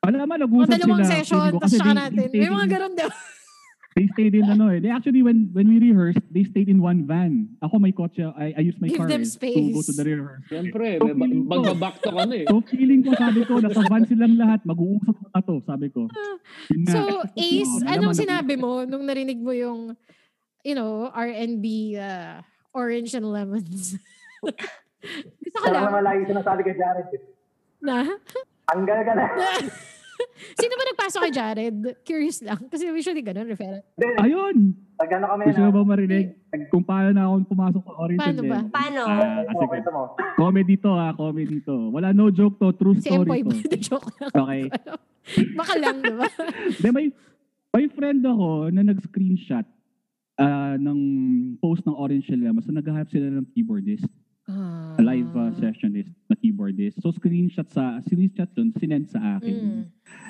alam 0.02 0.46
mo, 0.50 0.66
mga 0.66 0.82
dalawang 0.82 1.06
sila. 1.06 1.14
session, 1.14 1.38
feeling 1.38 1.54
ko, 1.54 1.62
tapos 1.62 1.78
saka 1.78 1.94
natin. 1.94 2.26
May 2.34 2.50
mga 2.50 2.66
ganun 2.66 2.94
daw. 2.98 3.10
They 3.92 4.08
stayed 4.16 4.32
in 4.32 4.48
ano 4.48 4.72
eh. 4.72 4.80
They 4.80 4.88
actually, 4.88 5.20
when 5.20 5.52
when 5.52 5.68
we 5.68 5.76
rehearsed, 5.78 6.24
they 6.32 6.48
stayed 6.48 6.66
in 6.66 6.80
one 6.80 7.04
van. 7.04 7.52
Ako 7.60 7.76
may 7.76 7.92
kotse, 7.92 8.24
I, 8.32 8.56
I 8.56 8.62
used 8.64 8.80
my 8.80 8.88
Give 8.88 8.96
car 8.96 9.08
them 9.08 9.20
eh, 9.20 9.28
to 9.28 9.36
go 9.68 9.80
to 9.80 9.84
space. 9.84 9.96
the 9.96 10.04
rehearsal. 10.08 10.48
Siyempre, 10.48 10.96
So, 10.96 11.12
magbaback 11.12 11.96
to 12.00 12.08
ka 12.08 12.24
na 12.24 12.34
eh. 12.34 12.44
So 12.48 12.64
feeling 12.64 13.04
ko, 13.04 13.12
sabi 13.12 13.44
ko, 13.44 13.60
nasa 13.60 13.84
van 13.84 14.08
silang 14.08 14.40
lahat, 14.40 14.64
mag-uusap 14.64 15.16
na 15.28 15.40
to, 15.40 15.60
sabi 15.62 15.92
ko. 15.92 16.08
Yun 16.72 16.80
nga. 16.82 16.92
So, 16.92 17.00
Ace, 17.36 17.74
Oo, 17.78 17.86
anong 17.86 18.16
sinabi 18.16 18.56
mo 18.56 18.88
nung 18.88 19.04
narinig 19.04 19.36
mo 19.36 19.52
yung, 19.52 19.92
you 20.64 20.72
know, 20.72 21.12
R&B, 21.12 21.92
uh, 21.94 22.40
orange 22.72 23.12
and 23.12 23.28
lemons? 23.28 24.00
Gusto 24.42 25.56
ko 25.58 25.68
Parang 25.68 25.74
lang. 25.74 25.88
naman 25.92 26.02
lagi 26.02 26.20
sinasabi 26.26 26.60
kay 26.64 26.74
Jared. 26.74 27.08
eh. 27.12 27.22
Na? 27.84 28.08
Tanggal 28.64 29.00
ka 29.04 29.12
na. 29.12 29.26
Sino 30.52 30.72
ba 30.72 30.84
nagpasok 30.86 31.20
kay 31.20 31.32
Jared? 31.32 31.78
Curious 32.02 32.38
lang. 32.40 32.60
Kasi 32.66 32.86
usually 32.86 33.20
ganun, 33.20 33.46
referral. 33.46 33.82
Hindi, 33.94 34.06
Ayun! 34.18 34.56
pag 34.92 35.18
ano 35.18 35.26
kami 35.28 35.42
Gusto 35.50 35.58
mo 35.58 35.66
na. 35.66 35.74
ba 35.74 35.82
marinig 35.84 36.24
kung 36.68 36.84
paano 36.84 37.08
na 37.10 37.26
ako 37.26 37.32
pumasok 37.48 37.82
sa 37.82 37.92
Orange 37.96 38.20
Paano 38.20 38.40
ba? 38.40 38.46
Lemon? 38.54 38.70
Paano? 38.70 39.00
Ah, 39.02 39.40
Ito, 39.42 39.58
sige. 39.58 39.90
mo. 39.90 40.02
Comedy 40.36 40.74
to 40.76 40.90
ah, 40.92 41.12
comedy 41.12 41.58
to. 41.58 41.76
Wala 41.90 42.08
no 42.10 42.30
joke 42.30 42.56
to, 42.56 42.70
true 42.72 42.94
Si 42.94 43.02
story 43.04 43.26
Empoy 43.26 43.40
to. 43.42 43.50
ba? 43.50 43.54
The 43.66 43.80
joke 43.90 44.08
lang. 44.14 44.30
Okay. 44.30 44.60
Baka 45.58 45.74
lang, 45.76 45.96
di 45.98 46.14
ba? 46.14 46.26
Then 46.82 46.92
may, 46.92 47.06
may 47.72 47.86
friend 47.88 48.22
ako 48.22 48.70
na 48.70 48.82
nag-screenshot 48.84 49.66
ah, 50.38 50.74
ng 50.76 50.98
post 51.58 51.82
ng 51.82 51.94
Orange 51.94 52.30
Lemon. 52.30 52.62
So 52.62 52.70
nag-hype 52.70 53.10
sila 53.10 53.26
ng 53.28 53.46
keyboardist. 53.50 54.06
Ah. 54.52 55.00
A 55.00 55.02
live 55.02 55.32
uh, 55.32 55.48
sessionist 55.56 56.12
na 56.28 56.36
keyboardist. 56.36 57.00
So 57.00 57.08
screenshot 57.10 57.64
sa, 57.72 57.96
screenshot 58.04 58.52
dun, 58.52 58.76
sinend 58.76 59.08
sa 59.08 59.40
akin. 59.40 59.56
Mm. 59.56 59.82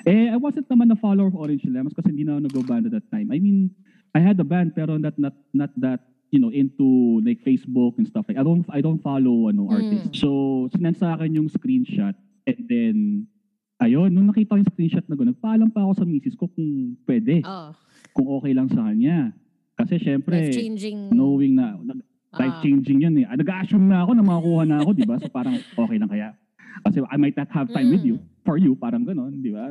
Eh, 0.07 0.31
I 0.31 0.39
wasn't 0.39 0.71
naman 0.71 0.95
a 0.95 0.99
follower 0.99 1.27
of 1.27 1.35
Orange 1.35 1.67
Lemons 1.67 1.91
kasi 1.91 2.15
hindi 2.15 2.23
na 2.23 2.39
ako 2.39 2.47
nag-band 2.47 2.87
at 2.87 2.95
that 2.95 3.11
time. 3.11 3.35
I 3.35 3.43
mean, 3.43 3.75
I 4.15 4.23
had 4.23 4.39
a 4.39 4.47
band 4.47 4.79
pero 4.79 4.95
not 5.01 5.19
not 5.19 5.35
not 5.51 5.73
that 5.81 6.07
you 6.31 6.39
know 6.39 6.53
into 6.53 7.19
like 7.27 7.43
Facebook 7.43 7.99
and 7.99 8.07
stuff 8.07 8.29
like 8.29 8.39
I 8.39 8.45
don't 8.45 8.63
I 8.71 8.79
don't 8.79 9.01
follow 9.01 9.51
ano 9.51 9.67
Mm. 9.67 9.75
artists. 9.75 10.23
So 10.23 10.31
sinend 10.71 11.01
sa 11.01 11.19
akin 11.19 11.35
yung 11.35 11.49
screenshot 11.51 12.15
and 12.47 12.61
then 12.71 12.97
ayun 13.81 14.15
nung 14.15 14.31
nakita 14.31 14.55
ko 14.55 14.61
yung 14.63 14.71
screenshot 14.71 15.05
na 15.09 15.19
gano'n, 15.19 15.35
nagpaalam 15.35 15.69
pa 15.75 15.83
ako 15.83 15.93
sa 15.99 16.07
misis 16.07 16.39
ko 16.39 16.47
kung 16.47 16.95
pwede, 17.03 17.43
Oh, 17.43 17.75
kung 18.15 18.29
okay 18.39 18.53
lang 18.55 18.71
sa 18.71 18.87
kanya. 18.87 19.35
Kasi 19.75 19.99
syempre 19.99 20.53
knowing 21.11 21.57
na 21.57 21.75
ah, 22.33 22.39
life 22.41 22.57
changing 22.65 23.05
yan 23.05 23.15
eh. 23.21 23.25
Ah, 23.29 23.37
Nag-assume 23.37 23.87
na 23.87 24.03
ako 24.03 24.11
na 24.17 24.25
makakuha 24.25 24.63
na 24.65 24.77
ako, 24.81 24.91
'di 24.97 25.05
ba? 25.07 25.17
So 25.21 25.29
parang 25.29 25.57
okay 25.83 25.97
lang 26.01 26.11
kaya. 26.11 26.33
Kasi 26.83 27.05
I 27.05 27.17
might 27.21 27.37
not 27.37 27.53
have 27.53 27.69
time 27.69 27.93
with 27.93 28.03
you. 28.03 28.17
For 28.43 28.59
you, 28.59 28.75
parang 28.75 29.07
ganon, 29.07 29.39
di 29.39 29.55
ba? 29.55 29.71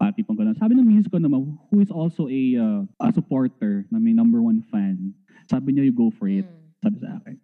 Uh, 0.00 0.10
tipong 0.10 0.34
ganon. 0.34 0.56
Sabi 0.58 0.74
ng 0.74 0.82
misis 0.82 1.06
ko 1.06 1.20
naman, 1.20 1.54
who 1.70 1.78
is 1.78 1.92
also 1.92 2.26
a, 2.26 2.42
uh, 2.58 2.82
a 2.98 3.12
supporter 3.14 3.86
na 3.92 4.02
may 4.02 4.10
number 4.10 4.42
one 4.42 4.64
fan, 4.66 5.14
sabi 5.46 5.76
niya, 5.76 5.86
you 5.86 5.94
go 5.94 6.10
for 6.10 6.26
it. 6.26 6.48
Sabi 6.82 6.98
sa 6.98 7.20
akin. 7.22 7.38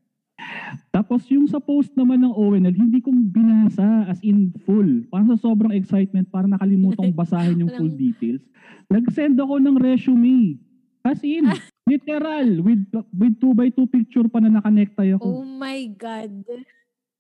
Tapos 0.91 1.23
yung 1.31 1.47
sa 1.47 1.63
post 1.63 1.93
naman 1.95 2.25
ng 2.25 2.35
ONL, 2.35 2.75
hindi 2.75 2.99
ko 2.99 3.13
binasa 3.13 4.09
as 4.11 4.19
in 4.25 4.53
full. 4.65 5.07
Parang 5.13 5.29
sa 5.37 5.39
sobrang 5.39 5.73
excitement, 5.77 6.27
parang 6.33 6.51
nakalimutan 6.51 6.99
kong 6.99 7.17
basahin 7.23 7.63
yung 7.63 7.73
full 7.73 7.93
details. 7.93 8.43
Nag-send 8.91 9.39
ako 9.39 9.61
ng 9.61 9.77
resume. 9.79 10.59
As 11.07 11.23
in, 11.23 11.47
literal, 11.87 12.47
with 12.61 12.83
with 13.15 13.35
2 13.39 13.55
by 13.55 13.71
2 13.71 13.87
picture 13.89 14.27
pa 14.27 14.39
na 14.39 14.59
nakanekta 14.59 15.07
Oh 15.07 15.17
ako. 15.17 15.27
my 15.47 15.81
God. 15.95 16.33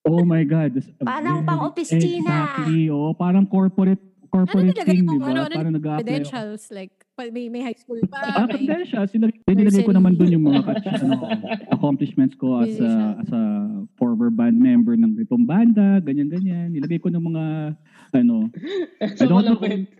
Oh, 0.06 0.22
my 0.22 0.42
God. 0.42 0.70
Parang 1.02 1.42
very- 1.42 1.48
pang-opisina. 1.48 2.30
Exactly. 2.30 2.86
Oh, 2.88 3.10
parang 3.10 3.42
corporate 3.42 3.98
Ano 3.98 4.42
corporate 4.44 4.70
nilagay 4.70 4.86
thing, 4.86 5.02
di 5.02 5.18
ba? 5.18 5.26
Ano, 5.26 5.40
ano, 5.42 5.54
parang 5.54 5.74
nag-apply 5.74 5.96
ako. 5.96 6.02
Credentials, 6.04 6.62
like, 6.70 6.92
may, 7.32 7.48
may 7.48 7.62
high 7.64 7.74
school 7.74 7.98
pa. 8.06 8.18
Ah, 8.22 8.44
may- 8.44 8.60
credentials. 8.60 9.10
Nilagay 9.10 9.82
ko 9.82 9.90
naman 9.90 10.14
dun 10.14 10.30
yung 10.30 10.44
mga 10.44 10.60
ano, 11.00 11.26
accomplishments 11.72 12.36
ko 12.36 12.60
as 12.60 12.76
a, 12.76 12.92
as 13.18 13.30
a 13.32 13.42
former 13.96 14.28
band 14.28 14.54
member 14.54 14.94
ng 14.94 15.16
itong 15.24 15.42
banda, 15.42 15.98
ganyan-ganyan. 15.98 16.70
Nilagay 16.70 17.00
ko 17.00 17.08
ng 17.08 17.22
mga, 17.22 17.44
ano, 18.14 18.50
So, 19.16 19.26
don't 19.26 19.42
know 19.42 19.56
malapit. 19.56 19.90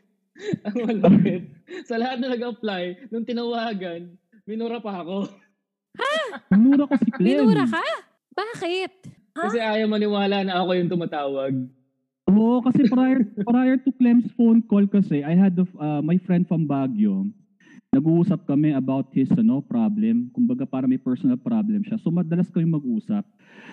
Ang 0.69 0.77
malapit. 0.87 1.41
Sa 1.89 1.97
lahat 1.97 2.21
na 2.21 2.31
nag-apply, 2.31 3.09
nung 3.09 3.25
tinawagan, 3.25 4.15
minura 4.47 4.79
pa 4.79 5.03
ako. 5.03 5.27
minura 6.55 6.87
ko 6.87 6.95
si 7.03 7.11
Clem. 7.11 7.43
Minura 7.43 7.67
ka? 7.67 7.83
Bakit? 8.33 8.93
Kasi 9.37 9.59
ayaw 9.61 9.91
maniwala 9.91 10.47
na 10.47 10.63
ako 10.63 10.71
yung 10.79 10.89
tumatawag. 10.89 11.53
Oo, 12.27 12.59
kasi 12.65 12.89
prior, 12.91 13.23
prior 13.47 13.77
to 13.79 13.93
Clem's 13.95 14.27
phone 14.35 14.65
call 14.65 14.89
kasi, 14.91 15.23
I 15.23 15.37
had 15.37 15.55
the, 15.55 15.67
uh, 15.79 16.03
my 16.03 16.19
friend 16.19 16.49
from 16.49 16.67
Baguio. 16.67 17.29
Nag-uusap 17.95 18.45
kami 18.45 18.75
about 18.77 19.09
his 19.15 19.31
ano, 19.33 19.63
problem. 19.63 20.29
Kumbaga 20.35 20.67
para 20.67 20.85
may 20.85 20.99
personal 20.99 21.39
problem 21.39 21.81
siya. 21.87 21.97
So 22.03 22.13
madalas 22.13 22.51
kami 22.53 22.67
mag-usap. 22.69 23.25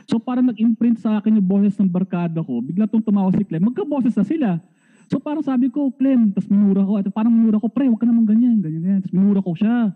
So 0.07 0.21
parang 0.21 0.47
nag-imprint 0.47 1.01
sa 1.01 1.19
akin 1.19 1.41
yung 1.41 1.47
boses 1.49 1.75
ng 1.75 1.89
barkada 1.89 2.39
ko. 2.39 2.63
Bigla 2.63 2.87
tong 2.87 3.03
tumawa 3.03 3.33
si 3.35 3.43
Clem. 3.43 3.67
Magka-boses 3.67 4.15
na 4.15 4.23
sila. 4.23 4.49
So 5.11 5.19
parang 5.19 5.43
sabi 5.43 5.67
ko, 5.67 5.91
Clem, 5.91 6.31
tapos 6.31 6.47
minura 6.47 6.87
ko. 6.87 6.93
At 7.01 7.09
parang 7.11 7.35
minura 7.35 7.59
ko, 7.59 7.67
pre, 7.67 7.89
huwag 7.89 7.99
ka 7.99 8.07
naman 8.07 8.23
ganyan, 8.23 8.63
ganyan, 8.63 8.79
ganyan. 8.79 9.01
Tapos 9.03 9.15
minura 9.17 9.39
ko 9.43 9.51
siya. 9.59 9.91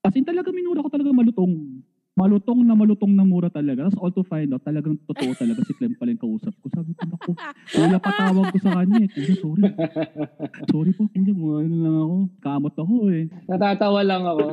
As 0.00 0.16
in 0.16 0.24
talaga 0.24 0.48
minura 0.48 0.80
ko 0.80 0.88
talaga 0.88 1.10
malutong. 1.10 1.84
Malutong 2.10 2.60
na 2.62 2.74
malutong 2.74 3.12
na 3.12 3.22
mura 3.22 3.48
talaga. 3.48 3.86
Tapos 3.86 4.00
all 4.00 4.12
to 4.12 4.20
find 4.22 4.50
out, 4.50 4.60
talagang 4.60 4.98
totoo 5.06 5.32
talaga 5.32 5.60
si 5.62 5.72
Clem 5.72 5.94
pala 5.94 6.10
yung 6.10 6.20
kausap 6.20 6.52
ko. 6.54 6.66
Sabi 6.68 6.92
ko, 6.92 7.04
naku, 7.06 7.32
kuya 7.70 7.98
patawag 7.98 8.50
ko 8.50 8.58
sa 8.58 8.70
kanya. 8.76 8.98
eh. 8.98 9.08
Kuya, 9.08 9.34
sorry. 9.38 9.62
Sorry 10.66 10.90
po, 10.92 11.02
kuya. 11.06 11.32
Mga 11.32 11.56
ano 11.62 11.76
lang 11.76 11.96
ako. 11.96 12.16
Kamot 12.40 12.74
ako 12.74 12.94
eh. 13.10 13.24
Natatawa 13.46 14.00
lang 14.02 14.24
ako. 14.26 14.46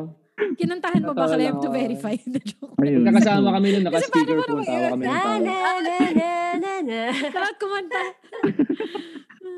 Kinantahan 0.54 1.02
mo 1.02 1.12
ba 1.12 1.26
Clem 1.26 1.42
lang 1.42 1.58
to 1.58 1.70
verify 1.70 2.14
the 2.30 2.40
joke? 2.40 2.78
Ayun. 2.78 3.04
Nakasama 3.04 3.50
kami 3.52 3.68
nun, 3.74 3.84
naka-speaker 3.84 4.36
naman 4.38 4.64
Tawa 4.64 4.90
kami 4.94 5.04
ng 5.04 5.08
Na, 5.08 5.16
tawa. 5.18 5.38
na, 5.40 5.56
na, 5.82 5.96
na, 6.14 6.30
na, 6.56 6.72
na. 6.84 7.00
Sarap 7.10 7.56
kumanta. 7.58 8.04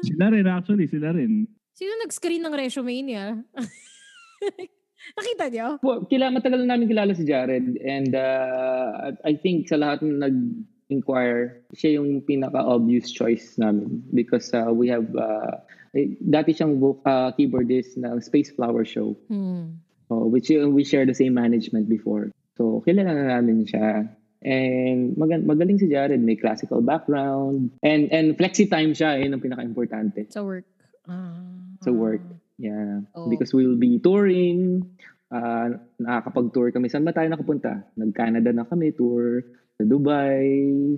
Sila 0.01 0.25
rin 0.31 0.45
actually, 0.47 0.87
sila 0.87 1.11
rin. 1.11 1.45
Sino 1.75 1.91
nag-screen 1.99 2.39
ng 2.39 2.55
resume 2.55 2.95
niya? 3.01 3.25
Nakita 5.15 5.45
niyo? 5.49 5.67
Po, 5.79 6.03
Kila, 6.05 6.29
matagal 6.29 6.63
na 6.63 6.75
namin 6.75 6.89
kilala 6.91 7.15
si 7.15 7.23
Jared 7.23 7.79
and 7.81 8.11
uh, 8.13 9.15
I 9.23 9.33
think 9.39 9.67
sa 9.67 9.79
lahat 9.79 10.03
ng 10.03 10.19
nag-inquire, 10.19 11.63
siya 11.73 11.99
yung 12.01 12.21
pinaka-obvious 12.21 13.09
choice 13.11 13.55
namin 13.57 14.03
because 14.13 14.51
uh, 14.53 14.69
we 14.69 14.91
have, 14.91 15.07
uh, 15.15 15.59
eh, 15.95 16.19
dati 16.21 16.53
siyang 16.53 16.77
uh, 16.77 17.31
keyboardist 17.33 17.97
ng 17.97 18.19
Space 18.21 18.51
Flower 18.53 18.83
Show 18.85 19.15
Hmm. 19.31 19.81
uh, 20.11 20.25
which 20.27 20.51
uh, 20.51 20.67
we 20.69 20.83
share 20.83 21.05
the 21.05 21.15
same 21.17 21.33
management 21.33 21.87
before. 21.89 22.29
So, 22.59 22.83
kilala 22.85 23.15
na 23.15 23.39
namin 23.39 23.65
siya. 23.65 24.09
And 24.39 25.19
mag- 25.19 25.43
magaling 25.43 25.79
si 25.83 25.91
Jared, 25.91 26.23
may 26.23 26.39
classical 26.39 26.79
background 26.79 27.75
and 27.83 28.07
and 28.07 28.39
flexi 28.39 28.71
time 28.71 28.95
siya, 28.95 29.19
yun 29.19 29.35
ang 29.35 29.43
pinaka-importante 29.43 30.31
Sa 30.31 30.47
work. 30.47 30.63
Ah. 31.11 31.43
sa 31.83 31.91
work. 31.91 32.23
Yeah. 32.59 33.07
Oh. 33.15 33.31
Because 33.31 33.55
we'll 33.55 33.79
be 33.79 34.03
touring. 34.03 34.83
Uh, 35.31 35.79
nakakapag-tour 35.95 36.75
kami. 36.75 36.91
Saan 36.91 37.07
ba 37.07 37.15
tayo 37.15 37.31
nakapunta? 37.31 37.87
Nag-Canada 37.95 38.51
na 38.51 38.67
kami, 38.67 38.91
tour. 38.91 39.47
Sa 39.79 39.87
Dubai. 39.87 40.43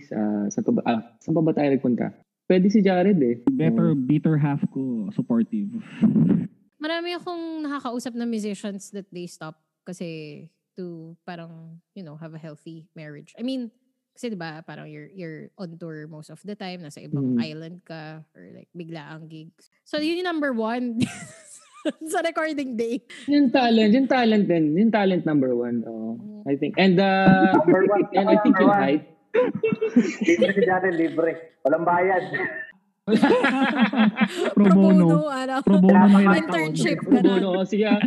Sa, 0.10 0.50
saan, 0.50 0.66
pa 0.66 0.72
ba, 0.74 0.82
ah, 0.90 1.02
saan 1.22 1.38
pa 1.38 1.46
ba 1.46 1.54
tayo 1.54 1.70
nagpunta? 1.70 2.10
Pwede 2.50 2.68
si 2.74 2.82
Jared 2.82 3.22
eh. 3.22 3.40
Better, 3.48 3.94
bitter 3.94 4.36
half 4.42 4.60
ko, 4.74 5.08
supportive. 5.14 5.70
Marami 6.82 7.14
akong 7.14 7.62
nakakausap 7.64 8.18
na 8.18 8.26
musicians 8.26 8.90
that 8.92 9.06
they 9.14 9.30
stop 9.30 9.62
kasi 9.86 10.50
to 10.76 11.14
parang, 11.24 11.78
you 11.94 12.02
know, 12.02 12.18
have 12.18 12.34
a 12.34 12.42
healthy 12.42 12.90
marriage. 12.98 13.38
I 13.38 13.46
mean, 13.46 13.70
kasi 14.12 14.28
'di 14.28 14.40
ba, 14.40 14.60
parang 14.68 14.92
you're 14.92 15.08
you're 15.16 15.48
on 15.56 15.80
tour 15.80 16.04
most 16.12 16.28
of 16.28 16.44
the 16.44 16.56
time, 16.56 16.84
nasa 16.84 17.00
ibang 17.00 17.40
Mm. 17.40 17.40
island 17.40 17.78
ka 17.88 18.20
or 18.36 18.44
like 18.52 18.68
bigla 18.76 19.16
ang 19.16 19.32
gigs. 19.32 19.72
So 19.88 20.04
yun 20.04 20.20
yung 20.20 20.28
number 20.28 20.52
one 20.52 21.00
sa 22.14 22.22
recording 22.22 22.78
day. 22.78 23.02
Yung 23.26 23.50
talent, 23.50 23.92
yung 23.94 24.08
talent 24.10 24.46
din. 24.46 24.78
Yung 24.78 24.92
talent 24.94 25.26
number 25.26 25.54
one. 25.56 25.82
Oh, 25.86 26.18
I 26.46 26.56
think. 26.58 26.78
And, 26.78 27.00
uh, 27.00 27.58
Number 27.58 27.86
one. 27.90 28.06
and 28.14 28.28
I 28.30 28.38
think 28.42 28.56
yung 28.60 28.74
height. 28.74 29.04
Libre 30.28 30.52
si 30.54 30.62
Jared, 30.66 30.96
libre. 30.96 31.32
Walang 31.64 31.86
bayad. 31.88 32.24
Pro 34.54 34.66
bono. 34.70 35.28
ano, 35.32 35.56
Pro 35.66 35.78
bono 35.82 36.20
internship. 36.36 37.02
Pro 37.02 37.22
bono. 37.22 37.48
Oh, 37.62 37.66
Sige 37.66 37.88
ah. 37.88 38.02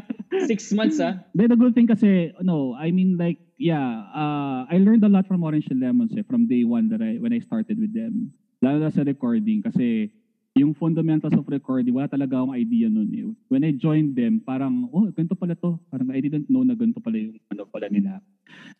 Six 0.47 0.70
months 0.75 0.99
ah. 0.99 1.22
The, 1.35 1.47
the 1.51 1.59
good 1.59 1.75
thing 1.75 1.87
kasi, 1.87 2.35
no, 2.43 2.75
I 2.75 2.91
mean 2.91 3.16
like, 3.18 3.39
yeah, 3.59 4.07
uh, 4.11 4.66
I 4.66 4.83
learned 4.83 5.07
a 5.07 5.11
lot 5.11 5.27
from 5.27 5.43
Orange 5.43 5.70
and 5.70 5.81
Lemons 5.81 6.12
eh, 6.18 6.27
from 6.27 6.47
day 6.47 6.66
one 6.66 6.91
that 6.91 7.03
I, 7.03 7.22
when 7.22 7.33
I 7.33 7.39
started 7.39 7.79
with 7.79 7.95
them. 7.95 8.35
Lalo 8.62 8.83
na 8.83 8.91
sa 8.91 9.03
recording 9.07 9.62
kasi 9.62 10.11
yung 10.55 10.71
fundamentals 10.71 11.35
of 11.35 11.43
recording, 11.51 11.91
wala 11.91 12.07
talaga 12.07 12.39
akong 12.39 12.55
idea 12.55 12.87
nun 12.87 13.11
eh. 13.11 13.27
When 13.51 13.67
I 13.67 13.75
joined 13.75 14.15
them, 14.15 14.39
parang, 14.39 14.87
oh, 14.95 15.11
ganito 15.11 15.35
pala 15.35 15.59
to. 15.59 15.83
Parang 15.91 16.15
I 16.15 16.23
didn't 16.23 16.47
know 16.47 16.63
na 16.63 16.79
ganito 16.79 17.03
pala 17.03 17.19
yung 17.19 17.35
ano 17.51 17.67
pala 17.67 17.91
nila. 17.91 18.23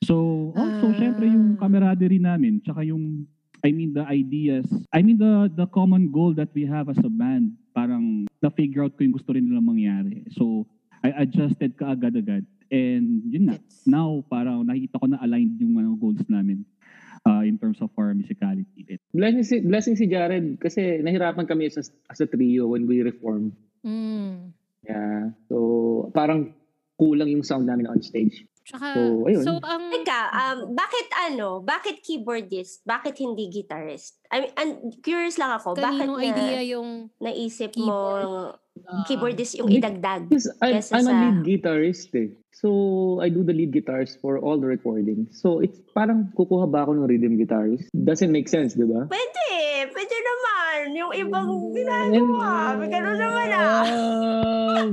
So, 0.07 0.55
oh, 0.55 0.71
so 0.79 0.87
Ah. 0.87 0.95
syempre 0.95 1.27
yung 1.27 1.59
camaraderie 1.59 2.23
namin, 2.23 2.63
tsaka 2.63 2.87
yung, 2.87 3.27
I 3.67 3.75
mean 3.75 3.91
the 3.91 4.07
ideas, 4.07 4.71
I 4.95 5.03
mean 5.03 5.19
the 5.19 5.51
the 5.51 5.67
common 5.67 6.15
goal 6.15 6.31
that 6.39 6.55
we 6.55 6.63
have 6.63 6.87
as 6.87 7.01
a 7.03 7.11
band, 7.11 7.59
parang 7.75 8.31
na-figure 8.39 8.87
out 8.87 8.95
ko 8.95 9.03
yung 9.03 9.17
gusto 9.19 9.35
rin 9.35 9.51
nila 9.51 9.59
mangyari. 9.59 10.23
So, 10.39 10.71
I 11.03 11.27
adjusted 11.27 11.75
ka 11.75 11.91
agad-agad. 11.91 12.47
And 12.71 13.27
yun 13.29 13.51
na, 13.51 13.59
Gets. 13.59 13.85
now 13.85 14.23
parang 14.25 14.63
nakikita 14.65 15.03
ko 15.03 15.07
na 15.11 15.21
aligned 15.21 15.59
yung 15.59 15.75
mga 15.75 15.91
goals 16.01 16.23
namin 16.31 16.63
uh, 17.27 17.43
in 17.43 17.59
terms 17.59 17.81
of 17.81 17.91
our 17.99 18.13
musicality. 18.13 19.01
Blessing 19.13 19.43
si, 19.43 19.61
blessing 19.61 19.97
si 19.97 20.07
Jared 20.07 20.61
kasi 20.61 21.01
nahirapan 21.01 21.49
kami 21.49 21.67
as, 21.67 21.91
as 22.09 22.21
a 22.21 22.27
trio 22.27 22.69
when 22.69 22.87
we 22.87 23.03
reformed. 23.03 23.53
Mm. 23.85 24.53
Yeah. 24.85 25.33
So, 25.49 26.13
parang 26.15 26.55
kulang 27.01 27.33
yung 27.33 27.43
sound 27.43 27.67
namin 27.67 27.89
on 27.89 28.05
stage. 28.05 28.45
Tsaka, 28.65 28.97
So, 28.97 29.29
ayun. 29.29 29.45
so 29.45 29.53
ang, 29.61 29.93
Teka, 29.93 30.21
um, 30.33 30.59
bakit 30.73 31.07
ano? 31.13 31.61
Bakit 31.61 32.01
keyboardist? 32.01 32.81
Bakit 32.89 33.13
hindi 33.21 33.53
guitarist? 33.53 34.17
I 34.33 34.49
mean, 34.49 34.53
an- 34.57 34.81
curious 35.05 35.37
lang 35.37 35.53
ako. 35.53 35.77
bakit 35.77 36.09
na 36.09 36.17
idea 36.17 36.61
yung 36.65 37.13
naisip 37.21 37.77
keyboard? 37.77 38.25
mo 38.25 38.57
ah, 38.89 39.05
keyboardist 39.05 39.61
yung 39.61 39.69
idagdag? 39.69 40.33
Because 40.33 40.49
I'm, 40.65 40.81
I'm 40.97 41.05
a 41.05 41.13
sa- 41.13 41.21
lead 41.21 41.39
guitarist 41.45 42.09
eh. 42.17 42.33
So, 42.57 43.21
I 43.21 43.29
do 43.29 43.45
the 43.45 43.53
lead 43.53 43.69
guitars 43.69 44.17
for 44.17 44.41
all 44.41 44.57
the 44.57 44.67
recordings. 44.67 45.37
So, 45.37 45.61
it's 45.61 45.77
parang 45.93 46.33
kukuha 46.33 46.65
ba 46.65 46.89
ako 46.89 46.97
ng 46.97 47.05
rhythm 47.05 47.37
guitarist? 47.37 47.93
Doesn't 47.93 48.33
make 48.33 48.49
sense, 48.49 48.73
di 48.73 48.89
ba? 48.89 49.05
Pwede, 49.13 49.45
pwede 49.93 50.15
naman. 50.87 50.95
Yung 50.95 51.13
ibang 51.17 51.49
ginagawa. 51.71 52.49
May 52.77 52.89
ganun 52.89 53.17
naman 53.17 53.49
ah. 53.51 53.83
ah, 53.83 54.85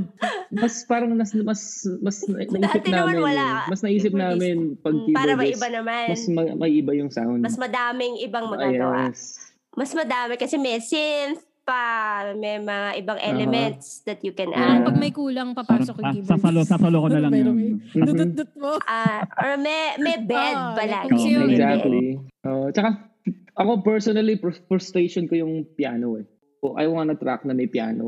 mas 0.49 0.83
parang 0.83 1.11
mas 1.11 1.31
mas 1.35 1.61
mas 1.99 2.17
na- 2.29 2.47
naisip 2.47 2.81
Dati 2.81 2.89
namin. 2.89 3.19
wala. 3.19 3.47
Mas 3.65 3.81
naisip 3.81 4.13
namin 4.13 4.55
pag 4.77 4.93
Mm, 4.93 5.11
Para 5.11 5.31
may 5.33 5.51
iba 5.51 5.67
naman. 5.67 6.05
mas 6.07 6.23
ma- 6.27 6.55
may 6.57 6.71
iba 6.73 6.91
yung 6.93 7.09
sound. 7.09 7.39
Mas 7.39 7.55
madaming 7.55 8.19
ibang 8.19 8.45
Ah, 8.45 8.51
magagawa. 8.51 8.97
yes. 9.07 9.39
Mas 9.71 9.91
madami 9.91 10.35
kasi 10.35 10.55
may 10.55 10.77
synth 10.77 11.39
pa, 11.61 11.79
may 12.33 12.57
mga 12.57 12.97
ibang 12.97 13.15
Uh-huh. 13.15 13.31
elements 13.31 14.01
that 14.01 14.19
you 14.19 14.31
can 14.31 14.49
Yeah. 14.49 14.81
add. 14.81 14.83
pag 14.83 14.97
may 14.97 15.09
kulang, 15.09 15.53
papasok 15.53 15.93
yung 15.95 16.11
keyboard. 16.17 16.31
sasalo, 16.33 16.59
sasalo 16.65 16.97
ko 16.97 17.07
na 17.07 17.19
lang 17.21 17.31
yun. 17.31 17.77
Dudut-dut 17.87 18.51
mo. 18.55 18.81
Ah, 18.83 19.23
or 19.37 19.55
may, 19.55 19.93
may 19.95 20.17
bed 20.19 20.55
Ah, 20.57 20.73
pala. 20.73 21.05
sino 21.07 21.45
may 21.45 21.53
Exactly. 21.53 22.17
Oh, 22.41 22.67
tsaka 22.67 23.10
ako 23.57 23.81
personally 23.81 24.35
frus- 24.37 24.63
frustration 24.67 25.27
ko 25.27 25.35
yung 25.39 25.67
piano 25.75 26.19
eh. 26.19 26.25
So, 26.61 26.77
I 26.77 26.85
want 26.85 27.09
a 27.09 27.17
track 27.17 27.41
na 27.43 27.57
may 27.57 27.65
piano, 27.65 28.05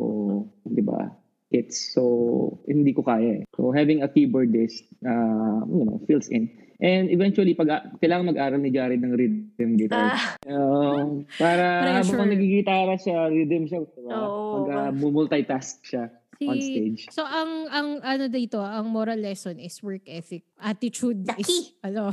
'di 0.63 0.83
ba? 0.85 1.09
It's 1.53 1.93
so 1.93 2.57
hindi 2.65 2.97
ko 2.97 3.05
kaya 3.05 3.41
eh. 3.41 3.43
So 3.53 3.69
having 3.69 4.01
a 4.01 4.09
keyboardist 4.09 4.89
uh, 5.05 5.61
you 5.69 5.85
know, 5.85 6.01
fills 6.09 6.25
in. 6.33 6.49
And 6.81 7.13
eventually, 7.13 7.53
pag 7.53 7.69
kailangan 8.01 8.33
mag-aral 8.33 8.57
ni 8.57 8.73
Jared 8.73 8.99
ng 8.99 9.13
rhythm 9.13 9.77
guitar. 9.77 10.17
Ah, 10.17 10.33
Uh, 10.43 11.23
para 11.37 12.01
habang 12.01 12.27
nagigitara 12.27 12.97
siya, 12.99 13.29
rhythm 13.31 13.69
siya, 13.69 13.85
diba? 13.85 14.11
Oo. 14.11 14.65
Mag, 14.65 14.67
uh, 14.67 14.91
multitask 14.91 15.79
siya 15.85 16.09
on 16.43 16.59
stage. 16.59 17.07
So 17.13 17.23
ang 17.23 17.69
ang 17.69 17.87
ano 18.03 18.25
dito, 18.27 18.59
ang 18.59 18.89
moral 18.91 19.21
lesson 19.21 19.61
is 19.61 19.79
work 19.79 20.03
ethic. 20.09 20.43
Attitude 20.59 21.23
The 21.23 21.37
is 21.39 21.47
key. 21.47 21.63
ano 21.85 22.11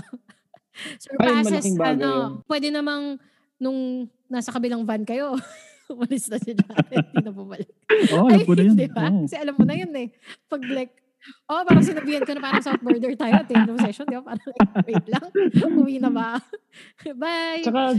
surpasses 1.04 1.74
bagay 1.76 2.00
ano, 2.00 2.08
yun. 2.08 2.30
pwede 2.46 2.68
namang 2.70 3.16
nung 3.60 4.08
nasa 4.26 4.50
kabilang 4.50 4.82
van 4.88 5.04
kayo. 5.04 5.36
Umalis 5.90 6.30
na 6.30 6.38
si 6.38 6.54
Jared, 6.54 7.02
hindi 7.10 7.22
na 7.26 7.34
bumalik. 7.34 7.66
Oo, 8.14 8.30
alam 8.30 8.46
ko 8.46 8.54
na 8.54 8.62
yun. 8.62 8.76
Di 8.78 8.86
ba? 8.86 9.10
Oo. 9.10 9.26
Kasi 9.26 9.36
alam 9.36 9.54
mo 9.58 9.64
na 9.66 9.74
yun 9.74 9.90
eh. 9.98 10.08
Pag 10.46 10.62
like, 10.70 10.94
oh, 11.50 11.66
parang 11.66 11.82
sinabihan 11.82 12.22
ko 12.22 12.30
na 12.30 12.46
parang 12.46 12.62
South 12.62 12.78
Border 12.78 13.10
tayo 13.18 13.34
at 13.42 13.50
the 13.50 13.58
end 13.58 13.74
of 13.74 13.82
session, 13.82 14.06
di 14.06 14.14
ba? 14.14 14.22
Parang 14.22 14.46
like, 14.54 14.70
wait 14.86 15.06
lang, 15.10 15.26
uwi 15.82 15.98
na 15.98 16.14
ba? 16.14 16.38
Bye! 17.18 17.66
Tsaka, 17.66 17.98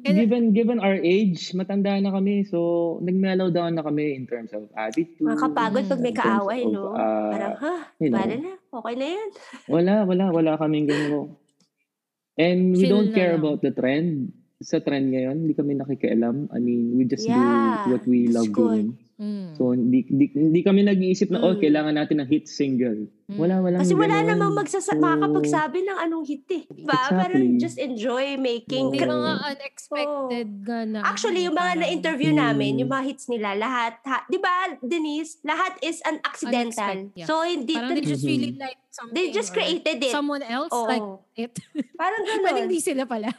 And- 0.00 0.16
given 0.16 0.56
given 0.56 0.78
our 0.80 0.96
age, 0.96 1.52
matanda 1.52 1.92
na 2.00 2.08
kami. 2.08 2.48
So, 2.48 2.96
nag-mellow 3.04 3.52
down 3.52 3.76
na 3.76 3.84
kami 3.84 4.16
in 4.16 4.24
terms 4.24 4.48
of 4.56 4.64
attitude. 4.72 5.20
Makakapagod 5.28 5.92
pag 5.92 6.00
may 6.00 6.14
kaaway, 6.16 6.64
of, 6.64 6.72
no? 6.72 6.96
uh, 6.96 7.28
Parang, 7.28 7.56
ha, 7.60 7.74
you 8.00 8.08
know, 8.08 8.16
na. 8.16 8.54
Okay 8.80 8.94
na 8.96 9.06
yan. 9.12 9.28
Wala, 9.68 9.94
wala, 10.08 10.24
wala 10.32 10.50
kaming 10.56 10.88
ganun. 10.88 11.36
And 12.40 12.72
we 12.72 12.88
Chill 12.88 12.96
don't 12.96 13.12
care 13.12 13.36
lang. 13.36 13.44
about 13.44 13.60
the 13.60 13.72
trend. 13.76 14.32
Sa 14.60 14.80
trend 14.80 15.12
ngayon, 15.12 15.44
hindi 15.44 15.52
kami 15.52 15.76
nakikialam. 15.76 16.48
I 16.52 16.58
mean, 16.60 16.96
we 16.96 17.04
just 17.04 17.28
Yeah, 17.28 17.84
do 17.84 17.92
what 17.92 18.04
we 18.08 18.28
love 18.32 18.48
good. 18.48 18.64
doing. 18.72 18.88
Mm. 19.20 19.52
So, 19.52 19.76
hindi, 19.76 20.00
hindi, 20.08 20.26
hindi 20.32 20.60
kami 20.64 20.80
nag-iisip 20.80 21.28
na, 21.28 21.44
oh, 21.44 21.52
Mm. 21.52 21.60
kailangan 21.60 21.92
natin 21.92 22.16
ng 22.18 22.28
hit 22.28 22.48
single. 22.48 23.04
Mm. 23.28 23.36
Wala, 23.36 23.54
wala. 23.60 23.76
Kasi 23.78 23.92
wala 23.92 24.16
namang 24.18 24.56
ganun. 24.56 24.64
magsasa- 24.64 24.96
So, 24.96 24.98
makakapagsabi 24.98 25.78
ng 25.84 25.98
anong 26.00 26.24
hit 26.24 26.48
eh. 26.48 26.64
Diba? 26.66 26.96
Exactly. 26.96 27.20
Parang 27.20 27.44
just 27.56 27.76
enjoy 27.76 28.24
making. 28.34 28.88
May 28.88 29.04
Oo. 29.04 29.12
mga 29.12 29.32
unexpected 29.46 30.48
na. 30.88 31.00
Actually, 31.04 31.44
yung 31.44 31.52
mga 31.52 31.60
parang- 31.68 31.82
na-interview 31.84 32.32
Mm. 32.32 32.40
namin, 32.40 32.72
yung 32.80 32.88
mga 32.88 33.04
hits 33.04 33.28
nila, 33.28 33.52
lahat, 33.54 34.00
ha, 34.02 34.24
di 34.24 34.38
ba, 34.38 34.54
Denise, 34.80 35.36
lahat 35.42 35.76
is 35.80 36.00
an 36.02 36.16
accidental. 36.22 36.80
Unexpected, 36.80 37.12
yeah. 37.14 37.28
So, 37.28 37.44
hindi, 37.44 37.76
Parang 37.76 37.92
they 37.92 38.02
just 38.02 38.24
really 38.24 38.56
like 38.56 38.80
something. 38.88 39.12
they 39.12 39.28
just 39.28 39.52
created 39.52 40.00
it. 40.00 40.10
Someone 40.10 40.40
else 40.42 40.72
Oo. 40.72 40.88
like 40.88 41.04
it. 41.36 41.52
Parang 41.94 42.24
But 42.40 42.56
gano'n. 42.56 42.66
hindi 42.66 42.80
sila 42.80 43.04
pala. 43.04 43.28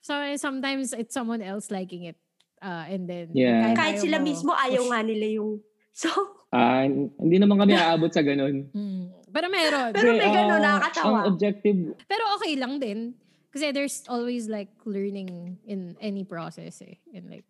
So 0.00 0.16
sometimes 0.34 0.90
it's 0.90 1.12
someone 1.12 1.38
else 1.38 1.68
liking 1.68 2.02
it. 2.02 2.16
Uh, 2.58 2.84
and 2.86 3.06
then 3.06 3.26
Yeah. 3.32 3.72
Kahit 3.72 3.98
ayaw 3.98 4.04
sila 4.04 4.16
mo 4.18 4.24
mismo, 4.24 4.50
ayaw 4.52 4.82
push. 4.82 4.90
nga 4.90 5.00
nila 5.02 5.26
yung... 5.32 5.50
So, 5.98 6.08
Ah, 6.48 6.86
hindi 6.86 7.36
naman 7.36 7.58
kami 7.58 7.74
aabot 7.78 8.08
sa 8.08 8.22
ganun. 8.22 8.70
Mm. 8.70 9.04
Pero 9.28 9.46
meron. 9.50 9.90
Pero 9.92 10.08
may 10.10 10.22
Kasi, 10.22 10.32
ganun, 10.32 10.56
ah, 10.56 10.64
nakakatawa. 10.78 11.04
Ang 11.04 11.26
objective, 11.28 11.78
Pero 12.06 12.24
okay 12.34 12.54
lang 12.54 12.78
din. 12.78 13.12
Kasi 13.48 13.72
there's 13.72 14.06
always 14.06 14.46
like 14.46 14.70
learning 14.84 15.58
in 15.64 15.98
any 15.98 16.22
process 16.22 16.80
eh. 16.80 16.96
And 17.10 17.28
like, 17.28 17.44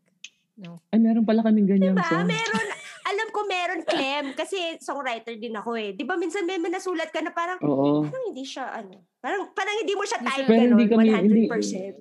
no. 0.56 0.80
ay, 0.90 0.98
meron 0.98 1.22
pala 1.22 1.42
kaming 1.42 1.68
ganyan 1.68 1.94
diba? 1.94 2.02
song. 2.02 2.26
Meron, 2.26 2.66
alam 3.04 3.28
ko 3.30 3.40
meron, 3.44 3.80
Clem, 3.84 4.24
kasi 4.32 4.56
songwriter 4.78 5.36
din 5.36 5.54
ako 5.54 5.76
eh. 5.76 5.92
Di 5.92 6.02
ba 6.02 6.14
minsan 6.14 6.42
may 6.42 6.56
may 6.56 6.70
nasulat 6.70 7.08
ka 7.08 7.20
na 7.20 7.30
parang, 7.30 7.60
Oo. 7.60 8.02
parang 8.02 8.24
hindi 8.26 8.42
siya, 8.42 8.72
ano, 8.74 9.04
parang, 9.18 9.52
parang 9.52 9.76
hindi 9.76 9.94
mo 9.94 10.02
siya 10.02 10.18
Hindi 10.18 10.32
type 10.34 10.48
Pero 10.48 10.62
hindi 10.66 10.86
ganun, 10.86 11.04
kami- 11.04 11.22
hindi- 11.22 11.46
100%. 11.46 11.94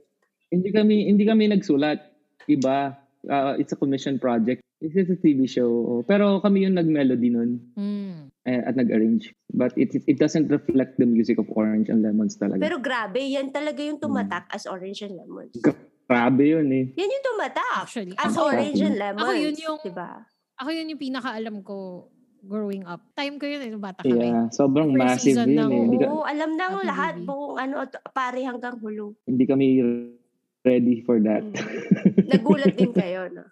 Hindi 0.47 0.69
kami 0.71 0.95
hindi 1.05 1.23
kami 1.23 1.43
nagsulat. 1.51 1.99
Iba. 2.47 2.95
Ah, 3.23 3.53
it's 3.53 3.71
a 3.71 3.75
commission 3.75 4.17
project. 4.17 4.63
This 4.77 4.95
is 4.95 5.09
a 5.09 5.17
TV 5.17 5.45
show. 5.45 5.99
Pero 6.03 6.39
kami 6.39 6.63
yung 6.63 6.75
nag-melody 6.75 7.29
nun 7.29 7.59
Mm. 7.73 8.29
at 8.45 8.73
nag-arrange. 8.73 9.33
But 9.49 9.73
it, 9.75 9.91
it 9.91 10.05
it 10.05 10.17
doesn't 10.17 10.47
reflect 10.47 10.95
the 10.95 11.03
music 11.03 11.35
of 11.35 11.49
Orange 11.49 11.89
and 11.89 11.99
Lemons 11.99 12.37
talaga. 12.37 12.61
Pero 12.61 12.77
grabe, 12.77 13.19
yan 13.19 13.49
talaga 13.49 13.81
yung 13.81 13.97
tumatak 13.97 14.47
as 14.47 14.63
Orange 14.63 15.01
and 15.01 15.17
Lemons. 15.17 15.57
Grabe 16.07 16.43
yun 16.47 16.69
eh. 16.71 16.85
Yan 16.93 17.09
yung 17.09 17.25
tumatak. 17.25 17.67
Actually, 17.75 18.15
As 18.15 18.31
ako- 18.31 18.47
Orange 18.47 18.79
and 18.79 18.95
Lemons. 18.95 19.19
Ako 19.19 19.31
yun 19.35 19.55
yung- 19.57 19.81
Diba? 19.83 20.11
Ako 20.55 20.69
yun 20.71 20.87
yung 20.87 21.01
pinakaalam 21.01 21.55
ko 21.61 22.07
growing 22.39 22.85
up. 22.85 23.01
Time 23.11 23.35
ko 23.35 23.43
yun 23.43 23.59
eh, 23.59 23.75
bata 23.75 23.99
kami. 23.99 24.23
Yeah, 24.23 24.47
sobrang 24.49 24.93
First 24.93 25.03
massive 25.25 25.35
yun 25.43 25.57
eh. 25.91 26.07
Oo, 26.07 26.23
alam 26.23 26.55
na 26.55 26.69
ng 26.69 26.79
Happy 26.79 26.87
lahat. 26.87 27.13
Buong 27.19 27.59
ano, 27.59 27.75
pare 28.07 28.39
hanggang 28.39 28.77
hulo. 28.77 29.17
hindi 29.25 29.43
kami 29.43 29.65
ready 30.67 30.99
for 31.01 31.23
that. 31.23 31.47
Mm. 31.47 31.55
Nagulat 32.35 32.75
din 32.75 32.91
kayo, 32.91 33.31
no? 33.31 33.47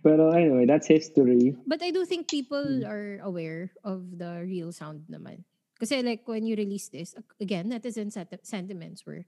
Pero 0.00 0.32
anyway, 0.32 0.64
that's 0.64 0.88
history. 0.88 1.52
But 1.66 1.82
I 1.82 1.90
do 1.92 2.04
think 2.04 2.28
people 2.28 2.62
Hmm. 2.62 2.88
are 2.88 3.20
aware 3.20 3.72
of 3.84 4.16
the 4.16 4.40
real 4.44 4.72
sound 4.72 5.04
naman. 5.12 5.44
Kasi 5.76 6.00
like 6.00 6.22
when 6.24 6.46
you 6.46 6.54
release 6.54 6.88
this, 6.88 7.12
again, 7.42 7.68
netizen 7.68 8.08
set- 8.08 8.44
sentiments 8.46 9.02
were 9.04 9.26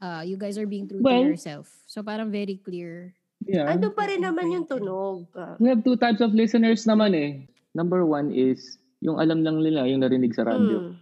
uh, 0.00 0.24
you 0.24 0.40
guys 0.40 0.56
are 0.56 0.66
being 0.66 0.88
true 0.88 1.04
Well- 1.04 1.22
to 1.22 1.36
yourself. 1.36 1.68
So 1.86 2.02
parang 2.02 2.32
very 2.32 2.58
clear. 2.58 3.14
Yeah. 3.42 3.66
Ando 3.68 3.90
pa 3.90 4.06
rin 4.06 4.22
naman 4.22 4.54
yung 4.54 4.66
tunog. 4.70 5.26
We 5.58 5.68
have 5.68 5.82
two 5.82 5.98
types 5.98 6.22
of 6.22 6.30
listeners 6.32 6.86
naman 6.86 7.10
eh. 7.12 7.30
Number 7.74 8.06
one 8.06 8.30
is 8.30 8.78
yung 9.02 9.18
alam 9.18 9.42
lang 9.42 9.58
nila, 9.58 9.84
yung 9.90 10.00
narinig 10.00 10.32
sa 10.32 10.46
radyo. 10.46 10.94
Mm. 10.94 11.01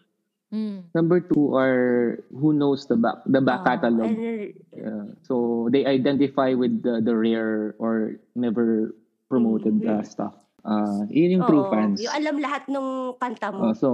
Mm. 0.50 0.90
Number 0.90 1.22
two 1.22 1.54
are 1.54 2.18
who 2.34 2.50
knows 2.50 2.90
the 2.90 2.98
back 2.98 3.22
the 3.22 3.38
back 3.38 3.62
Oh, 3.62 3.66
catalog. 3.70 4.10
and- 4.10 4.50
Yeah. 4.74 5.04
So 5.22 5.34
they 5.70 5.86
identify 5.86 6.58
with 6.58 6.82
the, 6.82 6.98
the 6.98 7.14
rare 7.14 7.78
or 7.78 8.18
never 8.34 8.90
promoted 9.30 9.78
uh, 9.86 10.02
stuff. 10.02 10.34
Uh, 10.66 11.06
yun 11.08 11.38
yung 11.40 11.46
true 11.46 11.64
oo, 11.64 11.70
fans. 11.70 12.02
Yung 12.02 12.12
alam 12.12 12.36
lahat 12.42 12.66
ng 12.66 12.86
kanta 13.16 13.48
mo. 13.54 13.70
Uh, 13.70 13.74
so, 13.74 13.88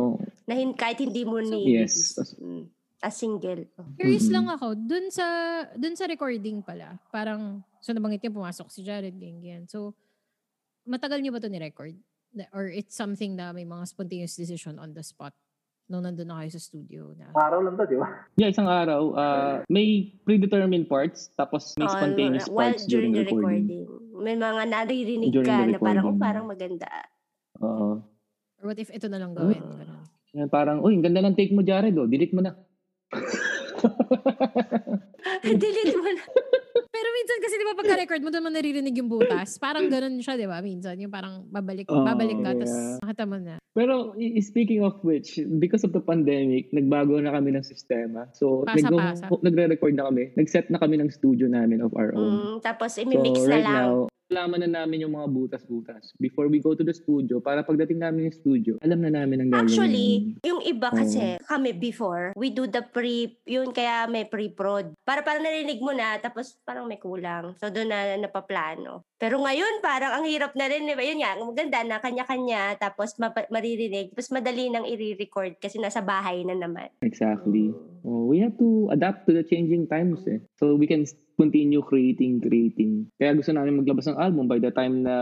na 0.49 0.57
hin- 0.57 0.75
kahit 0.75 0.97
hindi 0.99 1.23
mo 1.23 1.39
ni 1.39 1.77
Yes. 1.77 2.17
Mm. 2.41 2.73
As 3.05 3.21
single. 3.21 3.69
Curious 4.01 4.27
Mhm. 4.27 4.35
lang 4.35 4.47
ako, 4.49 4.73
dun 4.75 5.13
sa 5.13 5.25
dun 5.77 5.93
sa 5.93 6.09
recording 6.09 6.65
pala, 6.65 6.97
parang 7.13 7.61
so 7.79 7.93
nabanggit 7.93 8.25
niyo 8.25 8.33
pumasok 8.33 8.73
si 8.73 8.81
Jared 8.81 9.15
ganyan. 9.15 9.69
So 9.69 9.93
matagal 10.89 11.21
niyo 11.21 11.37
ba 11.37 11.39
to 11.39 11.53
ni-record? 11.53 11.93
Or 12.57 12.65
it's 12.67 12.97
something 12.97 13.37
na 13.37 13.53
may 13.53 13.65
mga 13.65 13.85
spontaneous 13.87 14.35
decision 14.35 14.81
on 14.81 14.93
the 14.93 15.05
spot 15.05 15.37
nung 15.87 16.03
nandun 16.03 16.26
na 16.26 16.43
kayo 16.43 16.51
sa 16.51 16.59
studio 16.59 17.14
na. 17.14 17.30
Araw 17.30 17.62
lang 17.62 17.78
to, 17.78 17.87
di 17.87 17.95
ba? 17.95 18.26
yeah, 18.34 18.51
isang 18.51 18.66
araw, 18.66 19.14
uh, 19.14 19.62
may 19.70 20.18
predetermined 20.26 20.91
parts, 20.91 21.30
tapos 21.39 21.78
may 21.78 21.87
Oo, 21.87 21.95
spontaneous 21.95 22.51
while 22.51 22.74
parts 22.74 22.91
during, 22.91 23.14
the 23.14 23.22
recording. 23.22 23.87
May 24.18 24.34
mga 24.34 24.66
naririnig 24.66 25.30
During 25.30 25.47
ka 25.47 25.62
the 25.62 25.70
na 25.70 25.78
parang, 25.78 26.11
oh, 26.11 26.18
recording. 26.18 26.26
parang 26.26 26.51
maganda. 26.51 26.91
Oo. 27.62 28.03
Or 28.59 28.64
what 28.66 28.82
if 28.82 28.91
ito 28.91 29.07
na 29.07 29.22
lang 29.22 29.39
gawin? 29.39 29.62
Oo. 29.62 29.78
Ganun. 29.78 30.03
Yan, 30.37 30.51
parang, 30.51 30.82
uy, 30.82 30.99
ang 30.99 31.07
ganda 31.07 31.22
ng 31.22 31.39
take 31.39 31.55
mo, 31.55 31.62
Jared, 31.62 31.95
oh. 31.95 32.11
delete 32.11 32.34
mo 32.34 32.43
na. 32.43 32.59
Delete 35.47 35.95
mo 35.95 36.11
na. 36.11 36.22
Pero 36.97 37.09
minsan 37.12 37.38
kasi 37.38 37.55
di 37.55 37.66
ba 37.66 37.74
pagka-record 37.76 38.20
mo 38.24 38.30
doon 38.32 38.44
mo 38.44 38.51
naririnig 38.51 38.97
yung 38.97 39.11
butas. 39.11 39.61
Parang 39.61 39.84
ganun 39.86 40.16
siya, 40.18 40.40
di 40.40 40.49
ba? 40.49 40.64
Minsan 40.64 40.97
yung 40.97 41.12
parang 41.12 41.44
babalik, 41.47 41.84
Oh, 41.92 42.01
babalik 42.01 42.40
ka, 42.40 42.57
tapos 42.57 42.72
yeah. 42.72 42.97
nakita 43.05 43.24
mo 43.28 43.36
na. 43.36 43.55
Pero 43.76 43.94
speaking 44.40 44.80
of 44.80 44.97
which, 45.05 45.36
because 45.61 45.84
of 45.84 45.92
the 45.92 46.01
pandemic, 46.01 46.72
nagbago 46.72 47.20
na 47.20 47.28
kami 47.30 47.53
ng 47.53 47.61
sistema. 47.61 48.24
So, 48.32 48.64
nag- 48.64 49.20
nagre-record 49.44 49.92
na 49.92 50.09
kami. 50.09 50.32
Nag-set 50.32 50.72
na 50.72 50.80
kami 50.80 50.97
ng 50.97 51.12
studio 51.12 51.44
namin 51.44 51.84
of 51.84 51.92
our 51.92 52.16
own. 52.16 52.32
Mm, 52.32 52.55
tapos 52.64 52.97
So, 52.97 53.05
imimix 53.05 53.36
na 53.44 53.51
right 53.53 53.66
lang. 53.68 53.76
now, 53.76 53.94
alaman 54.27 54.66
na 54.66 54.83
namin 54.83 55.07
yung 55.07 55.14
mga 55.14 55.29
butas-butas. 55.31 56.11
Before 56.18 56.51
we 56.51 56.59
go 56.59 56.74
to 56.74 56.83
the 56.83 56.95
studio, 56.95 57.39
para 57.39 57.62
pagdating 57.62 58.03
namin 58.03 58.31
yung 58.31 58.37
studio, 58.37 58.72
alam 58.83 58.99
na 58.99 59.11
namin 59.11 59.47
ang 59.47 59.51
gagawin. 59.55 59.70
Actually, 59.70 60.11
namin. 60.35 60.47
yung 60.47 60.62
iba 60.66 60.89
kasi, 60.91 61.39
kami 61.47 61.70
before, 61.74 62.35
we 62.35 62.51
do 62.51 62.66
the 62.66 62.83
pre, 62.83 63.39
yun 63.47 63.70
kaya 63.70 64.11
may 64.11 64.27
pre-prod. 64.27 64.91
Para 65.07 65.22
parang 65.22 65.47
narinig 65.47 65.79
mo 65.79 65.95
na, 65.95 66.18
tapos 66.18 66.59
parang 66.66 66.91
may 66.91 66.99
kulang. 66.99 67.55
So 67.62 67.70
doon 67.70 67.91
na 67.91 68.18
napaplano. 68.18 69.07
Pero 69.16 69.39
ngayon, 69.39 69.81
parang 69.81 70.18
ang 70.18 70.24
hirap 70.27 70.53
na 70.59 70.66
rin, 70.66 70.91
di 70.91 70.99
ba? 70.99 71.07
Yun 71.07 71.22
nga, 71.22 71.33
maganda 71.39 71.79
na 71.87 71.97
kanya-kanya, 72.03 72.77
tapos 72.83 73.14
mapa- 73.22 73.49
maririnig, 73.49 74.11
tapos 74.12 74.35
madali 74.35 74.68
nang 74.68 74.85
i-record 74.85 75.55
kasi 75.62 75.79
nasa 75.79 76.03
bahay 76.03 76.43
na 76.43 76.59
naman. 76.59 76.91
Exactly. 77.01 77.70
Oh, 78.03 78.27
we 78.27 78.43
have 78.43 78.55
to 78.59 78.91
adapt 78.91 79.27
to 79.27 79.35
the 79.35 79.43
changing 79.43 79.87
times 79.87 80.22
eh. 80.31 80.39
So 80.59 80.79
we 80.79 80.87
can 80.87 81.07
continue 81.37 81.80
creating, 81.80 82.41
creating. 82.41 83.12
Kaya 83.14 83.37
gusto 83.37 83.53
namin 83.53 83.78
maglabas 83.78 84.09
ng 84.09 84.16
album 84.16 84.49
by 84.49 84.57
the 84.57 84.72
time 84.72 85.05
na 85.05 85.14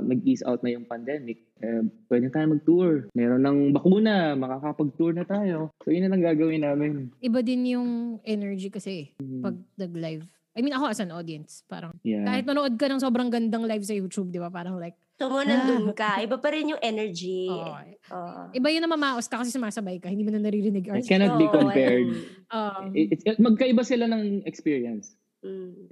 nag-ease 0.00 0.42
out 0.42 0.60
na 0.60 0.74
yung 0.74 0.84
pandemic. 0.84 1.46
Eh, 1.56 1.80
pwede 2.06 2.26
na 2.26 2.34
tayo 2.34 2.46
mag-tour. 2.50 2.92
Meron 3.12 3.40
ng 3.40 3.58
bakuna, 3.70 4.34
makakapag-tour 4.34 5.14
na 5.14 5.22
tayo. 5.22 5.70
So 5.80 5.90
yun 5.90 6.04
na 6.04 6.12
lang 6.12 6.22
gagawin 6.22 6.62
namin. 6.62 7.14
Iba 7.18 7.40
din 7.40 7.70
yung 7.70 7.88
energy 8.22 8.68
kasi 8.68 9.14
Mhm. 9.16 9.40
pag 9.40 9.56
nag-live. 9.76 10.26
I 10.50 10.66
mean, 10.66 10.74
ako 10.74 10.90
as 10.90 10.98
an 10.98 11.14
audience, 11.14 11.62
parang 11.64 11.94
Yeah. 12.02 12.26
kahit 12.26 12.42
manood 12.42 12.74
ka 12.74 12.90
ng 12.90 12.98
sobrang 12.98 13.30
gandang 13.30 13.62
live 13.62 13.86
sa 13.86 13.94
YouTube, 13.94 14.34
di 14.34 14.42
ba? 14.42 14.50
Parang 14.50 14.76
like, 14.76 14.98
So 15.14 15.28
mo 15.28 15.44
nandun 15.44 15.92
ka, 15.92 16.16
iba 16.18 16.40
pa 16.40 16.48
rin 16.48 16.64
yung 16.66 16.80
energy. 16.80 17.44
oh, 17.46 17.76
Oo. 18.10 18.42
iba 18.50 18.68
yun 18.72 18.80
na 18.80 18.88
mamaos 18.88 19.28
ka 19.28 19.36
kasi 19.36 19.52
sumasabay 19.52 20.00
ka, 20.00 20.08
hindi 20.08 20.24
mo 20.24 20.32
na 20.32 20.40
naririnig. 20.40 20.88
I 20.88 20.96
Or, 20.96 21.04
cannot 21.04 21.36
be 21.36 21.44
compared. 21.46 22.08
um, 22.48 22.90
It- 22.96 23.14
it's, 23.14 23.38
magkaiba 23.38 23.84
sila 23.84 24.08
ng 24.08 24.42
experience. 24.42 25.19
Mm. 25.44 25.88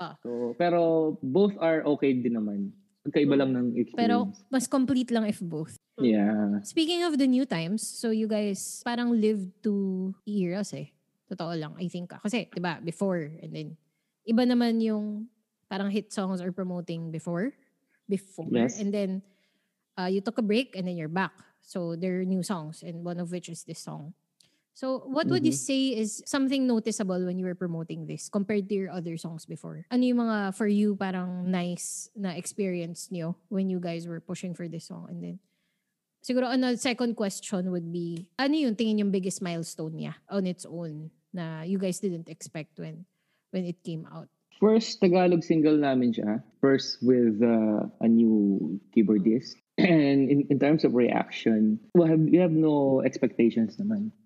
Ah. 0.00 0.16
So, 0.24 0.56
pero 0.56 1.12
both 1.20 1.52
are 1.60 1.84
okay 1.84 2.16
din 2.16 2.40
naman. 2.40 2.72
Magkaiba 3.04 3.36
lang 3.36 3.52
ng 3.52 3.66
pero 3.96 4.28
experience. 4.28 4.44
mas 4.48 4.64
complete 4.68 5.12
lang 5.12 5.28
if 5.28 5.40
both. 5.40 5.76
Yeah. 6.00 6.60
Speaking 6.64 7.04
of 7.04 7.20
the 7.20 7.28
new 7.28 7.44
times, 7.44 7.84
so 7.84 8.08
you 8.08 8.24
guys 8.24 8.80
parang 8.84 9.12
lived 9.12 9.52
two 9.60 10.16
eras 10.24 10.72
eh. 10.72 10.92
Totoo 11.28 11.52
lang, 11.52 11.76
I 11.76 11.86
think. 11.92 12.12
ah. 12.16 12.20
Kasi, 12.24 12.48
di 12.48 12.60
ba, 12.60 12.80
before, 12.80 13.28
and 13.44 13.52
then, 13.52 13.68
iba 14.24 14.42
naman 14.48 14.80
yung 14.80 15.28
parang 15.68 15.92
hit 15.92 16.12
songs 16.12 16.40
are 16.40 16.50
promoting 16.50 17.12
before. 17.12 17.52
Before. 18.08 18.48
Yes. 18.50 18.80
And 18.80 18.90
then, 18.90 19.22
uh, 20.00 20.08
you 20.08 20.24
took 20.24 20.40
a 20.40 20.44
break 20.44 20.74
and 20.74 20.88
then 20.88 20.96
you're 20.96 21.12
back. 21.12 21.36
So, 21.60 21.94
there 21.94 22.20
are 22.20 22.26
new 22.26 22.42
songs 22.42 22.82
and 22.82 23.04
one 23.04 23.20
of 23.20 23.30
which 23.30 23.48
is 23.48 23.62
this 23.62 23.78
song. 23.78 24.16
So, 24.80 25.04
what 25.04 25.28
would 25.28 25.44
you 25.44 25.52
Mhm. 25.52 25.60
say 25.60 25.82
is 25.92 26.24
something 26.24 26.64
noticeable 26.64 27.20
when 27.28 27.36
you 27.36 27.44
were 27.44 27.52
promoting 27.52 28.08
this 28.08 28.32
compared 28.32 28.64
to 28.72 28.74
your 28.74 28.88
other 28.88 29.20
songs 29.20 29.44
before? 29.44 29.84
Ano 29.92 30.08
yung 30.08 30.24
mga, 30.24 30.56
for 30.56 30.64
you, 30.64 30.96
parang 30.96 31.52
nice 31.52 32.08
na 32.16 32.32
experience 32.32 33.12
niyo 33.12 33.36
when 33.52 33.68
you 33.68 33.76
guys 33.76 34.08
were 34.08 34.24
pushing 34.24 34.56
for 34.56 34.72
this 34.72 34.88
song? 34.88 35.04
And 35.12 35.20
then, 35.20 35.36
siguro, 36.24 36.48
ano, 36.48 36.72
second 36.80 37.12
question 37.12 37.68
would 37.68 37.92
be, 37.92 38.32
ano 38.40 38.56
yung 38.56 38.72
tingin 38.72 39.04
yung 39.04 39.12
biggest 39.12 39.44
milestone 39.44 40.00
niya 40.00 40.16
on 40.32 40.48
its 40.48 40.64
own 40.64 41.12
na 41.28 41.60
you 41.60 41.76
guys 41.76 42.00
didn't 42.00 42.32
expect 42.32 42.80
when 42.80 43.04
when 43.52 43.68
it 43.68 43.84
came 43.84 44.08
out? 44.08 44.32
First 44.64 45.04
Tagalog 45.04 45.44
single 45.44 45.76
namin 45.76 46.16
siya. 46.16 46.40
First 46.64 47.04
with 47.04 47.36
uh, 47.44 47.84
a 48.00 48.08
new 48.08 48.80
keyboardist. 48.96 49.60
And 49.76 50.32
in, 50.32 50.48
in 50.48 50.56
terms 50.56 50.88
of 50.88 50.96
reaction, 50.96 51.84
we 51.92 52.08
have, 52.08 52.20
we 52.20 52.40
have 52.40 52.52
no 52.52 53.04
expectations 53.04 53.76
naman. 53.76 54.16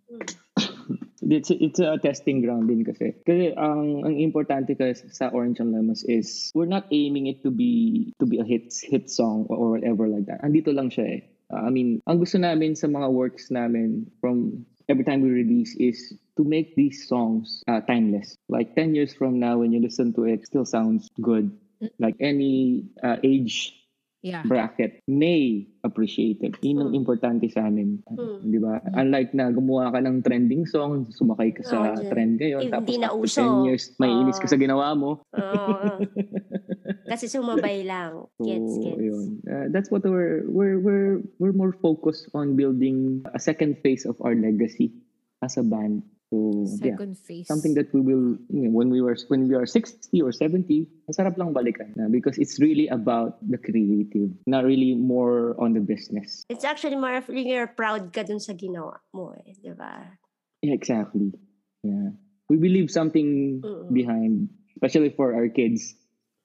It's, 1.22 1.50
it's 1.50 1.80
a 1.80 1.98
testing 1.98 2.42
ground 2.42 2.68
din 2.68 2.84
kasi. 2.84 3.14
Kasi 3.26 3.54
ang, 3.56 4.04
ang 4.04 4.14
importante 4.18 4.76
kasi 4.76 5.08
sa 5.10 5.30
Orange 5.30 5.60
and 5.60 5.72
Lemons 5.72 6.04
is 6.04 6.50
we're 6.54 6.70
not 6.70 6.86
aiming 6.90 7.26
it 7.26 7.42
to 7.42 7.50
be 7.50 8.12
to 8.20 8.26
be 8.26 8.38
a 8.40 8.46
hit 8.46 8.72
hit 8.84 9.10
song 9.10 9.46
or, 9.48 9.76
whatever 9.76 10.08
like 10.08 10.26
that. 10.26 10.42
Andito 10.44 10.74
lang 10.74 10.90
siya 10.90 11.20
eh. 11.20 11.20
Uh, 11.52 11.68
I 11.68 11.70
mean, 11.70 12.00
ang 12.08 12.18
gusto 12.18 12.40
namin 12.40 12.76
sa 12.76 12.88
mga 12.88 13.12
works 13.12 13.50
namin 13.52 14.08
from 14.20 14.64
every 14.88 15.04
time 15.04 15.20
we 15.20 15.30
release 15.30 15.76
is 15.76 16.16
to 16.36 16.44
make 16.44 16.74
these 16.76 17.08
songs 17.08 17.62
uh, 17.68 17.80
timeless. 17.84 18.36
Like 18.48 18.74
10 18.74 18.94
years 18.94 19.14
from 19.14 19.38
now, 19.38 19.58
when 19.58 19.72
you 19.72 19.80
listen 19.80 20.12
to 20.14 20.24
it, 20.24 20.46
still 20.46 20.64
sounds 20.64 21.08
good. 21.20 21.52
Like 21.98 22.16
any 22.20 22.88
uh, 23.02 23.16
age 23.22 23.83
Yeah. 24.24 24.40
bracket 24.40 25.04
may 25.04 25.68
appreciate 25.84 26.40
it. 26.40 26.56
Yun 26.64 26.80
ang 26.80 26.92
importante 26.96 27.44
sa 27.52 27.68
amin. 27.68 28.00
Mm. 28.08 28.40
Di 28.40 28.56
ba? 28.56 28.80
Unlike 28.96 29.36
na 29.36 29.52
gumawa 29.52 29.92
ka 29.92 30.00
ng 30.00 30.24
trending 30.24 30.64
song, 30.64 31.04
sumakay 31.12 31.52
ka 31.52 31.60
sa 31.60 31.92
dyan. 31.92 32.08
trend 32.08 32.32
ngayon, 32.40 32.62
Eh, 32.64 32.70
tapos 32.72 32.88
hindi 32.88 33.04
na 33.04 33.12
after 33.12 33.20
uso. 33.20 33.44
10 33.44 33.68
years, 33.68 33.84
may 34.00 34.08
inis 34.08 34.40
ka 34.40 34.48
sa 34.48 34.56
ginawa 34.56 34.96
mo. 34.96 35.20
Oo. 35.28 36.00
Kasi 37.12 37.28
sumabay 37.28 37.84
lang. 37.84 38.24
Gets, 38.40 38.72
So, 38.72 38.80
gets. 38.80 39.00
yun. 39.04 39.24
Uh, 39.44 39.66
that's 39.68 39.92
what 39.92 40.00
we're, 40.02 40.48
we're, 40.48 40.80
we're, 40.80 41.20
we're 41.36 41.52
more 41.52 41.76
focused 41.84 42.32
on 42.32 42.56
building 42.56 43.20
a 43.28 43.38
second 43.38 43.76
phase 43.84 44.08
of 44.08 44.16
our 44.24 44.32
legacy 44.32 44.96
as 45.44 45.60
a 45.60 45.62
band. 45.62 46.00
So, 46.34 46.66
yeah. 46.82 46.98
Second 46.98 47.18
phase. 47.18 47.46
Something 47.46 47.74
that 47.74 47.92
we 47.94 48.00
will, 48.00 48.38
you 48.50 48.66
know, 48.66 48.70
when 48.70 48.90
we 48.90 49.00
were, 49.00 49.16
when 49.28 49.48
we 49.48 49.54
are 49.54 49.66
60 49.66 50.10
or 50.22 50.32
70, 50.32 50.86
masarap 51.10 51.38
lang 51.38 51.54
balikan 51.54 51.94
na 51.96 52.08
because 52.08 52.38
it's 52.38 52.58
really 52.58 52.88
about 52.88 53.38
the 53.46 53.58
creative, 53.58 54.30
not 54.46 54.64
really 54.64 54.94
more 54.94 55.54
on 55.58 55.74
the 55.74 55.80
business. 55.80 56.44
It's 56.48 56.64
actually 56.64 56.96
more 56.96 57.14
of 57.22 57.28
you're 57.28 57.70
proud 57.70 58.12
ka 58.12 58.22
dun 58.22 58.40
sa 58.40 58.52
ginawa 58.52 58.98
mo 59.14 59.34
eh. 59.38 59.54
Di 59.62 59.72
ba? 59.74 60.18
Yeah, 60.62 60.74
exactly. 60.74 61.30
Yeah. 61.84 62.16
We 62.48 62.56
believe 62.56 62.90
something 62.90 63.62
Mm-mm. 63.62 63.92
behind, 63.92 64.50
especially 64.76 65.14
for 65.14 65.34
our 65.34 65.48
kids. 65.48 65.94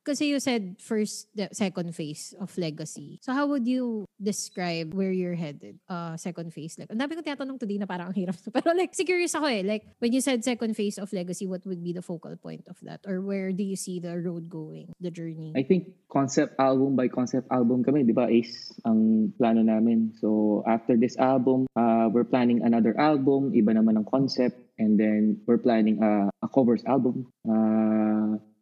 Kasi 0.10 0.34
you 0.34 0.41
said 0.41 0.82
first, 0.82 1.30
the 1.38 1.53
second 1.53 1.93
phase 1.93 2.34
of 2.41 2.49
legacy. 2.57 3.22
So 3.22 3.30
how 3.30 3.45
would 3.45 3.70
you 3.70 4.10
describe 4.18 4.97
where 4.97 5.14
you're 5.14 5.38
headed? 5.38 5.78
Uh, 5.86 6.18
second 6.18 6.49
phase. 6.49 6.82
Like, 6.82 6.89
ang 6.89 6.97
dami 6.97 7.14
ko 7.14 7.22
tinatanong 7.22 7.62
today 7.62 7.78
na 7.78 7.86
parang 7.86 8.10
ang 8.10 8.18
hirap. 8.18 8.34
Pero 8.57 8.74
like, 8.74 8.97
si 8.97 9.05
curious 9.05 9.38
ako 9.38 9.45
eh. 9.45 9.62
Like, 9.62 9.86
when 10.01 10.10
you 10.10 10.26
said 10.26 10.41
second 10.41 10.74
phase 10.74 10.97
of 10.97 11.14
legacy, 11.14 11.45
what 11.45 11.62
would 11.70 11.86
be 11.86 11.93
the 11.93 12.01
focal 12.01 12.34
point 12.41 12.66
of 12.66 12.82
that? 12.82 13.05
Or 13.05 13.22
where 13.22 13.53
do 13.53 13.62
you 13.62 13.78
see 13.78 14.01
the 14.01 14.18
road 14.18 14.49
going, 14.49 14.97
the 14.97 15.14
journey? 15.14 15.53
I 15.53 15.62
think 15.62 15.93
concept 16.10 16.57
album 16.57 16.97
by 16.97 17.05
concept 17.05 17.45
album 17.53 17.86
kami, 17.86 18.01
di 18.01 18.14
ba, 18.18 18.26
is 18.26 18.74
ang 18.89 19.30
plano 19.38 19.62
namin. 19.62 20.18
So 20.18 20.64
after 20.66 20.97
this 20.97 21.22
album, 21.22 21.70
uh, 21.78 22.10
we're 22.10 22.26
planning 22.26 22.66
another 22.66 22.97
album, 22.97 23.53
iba 23.53 23.78
naman 23.78 24.01
ang 24.01 24.10
concept, 24.10 24.57
and 24.80 24.97
then 24.97 25.38
we're 25.45 25.62
planning 25.62 26.01
a, 26.01 26.32
a 26.41 26.47
covers 26.49 26.82
album. 26.86 27.28
Uh, 27.45 27.88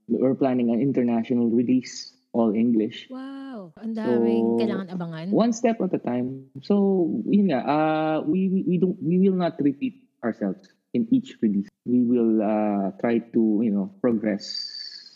we're 0.07 0.35
planning 0.35 0.71
an 0.71 0.81
international 0.81 1.51
release, 1.51 2.15
all 2.31 2.55
English. 2.55 3.07
Wow. 3.11 3.75
Ang 3.83 3.93
daming 3.93 4.45
So, 4.55 4.59
kailangan 4.63 4.87
abangan. 4.95 5.25
One 5.31 5.51
step 5.51 5.77
at 5.83 5.93
a 5.93 6.01
time. 6.01 6.47
So, 6.63 7.05
yun 7.27 7.51
nga, 7.51 7.61
uh, 7.63 8.17
we, 8.23 8.63
we, 8.65 8.75
don't, 8.79 8.97
we 9.03 9.19
will 9.19 9.35
not 9.35 9.59
repeat 9.59 9.99
ourselves 10.23 10.63
in 10.93 11.07
each 11.11 11.35
release. 11.41 11.67
We 11.85 12.03
will 12.03 12.39
uh, 12.41 12.95
try 12.99 13.19
to, 13.19 13.41
you 13.63 13.71
know, 13.71 13.91
progress. 14.01 14.47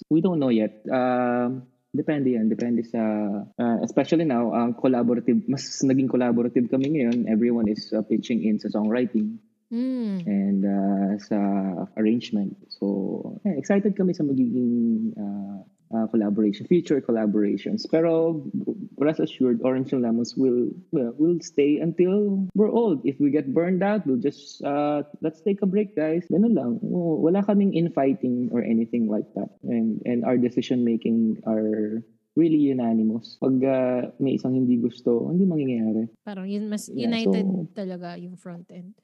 We 0.10 0.20
don't 0.20 0.39
know 0.39 0.52
yet. 0.52 0.84
Um, 0.92 1.68
depende 1.96 2.36
yan. 2.36 2.52
Depende 2.52 2.84
sa, 2.84 3.00
uh, 3.48 3.78
especially 3.84 4.28
now, 4.28 4.52
ang 4.52 4.76
collaborative, 4.76 5.48
mas 5.48 5.64
naging 5.84 6.12
collaborative 6.12 6.68
kami 6.68 7.00
ngayon. 7.00 7.32
Everyone 7.32 7.72
is 7.72 7.92
uh, 7.96 8.04
pitching 8.04 8.44
in 8.44 8.60
sa 8.60 8.68
songwriting 8.68 9.39
Mm. 9.72 10.28
and 10.28 10.59
uh, 10.67 11.15
sa 11.24 11.39
arrangement. 11.95 12.59
So, 12.67 13.39
yeah, 13.47 13.55
excited 13.55 13.95
kami 13.95 14.11
sa 14.11 14.28
magiging 14.28 15.15
uh, 15.15 15.63
uh, 15.95 16.07
collaboration, 16.11 16.67
future 16.67 16.99
collaborations. 16.99 17.88
Pero 17.88 18.43
rest 18.99 19.19
assured, 19.19 19.63
Orange 19.63 19.93
and 19.95 20.03
Lemons 20.03 20.36
will 20.36 20.72
well, 20.91 21.15
will 21.15 21.39
stay 21.39 21.80
until 21.80 22.47
we're 22.55 22.72
old. 22.72 23.01
If 23.07 23.19
we 23.19 23.32
get 23.32 23.53
burned 23.53 23.84
out, 23.84 24.03
we'll 24.07 24.19
just 24.19 24.59
uh, 24.63 25.03
let's 25.24 25.39
take 25.41 25.61
a 25.61 25.67
break, 25.67 25.95
guys. 25.95 26.28
Ganun 26.28 26.51
lang. 26.55 26.72
Oh, 26.84 27.19
wala 27.24 27.43
kaming 27.43 27.72
infighting 27.72 28.51
or 28.51 28.59
anything 28.63 29.07
like 29.07 29.28
that. 29.36 29.55
And 29.63 30.03
and 30.03 30.24
our 30.28 30.36
decision 30.36 30.84
making 30.84 31.43
are 31.47 32.03
really 32.36 32.59
unanimous. 32.59 33.36
Pag 33.39 33.59
uh, 33.63 34.15
may 34.19 34.39
isang 34.39 34.55
hindi 34.55 34.80
gusto, 34.80 35.28
hindi 35.32 35.43
mangyayari. 35.43 36.07
Parang 36.24 36.47
yun, 36.47 36.72
mas 36.72 36.88
Yeah, 36.88 37.07
united 37.11 37.43
so- 37.47 37.67
talaga 37.76 38.15
yung 38.19 38.36
front 38.39 38.67
end. 38.72 38.95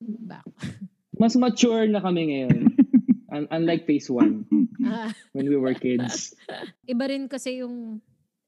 Back. 0.00 0.46
Mas 1.20 1.36
mature 1.38 1.86
na 1.86 2.02
kami 2.02 2.34
ngayon. 2.34 2.74
Un- 3.34 3.50
Unlike 3.50 3.86
phase 3.86 4.08
one. 4.10 4.46
ah, 4.86 5.10
when 5.34 5.46
we 5.46 5.58
were 5.58 5.74
kids. 5.74 6.34
iba 6.92 7.04
rin 7.10 7.26
kasi 7.26 7.62
yung 7.62 7.98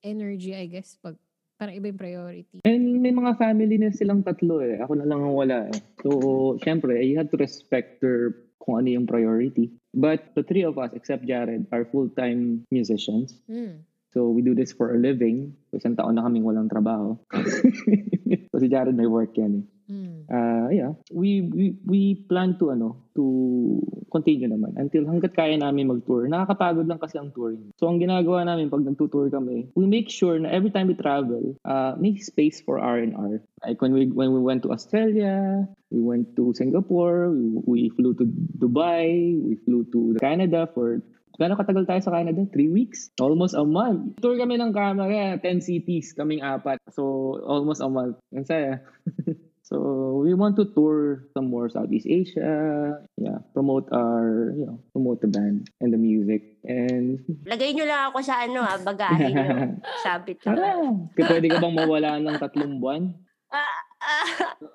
energy, 0.02 0.54
I 0.54 0.66
guess, 0.70 0.98
pag 1.02 1.18
parang 1.56 1.74
iba 1.74 1.88
yung 1.90 1.98
priority. 1.98 2.58
And 2.62 3.00
may 3.00 3.10
mga 3.10 3.40
family 3.40 3.80
na 3.80 3.90
silang 3.90 4.22
tatlo 4.22 4.60
eh. 4.60 4.78
Ako 4.84 4.92
na 4.94 5.08
lang 5.08 5.24
ang 5.24 5.34
wala 5.34 5.72
eh. 5.72 5.78
So, 6.04 6.54
syempre, 6.60 7.00
you 7.02 7.16
have 7.16 7.32
to 7.32 7.40
respect 7.40 8.04
their 8.04 8.46
kung 8.60 8.82
ano 8.82 8.88
yung 8.92 9.06
priority. 9.08 9.72
But 9.94 10.34
the 10.36 10.44
three 10.44 10.66
of 10.66 10.76
us, 10.76 10.92
except 10.92 11.24
Jared, 11.24 11.70
are 11.72 11.86
full-time 11.88 12.66
musicians. 12.68 13.40
Mm. 13.48 13.86
So, 14.16 14.32
we 14.32 14.40
do 14.40 14.56
this 14.56 14.72
for 14.72 14.96
a 14.96 14.98
living. 14.98 15.60
So, 15.68 15.76
isang 15.76 15.92
taon 15.92 16.16
na 16.16 16.24
kaming 16.24 16.48
walang 16.48 16.72
trabaho. 16.72 17.20
so, 18.48 18.56
si 18.56 18.72
Jared 18.72 18.96
may 18.96 19.04
work 19.04 19.36
yan 19.36 19.60
eh. 19.60 19.64
Mm. 19.86 20.26
Uh, 20.26 20.66
yeah, 20.74 20.92
we, 21.14 21.46
we 21.54 21.78
we 21.86 22.00
plan 22.26 22.58
to 22.58 22.74
ano 22.74 23.06
to 23.14 23.78
continue 24.10 24.50
naman 24.50 24.74
until 24.74 25.06
hangga't 25.06 25.30
kaya 25.30 25.54
namin 25.54 25.86
mag-tour. 25.86 26.26
Nakakapagod 26.26 26.90
lang 26.90 26.98
kasi 26.98 27.22
ang 27.22 27.30
touring. 27.30 27.70
So 27.78 27.86
ang 27.86 28.02
ginagawa 28.02 28.42
namin 28.42 28.66
pag 28.66 28.82
nagtutour 28.82 29.30
kami, 29.30 29.70
we 29.78 29.86
make 29.86 30.10
sure 30.10 30.34
na 30.42 30.50
every 30.50 30.74
time 30.74 30.90
we 30.90 30.98
travel, 30.98 31.54
uh, 31.62 31.94
make 32.02 32.18
space 32.18 32.58
for 32.58 32.82
R&R. 32.82 33.38
Like 33.62 33.78
when 33.78 33.94
we 33.94 34.10
when 34.10 34.34
we 34.34 34.42
went 34.42 34.66
to 34.66 34.74
Australia, 34.74 35.62
we 35.94 36.02
went 36.02 36.34
to 36.34 36.50
Singapore, 36.58 37.30
we, 37.30 37.46
we 37.62 37.80
flew 37.94 38.18
to 38.18 38.26
Dubai, 38.58 39.38
we 39.38 39.54
flew 39.62 39.86
to 39.94 40.18
Canada 40.18 40.66
for 40.74 40.98
Gano'ng 41.36 41.60
katagal 41.60 41.84
tayo 41.84 42.00
sa 42.00 42.12
Canada? 42.16 42.42
Three 42.48 42.72
weeks? 42.72 43.12
Almost 43.20 43.52
a 43.52 43.64
month. 43.64 44.20
Tour 44.24 44.40
kami 44.40 44.56
ng 44.56 44.72
camera, 44.72 45.36
10 45.36 45.60
cities, 45.60 46.16
kaming 46.16 46.40
apat. 46.40 46.80
So, 46.88 47.36
almost 47.44 47.84
a 47.84 47.88
month. 47.92 48.16
Ang 48.32 48.48
saya. 48.48 48.80
So 49.66 50.22
we 50.22 50.30
want 50.30 50.54
to 50.62 50.70
tour 50.70 51.26
some 51.34 51.50
more 51.50 51.66
Southeast 51.66 52.06
Asia, 52.06 53.02
yeah, 53.18 53.42
promote 53.50 53.90
our, 53.90 54.54
you 54.54 54.62
know, 54.62 54.78
promote 54.94 55.18
the 55.18 55.26
band 55.26 55.66
and 55.82 55.90
the 55.90 55.98
music. 55.98 56.54
And 56.62 57.18
Lagay 57.50 57.74
nyo 57.74 57.82
lang 57.82 58.14
ako 58.14 58.22
sa 58.22 58.46
ano 58.46 58.62
ah, 58.62 58.78
bagahe 58.78 59.26
nyo. 59.34 59.74
Sabit 60.06 60.38
lang. 60.46 61.10
pwede 61.18 61.50
ka 61.50 61.58
bang 61.58 61.74
mawala 61.74 62.22
ng 62.22 62.38
tatlong 62.38 62.78
buwan? 62.78 63.10
Ah, 63.50 63.82
ah, 64.06 64.28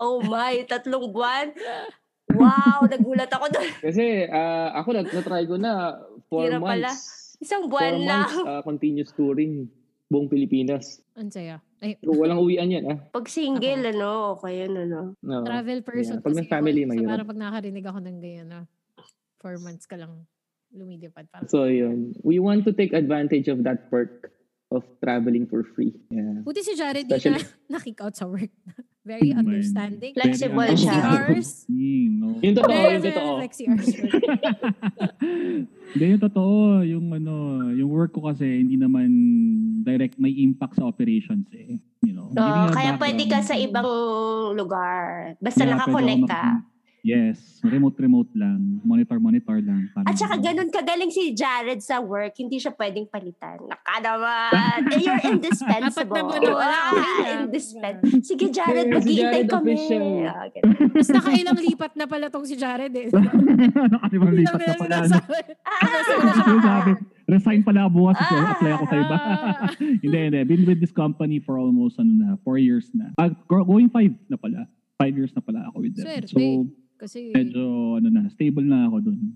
oh 0.03 0.19
my, 0.27 0.59
tatlong 0.67 1.07
buwan. 1.07 1.55
Wow, 2.35 2.83
nagulat 2.91 3.31
ako 3.31 3.47
doon. 3.47 3.71
Kasi 3.79 4.27
ah, 4.27 4.75
ako 4.75 4.91
na, 4.91 5.07
na-try 5.07 5.47
ko 5.47 5.55
na 5.55 6.03
four 6.31 6.47
pala. 6.47 6.87
months. 6.87 7.35
Isang 7.37 7.67
Four 7.67 7.75
buwan 7.75 7.93
lang. 7.99 8.23
months 8.23 8.47
ah, 8.47 8.61
continuous 8.63 9.11
touring 9.11 9.67
buong 10.07 10.27
Pilipinas. 10.27 11.03
Ang 11.13 11.27
saya. 11.27 11.59
Ay, 11.79 11.97
So, 11.99 12.13
walang 12.13 12.37
uwian 12.37 12.69
yan, 12.69 12.85
ah. 12.87 12.97
Pag 13.09 13.25
single, 13.27 13.81
ano, 13.83 14.37
okay 14.37 14.63
yun, 14.63 14.77
ano. 14.79 15.17
No. 15.19 15.41
travel 15.43 15.81
person 15.81 16.19
Yeah, 16.19 16.23
pag 16.23 16.35
may 16.37 16.45
family, 16.45 16.81
mahirap. 16.85 17.09
parang 17.09 17.27
pag 17.27 17.41
nakarinig 17.41 17.83
ako 17.83 17.99
ng 17.99 18.17
ganyan 18.19 18.47
na 18.47 18.59
four 19.37 19.57
months 19.57 19.89
ka 19.89 19.97
lang 19.97 20.29
lumilipad. 20.69 21.25
Parang, 21.27 21.49
So, 21.49 21.65
yun. 21.65 22.13
We 22.21 22.37
want 22.37 22.63
to 22.63 22.71
take 22.71 22.93
advantage 22.93 23.49
of 23.49 23.65
that 23.65 23.89
perk 23.89 24.29
of 24.69 24.85
traveling 25.01 25.43
for 25.43 25.65
free. 25.65 25.97
Yeah. 26.07 26.45
Buti 26.45 26.61
si 26.61 26.77
Jared 26.77 27.03
di 27.03 27.11
na 27.11 27.17
Especially- 27.19 27.97
out 27.99 28.15
sa 28.15 28.29
work. 28.29 28.53
Very 29.11 29.33
understanding. 29.33 30.13
Flexible 30.13 30.63
Very 30.63 30.79
siya. 30.79 30.95
hours. 30.95 31.67
understanding, 31.67 32.09
no? 32.15 32.27
Yung 32.39 32.55
totoo, 32.55 32.71
Very, 32.71 32.89
yung 32.89 33.01
very 33.01 33.13
totoo. 33.13 33.37
flexi 33.37 33.63
hours. 33.67 33.87
Hindi, 35.91 36.03
yung 36.07 36.21
totoo. 36.21 36.53
Yung 36.81 37.05
ano, 37.11 37.33
yung 37.69 37.89
work 37.89 38.11
ko 38.11 38.23
kasi 38.23 38.43
hindi 38.57 38.75
naman 38.75 39.07
direct 39.83 40.15
may 40.15 40.31
impact 40.33 40.77
sa 40.77 40.85
operations 40.85 41.45
eh. 41.51 41.77
You 42.01 42.13
know, 42.13 42.29
giving 42.29 42.39
Oh, 42.39 42.65
a 42.65 42.71
kaya 42.71 42.95
background. 42.95 43.01
pwede 43.03 43.23
ka 43.27 43.37
sa 43.43 43.53
ibang 43.53 43.85
lugar. 44.55 45.35
Basta 45.37 45.61
Yeah, 45.61 45.75
nakakonect 45.75 46.23
ka. 46.25 46.43
Yes, 47.01 47.57
remote-remote 47.65 48.29
lang. 48.37 48.77
Monitor-monitor 48.85 49.57
lang. 49.57 49.89
Parang 49.89 50.05
At 50.05 50.13
saka 50.13 50.37
ganun. 50.37 50.69
ganun 50.69 50.69
kagaling 50.69 51.09
si 51.09 51.33
Jared 51.33 51.81
sa 51.81 51.97
work, 51.97 52.37
hindi 52.37 52.61
siya 52.61 52.77
pwedeng 52.77 53.09
palitan. 53.09 53.57
Naka 53.65 53.95
naman! 53.97 54.85
Eh, 54.85 55.01
You're 55.01 55.17
indispensable. 55.33 56.13
Apat 56.13 56.29
na 56.29 56.37
na 56.39 56.53
wala, 56.53 56.77
Ah, 56.93 57.41
indispensable. 57.41 58.21
Sige, 58.21 58.53
Jared, 58.53 58.85
Si 58.85 58.93
mag-iintay 58.93 59.43
kami. 59.49 59.73
Ah. 60.29 60.45
Tapos 60.53 61.09
nakailang 61.09 61.57
lipat 61.57 61.91
na 61.97 62.05
pala 62.05 62.29
tong 62.29 62.45
si 62.45 62.53
Jared 62.53 62.93
eh. 62.93 63.09
Nakatibang 63.09 64.33
lipat 64.37 64.61
na 64.61 64.75
pala. 64.77 64.95
Ano 65.01 65.09
sabi? 66.61 66.91
Resign 67.25 67.61
pala 67.63 67.87
bukas. 67.87 68.19
so 68.19 68.29
Ah, 68.29 68.53
apply 68.53 68.71
ako 68.75 68.85
sa 68.85 68.95
iba. 68.97 69.17
ah. 69.17 69.73
hindi, 70.05 70.17
hindi. 70.21 70.39
Been 70.43 70.63
with 70.65 70.77
this 70.77 70.91
company 70.91 71.39
for 71.39 71.57
almost 71.57 71.97
ano 71.97 72.13
na, 72.13 72.27
four 72.43 72.61
years 72.61 72.93
na. 72.93 73.09
Ah, 73.15 73.33
go- 73.47 73.63
going 73.63 73.89
five 73.89 74.13
na 74.27 74.37
pala. 74.37 74.69
Five 74.99 75.17
years 75.17 75.33
na 75.33 75.41
pala 75.41 75.65
ako 75.65 75.81
with 75.81 75.97
them. 75.97 76.05
Swerte. 76.05 76.29
So, 76.29 76.69
Kasi, 77.01 77.33
medyo 77.33 77.97
ano 77.97 78.07
na, 78.13 78.29
stable 78.29 78.61
na 78.61 78.85
ako 78.85 79.09
dun. 79.09 79.33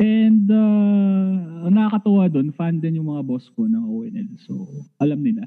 And 0.00 0.48
uh, 0.48 1.68
ang 1.68 1.76
nakakatuwa 1.76 2.24
dun, 2.26 2.48
fan 2.56 2.80
din 2.80 2.96
yung 2.96 3.12
mga 3.12 3.22
boss 3.22 3.52
ko 3.52 3.68
ng 3.68 3.84
ONL. 3.84 4.28
So, 4.40 4.64
alam 4.96 5.20
nila. 5.20 5.44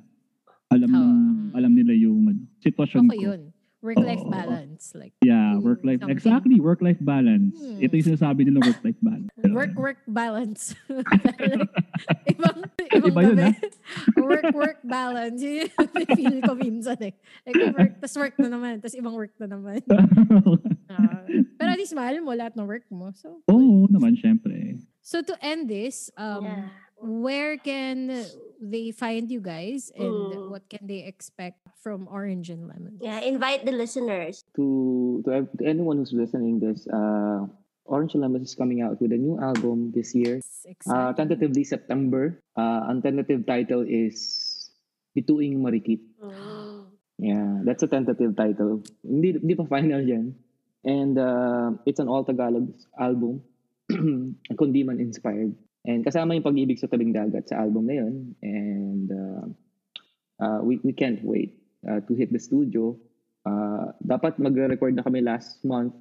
Alam 0.69 0.89
Oh. 0.93 1.01
ng- 1.01 1.51
alam 1.57 1.71
nila 1.73 1.97
yung 1.97 2.29
ano, 2.29 2.41
sitwasyon 2.61 3.09
okay 3.09 3.17
ko. 3.17 3.25
yun. 3.33 3.41
Work-life 3.85 4.25
balance. 4.25 4.83
Like, 4.91 5.13
Yeah, 5.21 5.55
Mm, 5.55 5.61
work-life. 5.61 5.99
something. 6.01 6.17
Exactly, 6.17 6.57
work-life 6.57 6.97
balance. 6.99 7.53
Hmm. 7.53 7.77
Ito 7.77 7.93
yung 7.93 8.07
sinasabi 8.09 8.41
nila 8.43 8.65
work-life 8.65 8.97
balance. 8.99 9.29
work-work 9.61 9.99
balance. 10.09 10.61
like, 10.89 11.69
ibang, 12.33 12.57
ibang 12.89 13.09
Iba 13.13 13.21
yun. 13.21 13.37
Work-work 14.17 14.79
balance. 14.81 15.37
Yun 15.37 15.69
yung 15.69 16.09
feel 16.11 16.37
ko 16.41 16.53
minsan 16.57 16.97
eh. 16.99 17.13
Like, 17.45 17.61
work, 17.71 17.93
tas 18.01 18.15
work 18.17 18.35
na 18.41 18.49
naman. 18.49 18.81
Tas 18.81 18.97
ibang 18.97 19.13
work 19.13 19.37
na 19.37 19.47
naman. 19.47 19.85
Ah, 20.89 21.21
pero 21.55 21.69
at 21.69 21.77
least 21.77 21.93
mahal 21.93 22.17
mo 22.21 22.33
lahat 22.33 22.57
ng 22.57 22.65
work 22.65 22.89
mo. 22.89 23.13
So, 23.13 23.45
Oo 23.45 23.85
naman, 23.87 24.17
syempre. 24.17 24.81
so 24.99 25.21
to 25.21 25.37
end 25.39 25.69
this, 25.69 26.09
um, 26.15 26.41
Yeah. 26.41 26.65
Where 26.99 27.57
can 27.57 28.23
they 28.61 28.91
find 28.91 29.29
you 29.29 29.39
guys 29.39 29.91
and 29.95 30.09
Mm. 30.33 30.49
what 30.49 30.63
can 30.69 30.87
they 30.87 31.03
expect 31.05 31.59
from 31.79 32.07
Orange 32.09 32.49
and 32.49 32.67
Lemon? 32.67 32.97
Yeah, 33.01 33.19
invite 33.21 33.65
the 33.65 33.75
listeners. 33.75 34.43
to 34.55 35.21
to, 35.27 35.45
to 35.59 35.63
anyone 35.65 35.99
who's 36.01 36.15
listening 36.15 36.59
this, 36.59 36.87
uh, 36.89 37.45
Orange 37.85 38.15
Lemons 38.17 38.49
is 38.49 38.55
coming 38.57 38.81
out 38.81 38.97
with 39.03 39.11
a 39.13 39.19
new 39.19 39.37
album 39.37 39.91
this 39.93 40.15
year. 40.15 40.41
Uh, 40.89 41.13
tentatively 41.13 41.61
September. 41.63 42.41
Uh, 42.57 42.89
ang 42.89 43.05
tentative 43.05 43.45
title 43.45 43.85
is 43.85 44.17
Bituing 45.13 45.61
Marikit. 45.61 46.01
Yeah, 47.15 47.63
that's 47.63 47.79
a 47.79 47.87
tentative 47.87 48.35
title. 48.35 48.83
Hindi, 48.99 49.39
hindi 49.39 49.55
pa 49.55 49.63
final 49.63 50.03
yan. 50.03 50.35
And 50.83 51.15
uh, 51.15 51.79
it's 51.87 52.03
an 52.03 52.11
all 52.11 52.27
Tagalog 52.27 52.75
album. 52.99 53.39
Kundi 54.59 54.83
man 54.83 54.99
inspired. 54.99 55.55
And 55.85 56.01
kasama 56.01 56.33
yung 56.33 56.45
pag-ibig 56.45 56.81
sa 56.81 56.89
tabing 56.89 57.13
dagat 57.13 57.49
sa 57.49 57.61
album 57.61 57.85
na 57.85 57.95
yun. 58.01 58.15
And 58.41 59.07
uh, 59.09 59.45
uh, 60.41 60.59
we, 60.65 60.81
we 60.81 60.93
can't 60.93 61.21
wait 61.21 61.61
uh, 61.85 62.01
to 62.01 62.11
hit 62.17 62.33
the 62.33 62.41
studio. 62.41 62.97
Uh, 63.45 63.93
dapat 64.01 64.41
mag-record 64.41 64.97
na 64.97 65.05
kami 65.05 65.21
last 65.21 65.61
month 65.61 65.93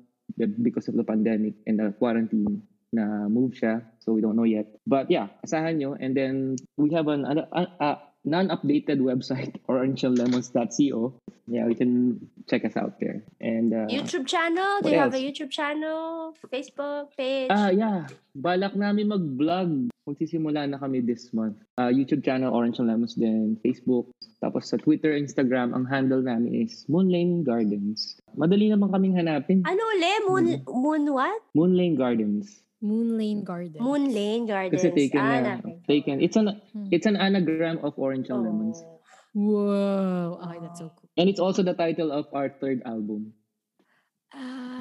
because 0.64 0.88
of 0.88 0.96
the 0.96 1.04
pandemic 1.04 1.52
and 1.68 1.76
the 1.76 1.92
quarantine 2.00 2.64
na 2.94 3.28
move 3.28 3.52
siya. 3.52 3.84
So 4.00 4.16
we 4.16 4.24
don't 4.24 4.38
know 4.38 4.48
yet. 4.48 4.70
But 4.88 5.12
yeah, 5.12 5.28
asahan 5.44 5.76
nyo. 5.76 5.98
And 6.00 6.16
then 6.16 6.56
we 6.80 6.94
have 6.96 7.10
an, 7.12 7.28
an, 7.28 7.44
a, 7.52 7.62
a 7.82 7.88
non-updated 8.24 9.00
website, 9.00 9.56
orangeandlemons.co. 9.68 11.14
Yeah, 11.46 11.66
we 11.68 11.74
can 11.74 12.24
check 12.48 12.64
us 12.64 12.72
out 12.76 12.96
there. 13.00 13.20
And 13.40 13.72
uh, 13.72 13.84
YouTube 13.92 14.26
channel? 14.26 14.80
Do 14.80 14.88
you 14.88 14.96
have 14.96 15.12
a 15.12 15.20
else? 15.20 15.24
YouTube 15.28 15.50
channel? 15.52 16.32
Facebook 16.48 17.12
page? 17.16 17.52
Ah, 17.52 17.68
yeah. 17.68 18.08
Balak 18.34 18.72
namin 18.76 19.12
mag-vlog. 19.12 19.92
Magsisimula 20.08 20.68
na 20.68 20.80
kami 20.80 21.00
this 21.00 21.32
month. 21.36 21.56
Uh, 21.76 21.92
YouTube 21.92 22.24
channel, 22.24 22.52
Orange 22.52 22.80
and 22.80 22.88
Lemons 22.88 23.12
din. 23.14 23.60
Facebook. 23.60 24.08
Tapos 24.40 24.68
sa 24.68 24.76
Twitter, 24.76 25.12
Instagram, 25.16 25.72
ang 25.76 25.84
handle 25.84 26.20
namin 26.20 26.64
is 26.64 26.84
Moonlane 26.88 27.44
Gardens. 27.44 28.16
Madali 28.36 28.72
naman 28.72 28.88
kaming 28.92 29.16
hanapin. 29.16 29.64
ano 29.64 29.80
uli? 29.96 30.12
Moon, 30.24 30.44
Mm-hmm. 30.44 30.72
moon 30.72 31.02
what? 31.12 31.40
Moonlane 31.56 31.96
Gardens. 31.96 32.60
Moon 32.84 33.16
Lane 33.16 33.40
Garden. 33.40 33.80
Moon 33.80 34.12
Lane 34.12 34.44
Gardens. 34.44 34.76
Kasi 34.76 34.92
taken 34.92 35.16
ah, 35.24 35.40
na. 35.40 35.52
Taken. 35.88 36.20
It's 36.20 36.36
an 36.36 36.60
Hmm. 36.76 36.92
it's 36.92 37.08
an 37.08 37.16
anagram 37.16 37.80
of 37.80 37.96
Orange 37.96 38.28
and 38.28 38.44
Lemons. 38.44 38.84
Oh. 38.84 39.00
Whoa. 39.34 40.38
Okay, 40.44 40.58
that's 40.60 40.78
so 40.84 40.92
cool. 40.92 41.08
And 41.16 41.26
it's 41.32 41.40
also 41.40 41.64
the 41.64 41.72
title 41.74 42.12
of 42.12 42.28
our 42.36 42.52
third 42.52 42.84
album. 42.84 43.32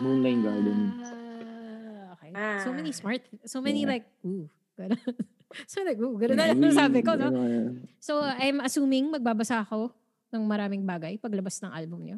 Moon 0.03 0.19
Lane 0.21 0.43
Gardens. 0.43 0.99
Ah, 0.99 2.13
Okay. 2.19 2.31
Ah. 2.35 2.59
So 2.61 2.75
many 2.75 2.91
smart, 2.91 3.23
so 3.47 3.63
many 3.63 3.87
Yeah. 3.87 3.97
like, 3.97 4.05
ooh. 4.27 4.51
so 5.71 5.85
like, 5.85 5.97
ooh, 6.01 6.17
ganun 6.19 6.37
na 6.37 6.51
lang 6.53 6.73
sabi 6.75 7.01
ko, 7.05 7.15
no? 7.15 7.29
So 8.03 8.19
I'm 8.19 8.59
assuming 8.61 9.13
magbabasa 9.13 9.63
ako 9.63 9.93
ng 10.33 10.43
maraming 10.43 10.83
bagay 10.83 11.21
paglabas 11.21 11.61
ng 11.61 11.71
album 11.71 11.99
niyo. 12.03 12.17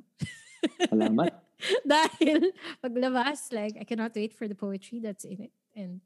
Salamat. 0.88 1.36
Dahil 1.88 2.52
paglabas, 2.80 3.52
like, 3.52 3.76
I 3.80 3.86
cannot 3.88 4.16
wait 4.16 4.32
for 4.36 4.48
the 4.48 4.56
poetry 4.56 5.00
that's 5.04 5.24
in 5.28 5.52
it. 5.52 5.54
And 5.76 6.02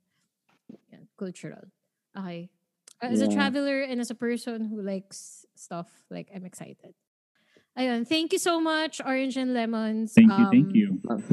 yeah, 0.92 1.00
cultural. 1.18 1.70
Okay. 2.18 2.50
As 3.02 3.22
a 3.22 3.32
traveler 3.32 3.82
and 3.82 4.02
as 4.02 4.12
a 4.12 4.16
person 4.16 4.66
who 4.66 4.82
likes 4.82 5.46
stuff, 5.56 5.88
like, 6.10 6.28
I'm 6.36 6.44
excited. 6.44 6.94
Ayun, 7.78 8.04
thank 8.06 8.34
you 8.34 8.40
so 8.40 8.60
much, 8.60 9.00
Orange 9.00 9.38
and 9.38 9.54
Lemons. 9.54 10.12
Thank 10.12 10.34
you, 10.36 10.46
thank 10.52 10.68
Um, 10.68 10.76
you. 10.76 10.90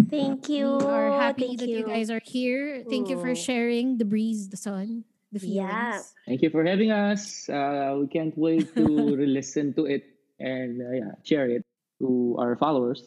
Thank 0.07 0.49
you. 0.49 0.79
We 0.79 0.85
are 0.87 1.11
happy 1.11 1.49
Thank 1.57 1.61
that 1.61 1.69
you. 1.69 1.83
guys 1.83 2.07
are 2.09 2.23
here. 2.23 2.85
Thank 2.89 3.09
you 3.09 3.19
for 3.19 3.35
sharing 3.35 3.99
the 3.99 4.05
breeze, 4.05 4.47
the 4.49 4.57
sun, 4.57 5.03
the 5.33 5.41
feelings. 5.41 5.57
Yeah. 5.67 5.99
Thank 6.29 6.43
you 6.43 6.51
for 6.51 6.63
having 6.63 6.93
us. 6.93 7.49
Uh, 7.49 7.99
we 7.99 8.07
can't 8.07 8.37
wait 8.39 8.71
to 8.77 8.87
re-listen 9.19 9.75
to 9.75 9.87
it 9.91 10.07
and 10.39 10.79
uh, 10.79 10.91
yeah, 10.95 11.13
share 11.25 11.51
it 11.51 11.65
to 11.99 12.37
our 12.39 12.55
followers. 12.55 13.03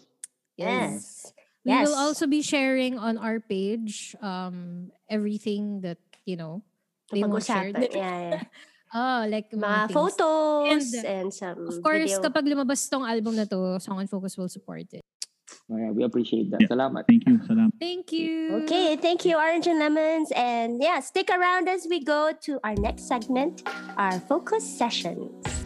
Yes. 0.57 1.31
We 1.67 1.71
Yes. 1.75 1.87
will 1.91 1.99
also 1.99 2.25
be 2.25 2.41
sharing 2.41 2.95
on 2.97 3.19
our 3.19 3.39
page 3.43 4.15
um 4.23 4.89
everything 5.11 5.81
that, 5.83 5.99
you 6.23 6.39
know, 6.39 6.63
they 7.11 7.19
won't 7.23 7.43
share. 7.43 7.73
Pag-usapan. 7.75 7.95
Yeah, 7.99 8.19
yeah. 8.39 8.43
Oh, 8.89 9.21
like 9.29 9.53
Mga 9.53 9.61
mga 9.61 9.85
photos 9.93 10.65
And, 10.97 11.05
and, 11.05 11.27
some 11.29 11.61
Of 11.69 11.77
course, 11.85 12.09
video. 12.09 12.25
kapag 12.25 12.49
lumabas 12.49 12.89
tong 12.89 13.05
album 13.05 13.37
na 13.37 13.45
to, 13.45 13.77
Song 13.77 14.01
and 14.01 14.09
Focus 14.09 14.33
will 14.33 14.49
support 14.49 14.87
it. 14.89 15.05
Oh, 15.69 15.77
yeah, 15.77 15.91
we 15.93 16.01
appreciate 16.01 16.49
that. 16.49 16.61
Yeah. 16.61 16.69
Salamat. 16.73 17.05
Thank 17.05 17.25
you, 17.29 17.37
salam. 17.45 17.69
Thank 17.77 18.09
you. 18.13 18.65
Okay, 18.65 18.97
thank 18.97 19.25
you, 19.25 19.37
Orange 19.37 19.65
and 19.69 19.77
Lemons. 19.77 20.29
And 20.33 20.81
yeah, 20.81 21.01
stick 21.05 21.29
around 21.29 21.69
as 21.69 21.85
we 21.89 22.01
go 22.01 22.33
to 22.49 22.57
our 22.65 22.73
next 22.77 23.05
segment, 23.05 23.61
our 23.97 24.17
focus 24.25 24.65
sessions. 24.65 25.58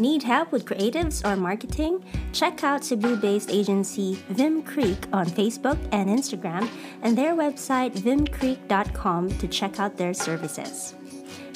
Need 0.00 0.22
help 0.22 0.50
with 0.50 0.64
creatives 0.64 1.22
or 1.28 1.36
marketing? 1.36 2.02
Check 2.32 2.64
out 2.64 2.82
Cebu-based 2.82 3.50
agency 3.50 4.14
Vim 4.30 4.62
Creek 4.62 5.06
on 5.12 5.26
Facebook 5.26 5.76
and 5.92 6.08
Instagram 6.08 6.70
and 7.02 7.18
their 7.18 7.34
website 7.34 7.92
vimcreek.com 7.92 9.28
to 9.28 9.46
check 9.46 9.78
out 9.78 9.98
their 9.98 10.14
services. 10.14 10.94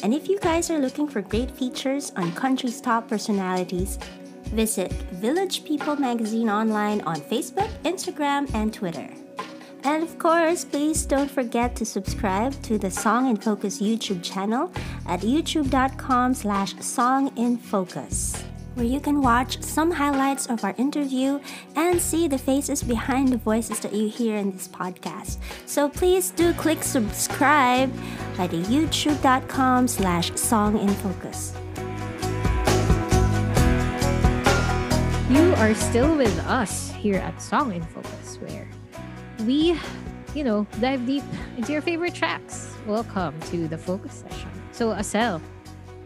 And 0.02 0.12
if 0.12 0.28
you 0.28 0.38
guys 0.40 0.70
are 0.70 0.78
looking 0.78 1.08
for 1.08 1.22
great 1.22 1.50
features 1.52 2.12
on 2.16 2.32
country's 2.32 2.82
top 2.82 3.08
personalities, 3.08 3.98
visit 4.52 4.92
Village 5.24 5.64
People 5.64 5.96
Magazine 5.96 6.50
online 6.50 7.00
on 7.00 7.16
Facebook, 7.16 7.70
Instagram, 7.82 8.52
and 8.54 8.74
Twitter. 8.74 9.08
And 9.84 10.02
of 10.02 10.18
course, 10.18 10.64
please 10.64 11.04
don't 11.04 11.30
forget 11.30 11.76
to 11.76 11.84
subscribe 11.84 12.60
to 12.62 12.78
the 12.78 12.90
Song 12.90 13.28
in 13.28 13.36
Focus 13.36 13.82
YouTube 13.82 14.22
channel 14.22 14.72
at 15.06 15.20
youtube.com 15.20 16.32
slash 16.32 16.74
songinfocus, 16.76 18.40
where 18.76 18.86
you 18.86 18.98
can 18.98 19.20
watch 19.20 19.62
some 19.62 19.90
highlights 19.90 20.46
of 20.46 20.64
our 20.64 20.74
interview 20.78 21.38
and 21.76 22.00
see 22.00 22.28
the 22.28 22.38
faces 22.38 22.82
behind 22.82 23.28
the 23.28 23.36
voices 23.36 23.78
that 23.80 23.92
you 23.92 24.08
hear 24.08 24.38
in 24.38 24.52
this 24.52 24.68
podcast. 24.68 25.36
So 25.66 25.90
please 25.90 26.30
do 26.30 26.54
click 26.54 26.82
subscribe 26.82 27.92
at 28.38 28.50
youtube.com 28.50 29.86
slash 29.86 30.32
songinfocus. 30.32 31.52
You 35.30 35.52
are 35.56 35.74
still 35.74 36.16
with 36.16 36.38
us 36.46 36.90
here 36.92 37.16
at 37.16 37.42
Song 37.42 37.74
in 37.74 37.82
Focus, 37.82 38.38
where 38.40 38.66
we, 39.42 39.74
you 40.34 40.44
know, 40.44 40.66
dive 40.80 41.06
deep 41.06 41.24
into 41.56 41.72
your 41.72 41.82
favorite 41.82 42.14
tracks. 42.14 42.70
Welcome 42.86 43.34
to 43.50 43.66
the 43.66 43.78
focus 43.78 44.22
session. 44.22 44.50
So, 44.72 44.94
Asel, 44.94 45.40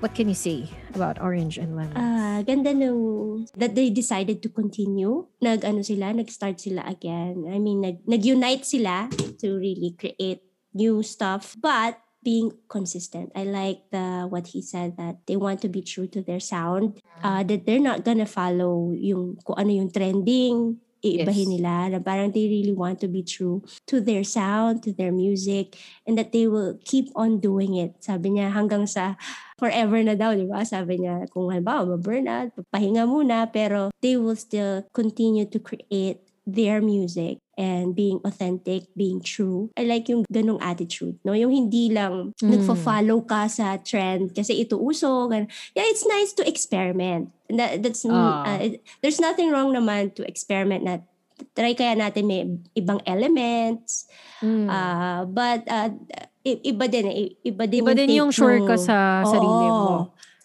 what 0.00 0.14
can 0.14 0.28
you 0.28 0.34
say 0.34 0.70
about 0.94 1.20
Orange 1.20 1.58
and 1.58 1.76
Lemon? 1.76 1.96
Ah, 1.96 2.40
ganda 2.46 2.72
nung 2.72 3.46
that 3.56 3.74
they 3.74 3.90
decided 3.90 4.42
to 4.42 4.48
continue. 4.48 5.26
Nag 5.42 5.64
ano 5.64 5.82
sila, 5.82 6.14
nag-start 6.14 6.60
sila 6.60 6.86
again. 6.86 7.44
I 7.50 7.58
mean, 7.58 7.82
nag 7.82 8.06
nag-unite 8.06 8.64
sila 8.64 9.10
to 9.42 9.58
really 9.58 9.92
create 9.98 10.42
new 10.72 11.02
stuff, 11.02 11.56
but 11.58 11.98
being 12.22 12.50
consistent. 12.68 13.30
I 13.34 13.46
like 13.46 13.90
the 13.90 14.26
what 14.26 14.50
he 14.50 14.60
said 14.60 14.98
that 14.98 15.22
they 15.26 15.38
want 15.38 15.62
to 15.62 15.70
be 15.70 15.82
true 15.82 16.10
to 16.12 16.20
their 16.22 16.42
sound. 16.42 16.98
Uh, 17.22 17.42
that 17.46 17.66
they're 17.66 17.82
not 17.82 18.04
gonna 18.04 18.26
follow 18.26 18.94
yung 18.94 19.38
kung 19.42 19.56
ano 19.58 19.70
yung 19.70 19.90
trending, 19.90 20.82
iibahin 21.04 21.48
Yes. 21.50 21.54
nila. 21.58 21.74
Na 21.92 21.98
parang 22.02 22.30
they 22.34 22.46
really 22.50 22.74
want 22.74 22.98
to 23.02 23.08
be 23.08 23.22
true 23.22 23.62
to 23.86 24.00
their 24.02 24.22
sound, 24.24 24.82
to 24.84 24.92
their 24.92 25.12
music, 25.14 25.78
and 26.06 26.18
that 26.18 26.32
they 26.34 26.46
will 26.46 26.78
keep 26.84 27.08
on 27.14 27.38
doing 27.42 27.74
it. 27.78 27.98
Sabi 28.02 28.34
niya 28.36 28.52
hanggang 28.52 28.86
sa 28.88 29.14
forever 29.58 29.98
na 30.04 30.14
daw, 30.14 30.34
di 30.34 30.46
ba? 30.46 30.62
Sabi 30.62 31.02
niya, 31.02 31.26
kung 31.32 31.50
halimbawa, 31.50 31.96
ma-burnout, 31.98 32.54
pahinga 32.70 33.06
muna, 33.08 33.50
pero 33.50 33.90
they 34.02 34.14
will 34.14 34.38
still 34.38 34.86
continue 34.94 35.46
to 35.48 35.58
create 35.58 36.22
their 36.48 36.80
music 36.80 37.38
and 37.58 37.92
being 37.92 38.22
authentic, 38.22 38.86
being 38.94 39.18
true. 39.18 39.68
I 39.74 39.82
like 39.82 40.06
yung 40.06 40.22
ganong 40.30 40.62
attitude, 40.62 41.18
no? 41.26 41.34
Yung 41.34 41.50
hindi 41.50 41.90
lang 41.90 42.30
Mm. 42.38 42.54
nagfa-follow 42.54 43.26
ka 43.26 43.50
sa 43.50 43.76
trend 43.76 44.30
kasi 44.30 44.62
ito 44.62 44.78
uso. 44.78 45.26
Gan- 45.26 45.50
yeah, 45.74 45.82
it's 45.84 46.06
nice 46.06 46.30
to 46.32 46.46
experiment. 46.46 47.34
That, 47.50 47.82
that's, 47.82 48.06
Ah. 48.06 48.46
uh, 48.46 48.58
it- 48.62 48.80
there's 49.02 49.18
nothing 49.18 49.50
wrong 49.50 49.74
naman 49.74 50.14
to 50.14 50.22
experiment 50.22 50.86
na 50.86 51.02
try 51.52 51.74
kaya 51.74 51.94
natin 51.94 52.24
may 52.24 52.46
ibang 52.72 53.02
elements. 53.02 54.06
Mm. 54.38 54.66
Ah, 54.66 55.26
but 55.26 55.66
uh, 55.66 55.90
iba 56.44 56.86
din, 56.86 57.06
eh. 57.06 57.28
iba 57.42 57.66
din 57.66 57.82
Iba 57.82 57.92
din 57.92 58.06
take 58.06 58.18
yung 58.18 58.30
sure 58.30 58.62
ka 58.62 58.78
sa 58.78 59.26
sarili 59.26 59.66
Oo. 59.66 59.82
mo. 59.82 59.96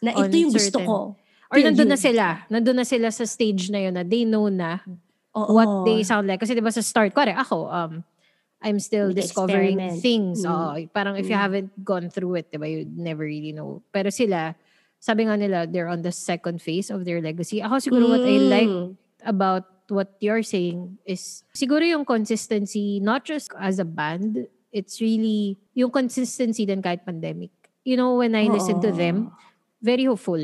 Na 0.01 0.17
ito 0.17 0.33
yung 0.33 0.49
gusto 0.49 0.81
certain- 0.81 0.89
ko. 0.89 1.13
Or 1.53 1.61
nandun 1.61 1.85
na 1.87 1.95
sila. 1.95 2.49
Nandun 2.49 2.81
na 2.81 2.85
sila 2.85 3.13
sa 3.13 3.29
stage 3.29 3.69
na 3.69 3.77
yun 3.77 3.93
na 3.93 4.01
they 4.01 4.25
know 4.25 4.49
na 4.49 4.81
Oo. 5.33 5.53
what 5.53 5.69
they 5.85 6.05
sound 6.05 6.29
like. 6.29 6.39
Kasi 6.39 6.53
di 6.53 6.61
ba 6.61 6.69
sa 6.69 6.81
start, 6.81 7.13
kware 7.13 7.33
ako, 7.33 7.69
um, 7.69 8.05
I'm 8.63 8.79
still 8.79 9.11
discovering 9.11 9.75
Nag-experiment. 9.75 9.99
things. 9.99 10.37
Mm. 10.45 10.49
Oo, 10.49 10.71
parang 10.95 11.19
if 11.19 11.27
you 11.27 11.35
Mm. 11.35 11.43
haven't 11.43 11.71
gone 11.83 12.07
through 12.07 12.39
it, 12.39 12.47
di 12.47 12.57
ba, 12.57 12.69
you 12.69 12.87
never 12.87 13.27
really 13.27 13.51
know. 13.51 13.83
Pero 13.91 14.07
sila, 14.07 14.55
sabi 15.03 15.27
nga 15.27 15.35
nila, 15.35 15.67
they're 15.67 15.91
on 15.91 15.99
the 15.99 16.15
second 16.15 16.63
phase 16.63 16.87
of 16.87 17.03
their 17.03 17.19
legacy. 17.19 17.59
Ako 17.59 17.83
siguro 17.83 18.07
what 18.07 18.23
I 18.23 18.37
like 18.39 18.71
Mm. 18.71 18.95
about 19.27 19.67
what 19.91 20.15
you're 20.23 20.47
saying 20.47 20.95
is 21.03 21.43
siguro 21.51 21.83
yung 21.83 22.07
consistency, 22.07 23.03
not 23.03 23.27
just 23.27 23.51
as 23.59 23.83
a 23.83 23.85
band, 23.85 24.47
it's 24.71 25.03
really 25.03 25.59
yung 25.75 25.91
consistency 25.91 26.63
din 26.63 26.79
kahit 26.79 27.03
pandemic. 27.03 27.51
You 27.83 27.99
know, 27.99 28.15
when 28.15 28.31
I 28.31 28.47
listen 28.47 28.79
to 28.79 28.95
Oo. 28.95 28.97
them, 28.97 29.35
very 29.83 30.07
hopeful. 30.07 30.39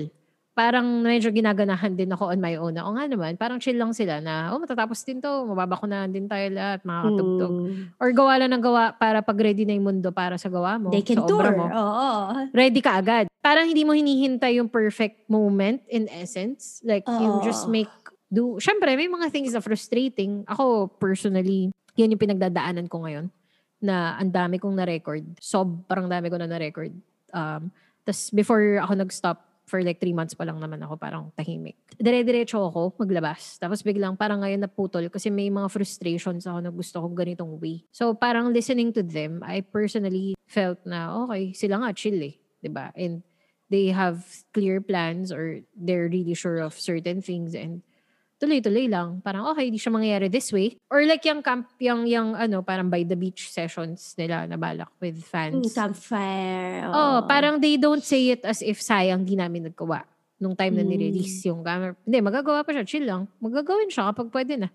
Parang 0.59 0.83
medyo 0.99 1.31
ginaganahan 1.31 1.95
din 1.95 2.11
ako 2.11 2.35
on 2.35 2.43
my 2.43 2.59
own. 2.59 2.75
Na, 2.75 2.83
o 2.83 2.91
nga 2.91 3.07
naman, 3.07 3.39
parang 3.39 3.63
chill 3.63 3.79
lang 3.79 3.95
sila 3.95 4.19
na, 4.19 4.51
oh, 4.51 4.59
matatapos 4.59 4.99
din 5.07 5.23
to, 5.23 5.47
mababakunahan 5.47 6.11
din 6.11 6.27
tayo 6.27 6.51
lahat, 6.51 6.83
makakatugtog. 6.83 7.53
Mm. 7.63 7.95
Or 7.95 8.09
gawa 8.11 8.33
lang 8.43 8.51
ng 8.51 8.63
gawa 8.67 8.91
para 8.91 9.23
pag 9.23 9.39
ready 9.39 9.63
na 9.63 9.79
yung 9.79 9.87
mundo 9.87 10.11
para 10.11 10.35
sa 10.35 10.51
gawa 10.51 10.75
mo, 10.75 10.91
They 10.91 10.99
can 10.99 11.23
sa 11.23 11.31
tour. 11.31 11.47
mo 11.55 11.63
Oo. 11.71 12.07
ready 12.51 12.83
ka 12.83 12.99
agad. 12.99 13.31
Parang 13.39 13.71
hindi 13.71 13.87
mo 13.87 13.95
hinihintay 13.95 14.59
yung 14.59 14.67
perfect 14.67 15.31
moment 15.31 15.79
in 15.87 16.11
essence. 16.11 16.83
Like, 16.83 17.07
you 17.07 17.39
Oo. 17.39 17.47
just 17.47 17.71
make 17.71 17.87
do. 18.27 18.59
Siyempre, 18.59 18.99
may 18.99 19.07
mga 19.07 19.31
things 19.31 19.55
na 19.55 19.63
frustrating. 19.63 20.43
Ako, 20.43 20.91
personally, 20.99 21.71
yan 21.95 22.11
yung 22.11 22.19
pinagdadaanan 22.19 22.91
ko 22.91 23.07
ngayon 23.07 23.31
na 23.79 24.19
ang 24.19 24.27
dami 24.27 24.59
kong 24.59 24.75
na-record. 24.75 25.23
Sobrang 25.39 26.11
dami 26.11 26.27
ko 26.27 26.35
na 26.35 26.51
na-record. 26.51 26.91
Um, 27.31 27.71
Tapos, 28.03 28.27
before 28.35 28.81
ako 28.83 28.93
nag-stop, 28.99 29.48
for 29.69 29.85
like 29.85 30.01
three 30.01 30.17
months 30.17 30.33
pa 30.33 30.49
lang 30.49 30.57
naman 30.57 30.81
ako 30.81 30.97
parang 30.97 31.29
tahimik. 31.37 31.77
Dire-diretso 32.01 32.57
ako 32.57 32.97
maglabas. 32.97 33.61
Tapos 33.61 33.85
biglang 33.85 34.17
parang 34.17 34.41
ngayon 34.41 34.65
naputol 34.65 35.05
kasi 35.13 35.29
may 35.29 35.53
mga 35.53 35.69
frustrations 35.69 36.49
ako 36.49 36.57
na 36.65 36.73
gusto 36.73 36.97
kong 37.05 37.13
ganitong 37.13 37.53
way. 37.61 37.85
So 37.93 38.17
parang 38.17 38.49
listening 38.49 38.89
to 38.97 39.05
them, 39.05 39.45
I 39.45 39.61
personally 39.61 40.33
felt 40.49 40.81
na 40.89 41.13
okay, 41.29 41.53
sila 41.53 41.85
nga 41.85 41.93
chill 41.93 42.17
eh. 42.17 42.35
ba 42.73 42.89
And 42.97 43.21
they 43.69 43.93
have 43.93 44.25
clear 44.51 44.81
plans 44.81 45.29
or 45.29 45.61
they're 45.77 46.09
really 46.09 46.33
sure 46.33 46.57
of 46.57 46.73
certain 46.73 47.21
things 47.21 47.53
and 47.53 47.85
tuloy-tuloy 48.39 48.87
lang. 48.87 49.19
Parang 49.19 49.51
okay, 49.51 49.67
di 49.67 49.75
siya 49.75 49.91
mangyayari 49.91 50.31
this 50.31 50.49
way. 50.49 50.79
Or 50.87 51.03
like 51.03 51.27
yung 51.27 51.43
camp, 51.43 51.67
yung, 51.77 52.07
yung 52.07 52.33
ano, 52.33 52.63
parang 52.63 52.87
by 52.87 53.03
the 53.03 53.19
beach 53.19 53.51
sessions 53.51 54.15
nila 54.15 54.47
na 54.47 54.55
balak 54.55 54.87
with 54.97 55.19
Mm, 55.19 55.27
fans. 55.27 55.75
campfire. 55.75 56.87
Oh, 56.87 57.19
oo. 57.19 57.27
parang 57.27 57.59
they 57.59 57.75
don't 57.75 58.01
say 58.01 58.31
it 58.31 58.41
as 58.47 58.63
if 58.63 58.79
sayang 58.79 59.27
di 59.27 59.35
namin 59.35 59.67
naggawa 59.67 60.07
nung 60.39 60.55
time 60.55 60.79
na 60.79 60.83
Mm. 60.87 60.89
nirelease 60.89 61.43
yung 61.45 61.61
camera. 61.61 61.99
Hindi, 62.07 62.19
magagawa 62.23 62.63
pa 62.63 62.71
siya. 62.71 62.87
Chill 62.87 63.03
lang. 63.03 63.27
Magagawin 63.43 63.91
siya 63.91 64.15
kapag 64.15 64.31
pwede 64.31 64.55
na. 64.55 64.69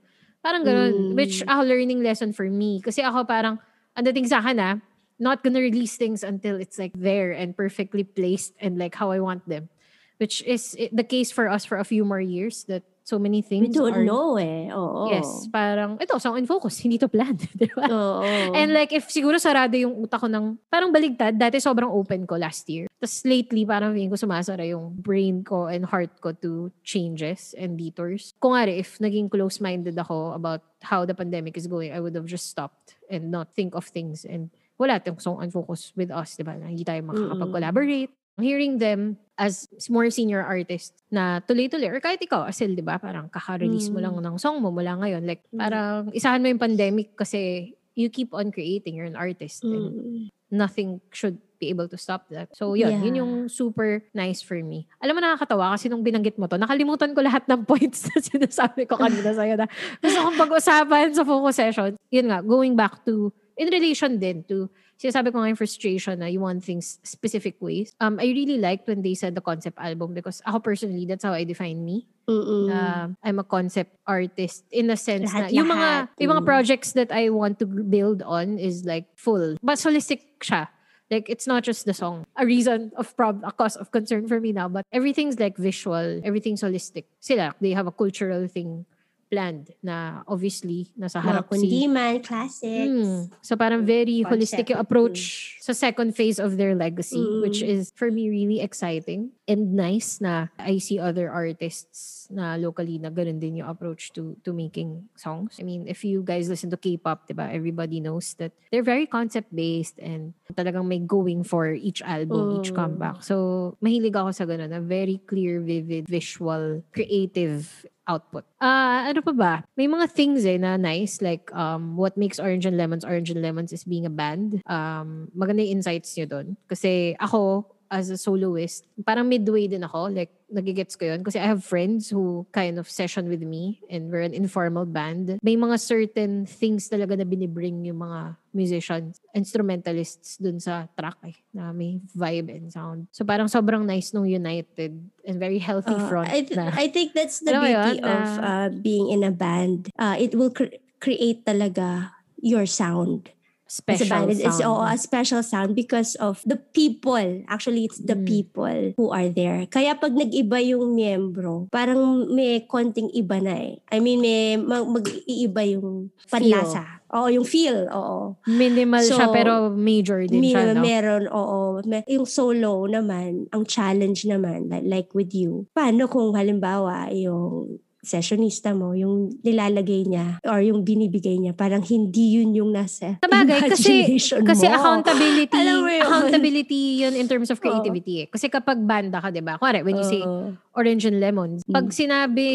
Parang 0.45 0.61
ganun. 0.61 0.93
Mm. 0.93 1.13
Which 1.17 1.41
a 1.41 1.65
learning 1.65 2.05
lesson 2.05 2.37
for 2.37 2.45
me. 2.45 2.85
Kasi 2.85 3.01
ako 3.01 3.25
parang, 3.25 3.57
ang 3.97 4.05
dating 4.05 4.29
sa 4.29 4.45
akin 4.45 4.61
ah, 4.61 4.77
not 5.17 5.41
gonna 5.41 5.63
release 5.65 5.97
things 5.97 6.21
until 6.21 6.61
it's 6.61 6.77
like 6.77 6.93
there 6.93 7.33
and 7.33 7.57
perfectly 7.57 8.05
placed 8.05 8.53
and 8.61 8.77
like 8.77 8.93
how 9.01 9.09
I 9.09 9.25
want 9.25 9.49
them. 9.49 9.73
Which 10.21 10.45
is 10.45 10.77
the 10.93 11.03
case 11.03 11.33
for 11.33 11.49
us 11.49 11.65
for 11.65 11.81
a 11.81 11.87
few 11.87 12.05
more 12.05 12.21
years 12.21 12.69
that 12.69 12.85
so 13.05 13.21
many 13.21 13.45
We 13.45 13.47
things 13.47 13.77
don't 13.77 13.93
are... 13.93 14.03
know 14.03 14.41
eh. 14.41 14.73
Oo. 14.73 15.13
Yes, 15.13 15.45
parang, 15.53 16.01
ito, 16.01 16.17
song 16.17 16.41
in 16.41 16.49
focus, 16.49 16.81
hindi 16.81 16.97
to 16.97 17.07
planned. 17.07 17.45
Di 17.61 17.69
ba? 17.77 17.85
Oo. 17.85 18.25
And 18.57 18.73
like, 18.73 18.97
if 18.97 19.13
siguro 19.13 19.37
sarado 19.37 19.77
yung 19.77 19.93
utak 20.01 20.25
ko 20.25 20.29
ng, 20.33 20.57
parang 20.73 20.89
baligtad, 20.89 21.37
dati 21.37 21.61
sobrang 21.61 21.93
open 21.93 22.25
ko 22.25 22.41
last 22.41 22.65
year. 22.73 22.89
Tapos 22.97 23.21
lately, 23.29 23.69
parang 23.69 23.93
feeling 23.93 24.09
ko 24.09 24.17
sumasara 24.17 24.65
yung 24.65 24.97
brain 24.97 25.45
ko 25.45 25.69
and 25.69 25.85
heart 25.85 26.17
ko 26.25 26.33
to 26.33 26.73
changes 26.81 27.53
and 27.61 27.77
detours. 27.77 28.33
Kung 28.41 28.57
nga 28.57 28.65
if 28.65 28.97
naging 28.97 29.29
close-minded 29.29 29.95
ako 30.01 30.33
about 30.33 30.65
how 30.81 31.05
the 31.05 31.13
pandemic 31.13 31.61
is 31.61 31.69
going, 31.69 31.93
I 31.93 32.01
would 32.01 32.17
have 32.17 32.27
just 32.27 32.49
stopped 32.49 32.97
and 33.13 33.29
not 33.29 33.53
think 33.53 33.77
of 33.77 33.85
things. 33.85 34.25
And 34.25 34.49
wala 34.81 34.97
tayong 34.97 35.21
song 35.21 35.45
unfocus 35.45 35.93
with 35.93 36.09
us, 36.09 36.41
di 36.41 36.43
ba? 36.43 36.57
Hindi 36.57 36.89
tayo 36.89 37.05
makakapag-collaborate. 37.05 38.24
Hearing 38.35 38.83
them 38.83 39.15
as 39.39 39.67
more 39.87 40.11
senior 40.11 40.43
artist 40.43 40.95
na 41.11 41.39
tuloy-tuloy 41.43 41.91
or 41.91 41.99
kahit 42.03 42.19
ikaw, 42.19 42.47
Asil, 42.47 42.75
di 42.75 42.83
ba? 42.83 42.99
Parang 42.99 43.31
kaka-release 43.31 43.91
mo 43.91 43.99
Mm. 43.99 44.05
lang 44.07 44.15
ng 44.23 44.37
song 44.39 44.59
mo 44.63 44.71
mula 44.75 44.95
ngayon. 44.99 45.23
Like, 45.23 45.43
Mm. 45.51 45.59
parang 45.59 46.01
isahan 46.11 46.43
mo 46.43 46.51
yung 46.51 46.63
pandemic 46.63 47.15
kasi 47.15 47.75
you 47.95 48.11
keep 48.11 48.35
on 48.35 48.51
creating. 48.51 48.99
You're 48.99 49.11
an 49.11 49.19
artist. 49.19 49.63
And 49.63 49.91
Mm. 49.91 50.23
nothing 50.51 50.99
should 51.15 51.39
be 51.63 51.71
able 51.71 51.87
to 51.87 51.99
stop 51.99 52.27
that. 52.31 52.51
So, 52.59 52.75
yun. 52.75 53.03
Yun 53.03 53.15
Yeah. 53.15 53.21
yung 53.23 53.33
super 53.47 54.03
nice 54.15 54.43
for 54.43 54.59
me. 54.59 54.87
Alam 54.99 55.19
mo, 55.19 55.21
nakakatawa 55.23 55.75
kasi 55.79 55.87
nung 55.87 56.03
binanggit 56.03 56.35
mo 56.35 56.47
to, 56.51 56.59
nakalimutan 56.59 57.15
ko 57.15 57.23
lahat 57.23 57.47
ng 57.47 57.63
points 57.71 58.11
na 58.11 58.19
sinasabi 58.19 58.87
ko 58.87 58.99
kanina 58.99 59.31
sa'yo 59.39 59.55
na 59.55 59.67
gusto 60.03 60.19
kong 60.21 60.39
pag-usapan 60.39 61.15
sa 61.15 61.23
focus 61.23 61.55
session. 61.55 61.91
Yun 62.11 62.27
nga, 62.35 62.39
going 62.43 62.75
back 62.75 63.03
to, 63.07 63.31
in 63.55 63.71
relation 63.71 64.19
din 64.19 64.43
to, 64.47 64.67
sinasabi 64.97 65.33
ko 65.33 65.43
nga 65.43 65.49
yung 65.51 65.59
frustration 65.59 66.19
na 66.19 66.27
you 66.27 66.41
want 66.41 66.63
things 66.63 66.99
specific 67.03 67.57
ways. 67.61 67.93
Um, 68.01 68.19
I 68.21 68.31
really 68.31 68.59
liked 68.59 68.87
when 68.87 69.03
they 69.03 69.15
said 69.15 69.35
the 69.35 69.43
concept 69.43 69.79
album 69.79 70.15
because 70.15 70.41
ako 70.47 70.61
personally, 70.61 71.05
that's 71.07 71.25
how 71.25 71.33
I 71.35 71.45
define 71.45 71.85
me 71.85 72.07
Mm-mm. 72.29 72.69
na 72.73 73.09
I'm 73.23 73.39
a 73.39 73.45
concept 73.45 73.97
artist 74.07 74.65
in 74.73 74.87
the 74.89 74.97
sense 74.97 75.29
na 75.35 75.51
Lahat-lahat. 75.51 75.53
yung 75.53 75.69
mga 75.69 75.91
yung 76.25 76.31
mga 76.39 76.43
Mm. 76.45 76.49
projects 76.49 76.91
that 76.97 77.11
I 77.13 77.29
want 77.29 77.59
to 77.61 77.67
build 77.67 78.23
on 78.25 78.57
is 78.57 78.85
like 78.89 79.11
full 79.19 79.57
but 79.61 79.77
holistic 79.77 80.41
siya 80.41 80.73
like 81.13 81.29
it's 81.29 81.45
not 81.45 81.61
just 81.69 81.85
the 81.85 81.93
song 81.93 82.25
a 82.41 82.49
reason 82.49 82.89
of 82.97 83.13
prob 83.13 83.45
a 83.45 83.53
cause 83.53 83.77
of 83.77 83.93
concern 83.93 84.25
for 84.25 84.41
me 84.41 84.57
now 84.57 84.73
but 84.73 84.89
everything's 84.89 85.37
like 85.37 85.61
visual 85.61 86.25
everything's 86.25 86.65
holistic 86.65 87.05
sila 87.21 87.53
they 87.61 87.77
have 87.77 87.85
a 87.85 87.93
cultural 87.93 88.49
thing 88.49 88.89
planned 89.31 89.73
na 89.83 90.23
obviously 90.27 90.89
nasa 90.95 91.21
harap 91.21 91.49
si 91.53 91.67
kundiman, 91.67 92.23
classics. 92.23 92.89
Mm. 92.91 93.31
So 93.41 93.57
parang 93.57 93.85
very 93.85 94.23
Concept. 94.23 94.31
holistic 94.31 94.67
yung 94.71 94.81
approach 94.81 95.21
sa 95.61 95.73
second 95.73 96.15
phase 96.15 96.39
of 96.39 96.57
their 96.57 96.75
legacy, 96.75 97.21
Mm. 97.21 97.41
which 97.43 97.61
is 97.61 97.91
for 97.95 98.11
me 98.11 98.29
really 98.29 98.61
exciting 98.61 99.33
and 99.49 99.75
nice 99.75 100.21
na 100.21 100.49
I 100.57 100.79
see 100.79 100.99
other 100.99 101.29
artists 101.31 102.29
na 102.33 102.57
locally 102.57 102.97
na 102.97 103.13
ganun 103.13 103.41
din 103.41 103.61
yung 103.61 103.69
approach 103.69 104.13
to 104.17 104.37
to 104.45 104.53
making 104.53 105.09
songs. 105.15 105.61
I 105.61 105.65
mean, 105.65 105.85
if 105.85 106.01
you 106.05 106.25
guys 106.25 106.49
listen 106.49 106.73
to 106.73 106.81
K-pop, 106.81 107.29
diba, 107.29 107.53
everybody 107.53 108.01
knows 108.01 108.33
that 108.41 108.53
they're 108.73 108.87
very 108.87 109.05
concept-based 109.05 110.01
and 110.01 110.33
talagang 110.57 110.89
may 110.89 111.01
going 111.01 111.45
for 111.45 111.69
each 111.73 112.01
album, 112.03 112.61
each 112.61 112.73
Mm. 112.73 112.77
comeback. 112.77 113.21
So, 113.23 113.77
mahilig 113.85 114.17
ako 114.17 114.31
sa 114.33 114.49
ganun, 114.49 114.73
na 114.73 114.81
very 114.81 115.21
clear, 115.29 115.61
vivid, 115.61 116.09
visual, 116.09 116.81
creative 116.91 117.85
output. 118.07 118.45
Ah, 118.61 119.09
ano 119.09 119.21
pa 119.25 119.33
ba? 119.33 119.53
May 119.77 119.89
mga 119.89 120.07
things 120.13 120.45
eh 120.45 120.61
na 120.61 120.77
nice 120.77 121.21
like 121.25 121.49
um 121.57 121.97
what 121.97 122.17
makes 122.17 122.39
Orange 122.39 122.65
and 122.69 122.77
Lemons 122.77 123.05
Orange 123.05 123.33
and 123.33 123.43
Lemons 123.43 123.73
is 123.73 123.85
being 123.85 124.07
a 124.07 124.13
band. 124.13 124.61
Um 124.69 125.29
maganda 125.33 125.65
yung 125.65 125.81
insights 125.81 126.15
niyo 126.17 126.29
doon 126.29 126.47
kasi 126.69 127.17
ako 127.19 127.74
as 127.95 128.11
a 128.11 128.19
soloist, 128.19 128.83
parang 129.07 129.31
midway 129.31 129.71
din 129.71 129.87
ako. 129.87 130.11
Like, 130.11 130.35
nagigets 130.51 130.99
ko 130.99 131.15
yun. 131.15 131.23
Kasi 131.23 131.39
I 131.39 131.47
have 131.47 131.63
friends 131.63 132.11
who 132.11 132.47
kind 132.51 132.79
of 132.79 132.91
session 132.91 133.31
with 133.31 133.43
me 133.43 133.83
and 133.87 134.11
we're 134.11 134.27
an 134.27 134.35
informal 134.35 134.87
band. 134.87 135.39
May 135.43 135.55
mga 135.55 135.79
certain 135.79 136.47
things 136.47 136.91
talaga 136.91 137.15
na 137.19 137.27
binibring 137.27 137.87
yung 137.87 138.03
mga 138.03 138.39
musicians, 138.55 139.19
instrumentalists 139.35 140.39
dun 140.39 140.63
sa 140.63 140.87
track 140.95 141.19
eh, 141.27 141.35
na 141.55 141.75
may 141.75 141.99
vibe 142.15 142.55
and 142.55 142.71
sound. 142.71 143.07
So 143.11 143.27
parang 143.27 143.51
sobrang 143.51 143.83
nice 143.87 144.15
nung 144.15 144.27
United 144.27 144.95
and 145.27 145.37
very 145.39 145.59
healthy 145.59 145.95
Uh, 145.95 146.07
front 146.07 146.31
I, 146.31 146.43
th- 146.43 146.55
na. 146.55 146.71
I 146.71 146.87
think 146.87 147.15
that's 147.15 147.43
the 147.43 147.51
beauty 147.51 147.99
yun, 147.99 148.07
of 148.07 148.27
uh, 148.39 148.69
being 148.71 149.11
in 149.11 149.23
a 149.27 149.35
band. 149.35 149.91
Uh, 149.99 150.15
it 150.19 150.35
will 150.35 150.51
cre- 150.51 150.79
create 151.03 151.43
talaga 151.43 152.15
your 152.39 152.67
sound. 152.67 153.34
It's 153.75 154.03
a 154.03 154.07
special. 154.07 154.31
It's 154.31 154.59
sound. 154.63 154.71
oo, 154.71 154.83
a 154.87 154.95
special 154.95 155.43
sound 155.43 155.71
because 155.75 156.15
of 156.23 156.39
the 156.47 156.55
people. 156.57 157.43
Actually, 157.51 157.91
it's 157.91 157.99
the 157.99 158.15
Mm. 158.15 158.27
people 158.27 158.79
who 158.95 159.11
are 159.11 159.27
there. 159.27 159.67
Kaya 159.67 159.99
pag 159.99 160.15
nag-iba 160.15 160.63
yung 160.63 160.95
miyembro, 160.95 161.67
parang 161.75 162.31
may 162.31 162.63
konting 162.65 163.11
iba 163.11 163.43
na 163.43 163.55
eh. 163.59 163.83
I 163.91 163.99
mean, 163.99 164.23
may 164.23 164.55
mag- 164.55 164.87
mag-iiba 164.87 165.63
yung 165.67 166.15
panlasa. 166.31 167.03
Oo, 167.15 167.31
yung 167.31 167.47
feel. 167.47 167.87
Oo. 167.91 168.35
Minimal 168.47 169.07
siya 169.07 169.31
So, 169.31 169.35
pero 169.35 169.71
major 169.71 170.27
din 170.27 170.43
May, 170.43 170.51
siya, 170.51 170.75
no? 170.75 170.83
Meron, 170.83 171.25
oo. 171.31 171.79
Yung 172.11 172.27
solo 172.27 172.91
naman, 172.91 173.47
ang 173.55 173.63
challenge 173.67 174.27
naman, 174.27 174.67
like, 174.67 174.87
like 174.87 175.09
with 175.15 175.31
you, 175.31 175.71
paano 175.71 176.11
kung 176.11 176.35
halimbawa 176.35 177.11
yung 177.15 177.79
sessionista 178.05 178.71
mo, 178.71 178.93
yung 178.93 179.35
nilalagay 179.41 180.05
niya 180.05 180.39
or 180.45 180.61
yung 180.61 180.85
binibigay 180.85 181.37
niya, 181.37 181.53
parang 181.53 181.83
hindi 181.83 182.39
yun 182.39 182.53
yung 182.53 182.71
nasa 182.71 183.17
Sabagay, 183.19 183.73
kasi- 183.73 184.05
imagination 184.07 184.41
Kasi 184.45 184.65
mo. 184.69 184.75
accountability, 184.77 185.57
mo 185.57 185.89
yun? 185.89 186.03
accountability 186.05 186.81
yun 187.01 187.15
in 187.15 187.27
terms 187.27 187.49
of 187.49 187.59
creativity 187.59 188.25
eh. 188.25 188.27
Kasi 188.29 188.47
kapag 188.47 188.79
banda 188.79 189.19
ka, 189.19 189.29
di 189.29 189.41
ba? 189.41 189.57
Kuwari, 189.57 189.81
when 189.81 189.97
you 189.97 190.07
say 190.07 190.21
Oo. 190.21 190.55
orange 190.73 191.05
and 191.05 191.19
lemons, 191.19 191.65
pag 191.65 191.89
Mm. 191.89 191.97
sinabi, 191.97 192.47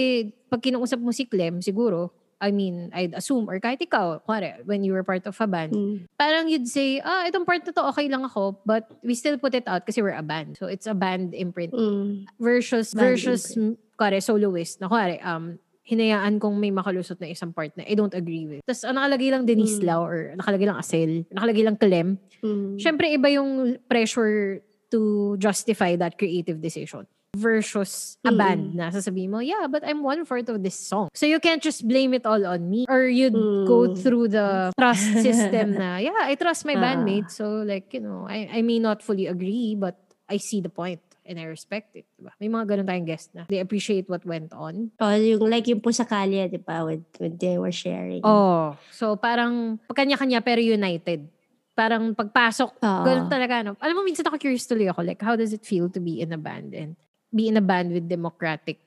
pag 0.48 0.62
kinuusap 0.62 0.98
mo 0.98 1.12
si 1.12 1.26
Clem, 1.26 1.60
siguro, 1.60 2.10
I 2.40 2.56
mean, 2.56 2.88
I'd 2.96 3.12
assume, 3.12 3.52
or 3.52 3.60
kahit 3.60 3.84
ikaw, 3.84 4.24
kuwari, 4.24 4.64
when 4.64 4.80
you 4.80 4.96
were 4.96 5.04
part 5.04 5.28
of 5.28 5.36
a 5.36 5.44
band, 5.44 5.76
Mm. 5.76 6.08
parang 6.16 6.48
you'd 6.48 6.72
say, 6.72 7.04
ah, 7.04 7.28
itong 7.28 7.44
part 7.44 7.68
na 7.68 7.76
to, 7.76 7.84
okay 7.92 8.08
lang 8.08 8.24
ako, 8.24 8.56
but 8.64 8.88
we 9.04 9.12
still 9.12 9.36
put 9.36 9.52
it 9.52 9.68
out 9.68 9.84
kasi 9.84 10.00
we're 10.00 10.16
a 10.16 10.24
band. 10.24 10.56
So, 10.56 10.72
it's 10.72 10.88
a 10.88 10.96
band 10.96 11.36
imprint. 11.36 11.76
Mm. 11.76 12.32
Versus, 12.40 12.96
Band 12.96 13.20
versus, 13.20 13.60
kuwari, 14.00 14.24
soloist, 14.24 14.80
na 14.80 14.88
kuwari, 14.88 15.20
um, 15.20 15.60
hinayaan 15.84 16.40
kong 16.40 16.56
may 16.56 16.72
makalusot 16.72 17.20
na 17.20 17.28
isang 17.28 17.52
part 17.52 17.76
na 17.76 17.84
I 17.84 17.98
don't 18.00 18.14
agree 18.16 18.48
with. 18.48 18.62
Tapos, 18.64 18.88
ang 18.88 18.96
nakalagay 18.96 19.28
lang 19.34 19.44
Denise 19.44 19.82
Mm. 19.82 19.88
Lau 19.90 20.02
or 20.08 20.32
nakalagay 20.40 20.66
lang 20.70 20.80
Asel, 20.80 21.26
nakalagay 21.28 21.64
lang 21.68 21.76
Clem, 21.76 22.16
Mm. 22.40 22.80
syempre 22.80 23.12
iba 23.12 23.28
yung 23.28 23.76
pressure 23.92 24.64
to 24.88 25.36
justify 25.36 26.00
that 26.00 26.16
creative 26.16 26.62
decision 26.64 27.04
versus 27.38 28.18
a 28.26 28.30
Mm-mm. 28.34 28.38
band 28.38 28.64
na 28.74 28.90
sasabihin 28.90 29.30
mo, 29.30 29.38
yeah, 29.38 29.70
but 29.70 29.86
I'm 29.86 30.02
one 30.02 30.26
fourth 30.26 30.50
of 30.50 30.62
this 30.66 30.74
song. 30.74 31.10
So 31.14 31.26
you 31.30 31.38
can't 31.38 31.62
just 31.62 31.86
blame 31.86 32.14
it 32.14 32.26
all 32.26 32.42
on 32.42 32.70
me. 32.70 32.86
Or 32.90 33.06
you'd 33.06 33.38
go 33.70 33.86
Mm. 33.90 33.98
through 33.98 34.28
the 34.30 34.74
trust 34.78 35.06
system 35.26 35.78
na, 35.78 35.98
yeah, 36.02 36.26
I 36.26 36.34
trust 36.38 36.66
my 36.66 36.74
Ah. 36.74 36.82
bandmates. 36.82 37.38
So 37.38 37.62
like, 37.62 37.94
you 37.94 38.02
know, 38.02 38.26
I, 38.30 38.50
I 38.50 38.62
may 38.62 38.78
not 38.82 39.02
fully 39.06 39.26
agree, 39.30 39.74
but 39.78 39.98
I 40.30 40.38
see 40.38 40.62
the 40.62 40.70
point 40.70 41.02
and 41.30 41.38
I 41.38 41.46
respect 41.46 41.94
it. 41.94 42.10
Diba? 42.18 42.34
May 42.42 42.50
mga 42.50 42.66
ganun 42.66 42.90
tayong 42.90 43.06
guest 43.06 43.30
na. 43.38 43.46
They 43.46 43.62
appreciate 43.62 44.10
what 44.10 44.26
went 44.26 44.50
on. 44.52 44.90
Oh, 44.98 45.14
yung 45.14 45.46
like 45.46 45.70
yung 45.70 45.80
po 45.80 45.94
sa 45.94 46.10
kalye, 46.10 46.50
di 46.50 46.58
ba, 46.58 46.82
with, 46.82 47.06
with 47.22 47.38
they 47.38 47.62
were 47.62 47.72
sharing. 47.72 48.26
Oh, 48.26 48.74
so 48.90 49.14
parang 49.14 49.78
kanya-kanya 49.94 50.42
pero 50.42 50.58
united. 50.58 51.30
Parang 51.78 52.12
pagpasok, 52.18 52.82
Oo. 52.82 53.04
ganun 53.06 53.30
talaga. 53.30 53.62
No? 53.62 53.78
Alam 53.80 54.02
mo, 54.02 54.04
minsan 54.04 54.26
ako 54.26 54.42
curious 54.42 54.66
tuloy 54.66 54.90
ako. 54.90 55.06
Like, 55.06 55.22
how 55.22 55.38
does 55.38 55.54
it 55.54 55.64
feel 55.64 55.88
to 55.94 56.02
be 56.02 56.20
in 56.20 56.34
a 56.34 56.42
band 56.42 56.74
and 56.74 56.98
be 57.30 57.48
in 57.48 57.56
a 57.56 57.64
band 57.64 57.94
with 57.94 58.10
democratic, 58.10 58.82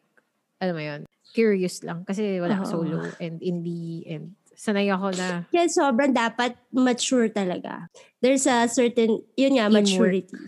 alam 0.59 0.75
mo 0.75 0.83
yun, 0.83 1.01
curious 1.31 1.81
lang. 1.87 2.03
Kasi 2.03 2.43
wala 2.43 2.61
Oo. 2.61 2.67
solo 2.67 2.99
and 3.23 3.39
indie 3.39 4.05
and 4.11 4.35
sanay 4.53 4.93
ako 4.93 5.15
na 5.17 5.49
Kaya 5.49 5.67
sobrang 5.71 6.13
dapat 6.13 6.59
mature 6.75 7.33
talaga. 7.33 7.89
There's 8.21 8.45
a 8.45 8.69
certain, 8.69 9.25
yun 9.39 9.57
nga, 9.57 9.71
Teamwork. 9.71 9.89
maturity 9.89 10.39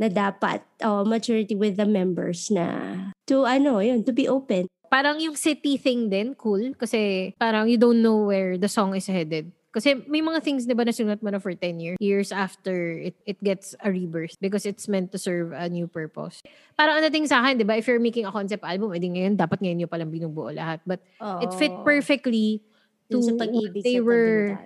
na 0.00 0.08
dapat, 0.08 0.64
oh, 0.80 1.04
maturity 1.04 1.52
with 1.52 1.76
the 1.76 1.84
members 1.84 2.48
na 2.48 3.12
to 3.28 3.44
ano, 3.44 3.84
yun, 3.84 4.00
to 4.00 4.16
be 4.16 4.24
open. 4.24 4.64
parang 4.90 5.22
yung 5.22 5.38
city 5.38 5.78
thing 5.78 6.10
din, 6.10 6.34
cool. 6.34 6.74
Kasi 6.74 7.32
parang 7.38 7.70
you 7.70 7.78
don't 7.78 8.02
know 8.02 8.26
where 8.26 8.58
the 8.58 8.66
song 8.66 8.92
is 8.98 9.06
headed. 9.06 9.54
Kasi 9.70 10.02
may 10.10 10.18
mga 10.18 10.42
things, 10.42 10.66
di 10.66 10.74
ba, 10.74 10.82
na 10.82 10.90
sinulat 10.90 11.22
mo 11.22 11.30
na 11.30 11.38
for 11.38 11.54
10 11.54 11.78
years. 11.78 11.96
Years 12.02 12.34
after, 12.34 12.90
it, 12.98 13.14
it 13.22 13.38
gets 13.38 13.78
a 13.86 13.88
rebirth 13.94 14.34
because 14.42 14.66
it's 14.66 14.90
meant 14.90 15.14
to 15.14 15.18
serve 15.18 15.54
a 15.54 15.70
new 15.70 15.86
purpose. 15.86 16.42
Parang 16.74 16.98
ano 16.98 17.06
ting 17.06 17.30
sa 17.30 17.38
akin, 17.38 17.62
di 17.62 17.62
ba, 17.62 17.78
if 17.78 17.86
you're 17.86 18.02
making 18.02 18.26
a 18.26 18.34
concept 18.34 18.66
album, 18.66 18.90
edi 18.90 19.14
ngayon, 19.14 19.38
dapat 19.38 19.62
ngayon 19.62 19.78
nyo 19.78 19.86
palang 19.86 20.10
binubuo 20.10 20.50
lahat. 20.50 20.82
But 20.82 21.06
it 21.38 21.54
fit 21.54 21.70
perfectly 21.86 22.66
to 23.14 23.22
sa 23.22 23.38
what 23.38 23.46
pag-ibig 23.46 23.86
they 23.86 24.02
sa 24.02 24.04
were. 24.10 24.58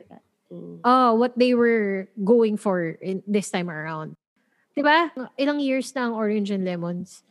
Mm. 0.49 0.81
oh, 0.85 1.11
what 1.21 1.37
they 1.37 1.53
were 1.53 2.09
going 2.21 2.57
for 2.57 2.97
in 3.01 3.21
this 3.29 3.53
time 3.53 3.69
around. 3.69 4.17
Di 4.75 4.83
ba? 4.83 5.07
Ilang 5.39 5.63
years 5.63 5.95
na 5.95 6.11
ang 6.11 6.15
Orange 6.19 6.51
and 6.51 6.67
Lemons. 6.67 7.23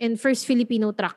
And 0.00 0.16
first 0.16 0.48
Filipino 0.48 0.96
track 0.96 1.16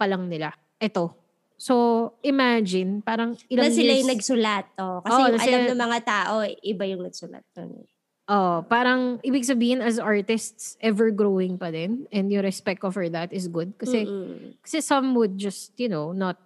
pa 0.00 0.08
lang 0.08 0.26
nila. 0.26 0.56
Ito. 0.80 1.12
So, 1.60 2.16
imagine, 2.24 3.04
parang 3.04 3.38
ilang 3.46 3.70
Na 3.70 3.76
sila 3.76 3.92
years. 3.92 4.00
yung 4.02 4.10
nagsulat. 4.10 4.64
Oh, 4.80 4.98
kasi 5.04 5.14
Oo, 5.14 5.22
yung 5.22 5.36
na 5.36 5.38
alam 5.38 5.46
sila- 5.46 5.70
ng 5.70 5.80
mga 5.84 5.98
tao, 6.02 6.32
iba 6.58 6.84
yung 6.88 7.02
nagsulat. 7.06 7.44
nun. 7.54 7.86
Oh, 8.26 8.64
parang 8.64 9.20
ibig 9.22 9.44
sabihin 9.44 9.84
as 9.84 10.00
artists, 10.00 10.74
ever 10.80 11.12
growing 11.12 11.60
pa 11.60 11.70
din. 11.70 12.08
And 12.10 12.32
your 12.32 12.42
respect 12.42 12.80
for 12.80 13.06
that 13.12 13.30
is 13.30 13.46
good. 13.46 13.76
Kasi, 13.76 14.08
Mm-mm. 14.08 14.56
kasi 14.64 14.80
some 14.80 15.12
would 15.14 15.36
just, 15.36 15.76
you 15.76 15.92
know, 15.92 16.10
not 16.10 16.40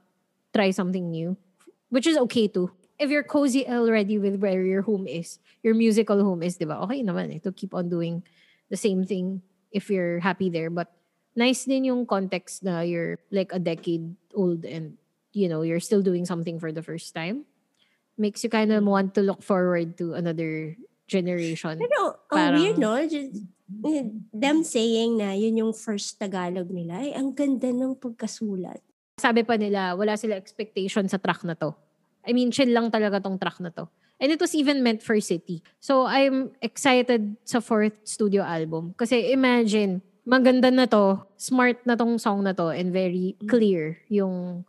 try 0.53 0.69
something 0.75 1.09
new. 1.09 1.37
Which 1.89 2.05
is 2.11 2.19
okay 2.29 2.49
too. 2.51 2.75
If 2.99 3.09
you're 3.13 3.25
cozy 3.29 3.69
already 3.69 4.19
with 4.19 4.41
where 4.41 4.65
your 4.65 4.83
home 4.83 5.07
is, 5.07 5.39
your 5.63 5.77
musical 5.77 6.19
home 6.25 6.43
is, 6.43 6.57
di 6.57 6.65
ba? 6.65 6.81
Okay 6.85 7.05
naman 7.05 7.29
eh, 7.31 7.41
to 7.45 7.53
keep 7.53 7.73
on 7.73 7.89
doing 7.89 8.25
the 8.71 8.77
same 8.77 9.05
thing 9.05 9.43
if 9.71 9.91
you're 9.91 10.21
happy 10.21 10.51
there. 10.51 10.71
But 10.71 10.91
nice 11.37 11.65
din 11.65 11.85
yung 11.85 12.07
context 12.07 12.65
na 12.65 12.81
you're 12.81 13.19
like 13.31 13.53
a 13.53 13.59
decade 13.59 14.17
old 14.35 14.65
and, 14.65 14.97
you 15.33 15.49
know, 15.49 15.63
you're 15.63 15.83
still 15.83 16.03
doing 16.03 16.25
something 16.25 16.59
for 16.59 16.73
the 16.73 16.83
first 16.83 17.15
time. 17.15 17.45
Makes 18.17 18.43
you 18.45 18.51
kind 18.51 18.73
of 18.73 18.85
want 18.85 19.15
to 19.15 19.23
look 19.23 19.43
forward 19.43 19.99
to 19.99 20.15
another 20.17 20.77
generation. 21.07 21.77
Pero, 21.79 22.17
ang 22.33 22.37
Parang- 22.57 22.61
weird, 22.63 22.79
no? 22.81 22.97
Just, 23.05 23.45
eh, 23.85 24.09
them 24.33 24.65
saying 24.65 25.19
na 25.21 25.37
yun 25.37 25.61
yung 25.61 25.73
first 25.77 26.17
Tagalog 26.19 26.71
nila, 26.73 27.05
ay, 27.05 27.13
ang 27.13 27.37
ganda 27.37 27.69
ng 27.69 27.95
pagkasulat. 28.01 28.81
sabi 29.17 29.45
pa 29.49 29.57
nila, 29.57 29.97
wala 29.97 30.13
sila 30.17 30.37
expectation 30.37 31.09
sa 31.09 31.17
track 31.17 31.41
na 31.45 31.57
to. 31.57 31.73
I 32.27 32.37
mean, 32.37 32.53
chill 32.53 32.69
lang 32.69 32.93
talaga 32.93 33.17
tong 33.23 33.41
track 33.41 33.61
na 33.65 33.73
to. 33.73 33.89
And 34.21 34.33
it 34.33 34.41
was 34.41 34.55
even 34.55 34.83
meant 34.83 35.03
for 35.03 35.21
City. 35.21 35.63
So, 35.81 36.07
I'm 36.09 36.57
excited 36.63 37.37
sa 37.45 37.61
fourth 37.61 38.01
studio 38.05 38.43
album. 38.43 38.97
Kasi 38.97 39.33
imagine, 39.33 40.01
maganda 40.25 40.73
na 40.73 40.89
to, 40.89 41.21
smart 41.37 41.85
na 41.85 41.95
tong 41.95 42.17
song 42.19 42.45
na 42.45 42.57
to, 42.57 42.73
and 42.73 42.93
very 42.93 43.37
clear 43.45 44.01
yung 44.09 44.65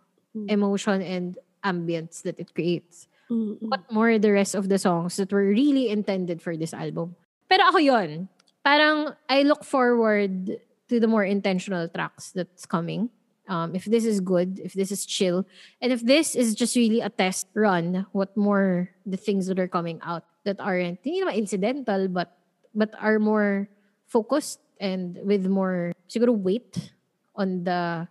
emotion 0.46 1.02
and 1.02 1.40
ambience 1.64 2.22
that 2.22 2.40
it 2.40 2.54
creates. 2.54 3.08
Mm-mm. 3.32 3.58
What 3.60 3.92
more 3.92 4.20
the 4.20 4.32
rest 4.32 4.56
of 4.56 4.70
the 4.70 4.78
songs 4.78 5.18
that 5.18 5.32
were 5.32 5.48
really 5.48 5.90
intended 5.90 6.42
for 6.42 6.56
this 6.56 6.74
album. 6.74 7.16
Pero 7.50 7.68
ako 7.68 7.80
yon 7.80 8.30
Parang, 8.64 9.16
I 9.28 9.44
look 9.44 9.64
forward 9.64 10.60
to 10.88 11.00
the 11.00 11.08
more 11.08 11.24
intentional 11.24 11.88
tracks 11.88 12.32
that's 12.32 12.66
coming. 12.66 13.10
Um, 13.48 13.76
if 13.76 13.86
this 13.86 14.04
is 14.04 14.20
good, 14.20 14.60
if 14.60 14.74
this 14.74 14.92
is 14.92 15.06
chill, 15.08 15.48
and 15.80 15.92
if 15.92 16.04
this 16.04 16.36
is 16.36 16.54
just 16.54 16.76
really 16.76 17.00
a 17.00 17.10
test 17.10 17.48
run, 17.56 18.06
what 18.12 18.36
more 18.36 18.92
the 19.08 19.16
things 19.16 19.48
that 19.48 19.58
are 19.58 19.72
coming 19.72 20.04
out 20.04 20.28
that 20.44 20.60
aren't 20.60 21.00
hindi 21.04 21.24
incidental, 21.32 22.08
but 22.08 22.36
but 22.76 22.92
are 23.00 23.20
more 23.20 23.72
focused 24.08 24.60
and 24.80 25.20
with 25.24 25.48
more 25.48 25.92
siguro 26.12 26.36
weight 26.36 26.92
on 27.36 27.64
the 27.64 28.08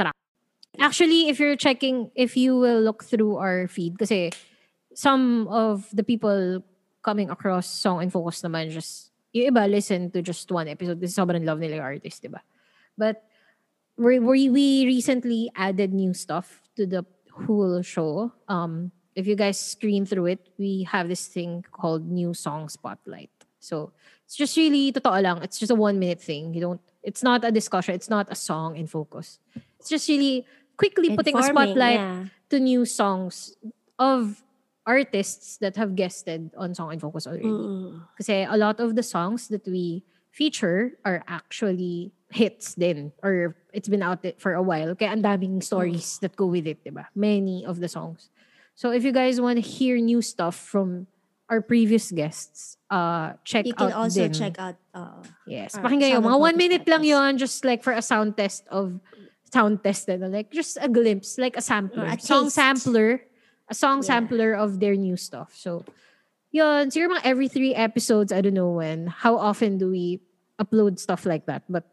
track. 0.00 0.16
Actually, 0.78 1.28
if 1.28 1.38
you're 1.38 1.56
checking, 1.56 2.10
if 2.14 2.36
you 2.36 2.56
will 2.56 2.80
look 2.80 3.04
through 3.04 3.36
our 3.36 3.68
feed, 3.68 3.96
because 3.96 4.32
some 4.94 5.48
of 5.48 5.88
the 5.92 6.02
people 6.02 6.64
coming 7.02 7.30
across 7.30 7.66
Song 7.66 8.02
and 8.02 8.12
Focus 8.12 8.42
naman 8.42 8.70
just, 8.70 9.10
yung 9.32 9.54
iba 9.54 9.70
listen 9.70 10.10
to 10.10 10.22
just 10.22 10.50
one 10.50 10.68
episode 10.68 11.00
This 11.00 11.14
kasi 11.14 11.20
sobrang 11.22 11.44
love 11.46 11.58
nila 11.58 11.80
yung 11.80 11.88
artist, 11.96 12.22
di? 12.22 12.30
But 12.98 13.24
we, 14.00 14.18
we, 14.18 14.48
we 14.48 14.86
recently 14.86 15.52
added 15.54 15.92
new 15.92 16.14
stuff 16.14 16.62
to 16.76 16.86
the 16.86 17.04
whole 17.46 17.82
show. 17.82 18.32
Um, 18.48 18.92
if 19.14 19.26
you 19.26 19.36
guys 19.36 19.58
screen 19.58 20.06
through 20.06 20.26
it, 20.26 20.48
we 20.56 20.84
have 20.84 21.08
this 21.08 21.26
thing 21.26 21.64
called 21.70 22.08
New 22.08 22.32
Song 22.32 22.68
Spotlight. 22.70 23.30
So 23.60 23.92
it's 24.24 24.36
just 24.36 24.56
really 24.56 24.90
totoo 24.90 25.22
lang. 25.22 25.42
It's 25.42 25.58
just 25.58 25.70
a 25.70 25.74
one 25.74 25.98
minute 25.98 26.22
thing. 26.22 26.54
You 26.54 26.60
don't. 26.60 26.80
It's 27.02 27.22
not 27.22 27.44
a 27.44 27.52
discussion. 27.52 27.94
It's 27.94 28.08
not 28.08 28.26
a 28.30 28.34
song 28.34 28.76
in 28.76 28.86
focus. 28.86 29.38
It's 29.78 29.90
just 29.90 30.08
really 30.08 30.46
quickly 30.78 31.14
putting 31.14 31.36
a 31.36 31.42
spotlight 31.42 32.00
yeah. 32.00 32.24
to 32.48 32.60
new 32.60 32.86
songs 32.86 33.56
of 33.98 34.42
artists 34.86 35.58
that 35.58 35.76
have 35.76 35.94
guested 35.94 36.50
on 36.56 36.74
Song 36.74 36.92
in 36.92 37.00
Focus 37.00 37.26
already. 37.26 37.44
Mm-mm. 37.44 38.00
A 38.48 38.56
lot 38.56 38.80
of 38.80 38.96
the 38.96 39.02
songs 39.02 39.48
that 39.48 39.66
we 39.66 40.04
feature 40.30 40.96
are 41.04 41.22
actually 41.28 42.12
hits 42.30 42.74
din 42.74 43.12
or 43.22 43.56
it's 43.72 43.88
been 43.88 44.02
out 44.02 44.24
for 44.38 44.54
a 44.54 44.62
while. 44.62 44.94
Kaya 44.94 45.10
ang 45.10 45.22
daming 45.22 45.62
stories 45.62 46.18
that 46.22 46.36
go 46.36 46.46
with 46.46 46.66
it, 46.66 46.82
diba? 46.84 47.06
Many 47.14 47.64
of 47.66 47.80
the 47.80 47.88
songs. 47.88 48.30
So 48.74 48.90
if 48.90 49.04
you 49.04 49.12
guys 49.12 49.40
want 49.40 49.56
to 49.58 49.64
hear 49.64 49.98
new 49.98 50.22
stuff 50.22 50.54
from 50.56 51.06
our 51.50 51.60
previous 51.60 52.10
guests, 52.14 52.78
uh, 52.88 53.34
check 53.44 53.66
out. 53.66 53.66
You 53.66 53.74
can 53.74 53.92
also 53.92 54.22
din. 54.28 54.32
check 54.32 54.54
out 54.58 54.76
uh, 54.94 55.22
Yes. 55.46 55.74
Pakinggan 55.74 56.10
yun. 56.16 56.22
Mga 56.22 56.38
one 56.38 56.56
minute 56.56 56.86
lang 56.86 57.04
yun, 57.04 57.36
just 57.36 57.64
like 57.64 57.82
for 57.82 57.92
a 57.92 58.00
sound 58.02 58.36
test 58.38 58.64
of 58.70 59.00
sound 59.50 59.82
test 59.82 60.06
na 60.08 60.30
like 60.30 60.54
just 60.54 60.78
a 60.80 60.88
glimpse, 60.88 61.36
like 61.36 61.56
a 61.58 61.60
sampler. 61.62 62.06
A 62.06 62.18
song 62.22 62.46
taste. 62.46 62.54
sampler. 62.54 63.26
A 63.68 63.74
song 63.74 64.02
Yeah. 64.02 64.06
sampler 64.14 64.54
of 64.54 64.78
their 64.78 64.94
new 64.94 65.18
stuff. 65.18 65.54
So, 65.54 65.84
yun. 66.54 66.90
Siguro 66.90 67.18
mga 67.18 67.26
every 67.26 67.46
three 67.50 67.74
episodes, 67.74 68.32
I 68.32 68.40
don't 68.40 68.54
know 68.54 68.70
when. 68.78 69.06
How 69.10 69.36
often 69.38 69.78
do 69.78 69.90
we 69.90 70.22
upload 70.58 70.98
stuff 70.98 71.26
like 71.26 71.46
that? 71.46 71.62
But, 71.68 71.86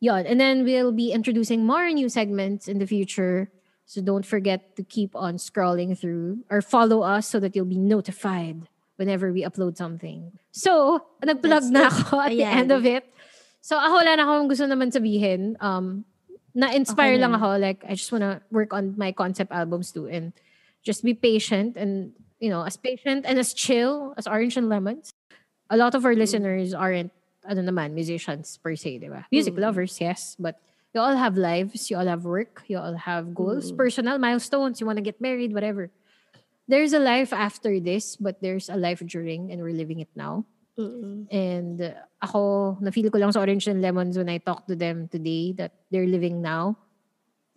yun. 0.00 0.26
And 0.26 0.40
then 0.40 0.64
we'll 0.64 0.92
be 0.92 1.12
introducing 1.12 1.64
more 1.66 1.88
new 1.90 2.08
segments 2.08 2.68
in 2.68 2.78
the 2.78 2.86
future. 2.86 3.50
So 3.86 4.00
don't 4.00 4.24
forget 4.24 4.76
to 4.76 4.82
keep 4.82 5.16
on 5.16 5.36
scrolling 5.36 5.98
through 5.98 6.44
or 6.50 6.62
follow 6.62 7.02
us 7.02 7.26
so 7.26 7.40
that 7.40 7.56
you'll 7.56 7.66
be 7.66 7.78
notified 7.80 8.68
whenever 8.96 9.32
we 9.32 9.42
upload 9.42 9.76
something. 9.76 10.30
So, 10.52 11.00
nag-plug 11.24 11.72
na 11.72 11.88
ako 11.88 12.20
at 12.20 12.30
the 12.36 12.44
end 12.44 12.70
of 12.70 12.84
it. 12.84 13.02
So, 13.64 13.80
ako 13.80 14.04
wala 14.04 14.12
na 14.14 14.24
akong 14.28 14.46
gusto 14.52 14.68
naman 14.68 14.92
sabihin. 14.92 15.56
Um, 15.58 16.04
na-inspire 16.54 17.16
Okay 17.16 17.22
lang 17.24 17.32
ako. 17.34 17.56
Like, 17.58 17.80
I 17.88 17.96
just 17.96 18.12
wanna 18.12 18.42
work 18.52 18.72
on 18.76 18.94
my 19.00 19.10
concept 19.10 19.52
albums 19.52 19.90
too 19.90 20.06
and 20.06 20.32
just 20.84 21.02
be 21.02 21.14
patient 21.14 21.76
and, 21.80 22.12
you 22.38 22.48
know, 22.52 22.62
as 22.62 22.76
patient 22.76 23.24
and 23.24 23.38
as 23.40 23.54
chill 23.56 24.14
as 24.16 24.28
Orange 24.28 24.56
and 24.56 24.68
Lemons. 24.68 25.12
A 25.70 25.76
lot 25.76 25.94
of 25.94 26.04
our 26.04 26.14
Mm. 26.14 26.20
listeners 26.20 26.74
aren't, 26.74 27.10
ano 27.44 27.60
naman, 27.64 27.92
musicians 27.96 28.58
per 28.60 28.76
se, 28.76 28.98
di 29.00 29.08
ba? 29.08 29.24
Music 29.32 29.54
Mm. 29.56 29.62
lovers, 29.62 30.00
yes. 30.00 30.36
But 30.38 30.60
you 30.92 31.00
all 31.00 31.14
have 31.16 31.36
lives, 31.38 31.88
you 31.90 31.96
all 31.96 32.06
have 32.06 32.24
work, 32.26 32.62
you 32.66 32.76
all 32.78 32.94
have 32.94 33.32
goals, 33.34 33.72
Mm. 33.72 33.76
personal 33.76 34.16
milestones, 34.18 34.80
you 34.80 34.86
wanna 34.86 35.04
get 35.04 35.20
married, 35.20 35.54
whatever. 35.54 35.90
There's 36.70 36.92
a 36.94 37.02
life 37.02 37.32
after 37.34 37.80
this, 37.80 38.14
but 38.14 38.38
there's 38.38 38.70
a 38.70 38.78
life 38.78 39.02
during 39.02 39.50
and 39.50 39.62
we're 39.62 39.74
living 39.74 39.98
it 40.00 40.10
now. 40.14 40.46
mm-mm. 40.78 41.26
And 41.28 41.76
uh, 41.82 41.92
ako, 42.24 42.78
na-feel 42.80 43.10
ko 43.12 43.18
lang 43.20 43.32
sa 43.36 43.44
Orange 43.44 43.68
and 43.68 43.82
Lemons 43.84 44.16
when 44.16 44.32
I 44.32 44.38
talked 44.40 44.64
to 44.72 44.76
them 44.78 45.12
today 45.12 45.52
that 45.60 45.76
they're 45.92 46.08
living 46.08 46.40
now. 46.40 46.78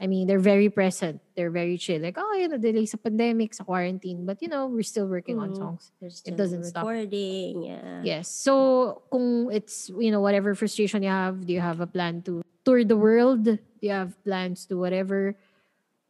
I 0.04 0.08
mean, 0.08 0.28
they're 0.28 0.43
very 0.43 0.68
present. 0.68 1.24
They're 1.32 1.49
very 1.49 1.78
chill. 1.80 2.04
Like, 2.04 2.20
oh, 2.20 2.36
you 2.36 2.51
know, 2.51 2.60
delay 2.60 2.84
sa 2.84 2.99
pandemic, 2.99 3.56
sa 3.56 3.64
quarantine. 3.64 4.28
But, 4.28 4.43
you 4.43 4.51
know, 4.51 4.68
we're 4.68 4.84
still 4.84 5.08
working 5.08 5.39
on 5.39 5.56
Mhm. 5.56 5.58
songs. 5.58 5.95
Still 6.12 6.36
doesn't 6.36 6.68
stop. 6.68 6.84
recording. 6.84 7.64
Yeah. 7.72 8.04
Yes. 8.04 8.28
So, 8.28 8.99
kung 9.08 9.47
it's, 9.47 9.88
you 9.95 10.12
know, 10.12 10.20
whatever 10.20 10.51
frustration 10.60 11.08
you 11.08 11.14
have, 11.16 11.47
do 11.47 11.56
you 11.56 11.64
have 11.64 11.80
a 11.80 11.88
plan 11.88 12.20
to 12.28 12.43
tour 12.68 12.84
the 12.84 12.99
world? 12.99 13.47
Do 13.47 13.56
you 13.80 13.95
have 13.95 14.12
plans 14.28 14.68
to 14.68 14.76
whatever? 14.76 15.39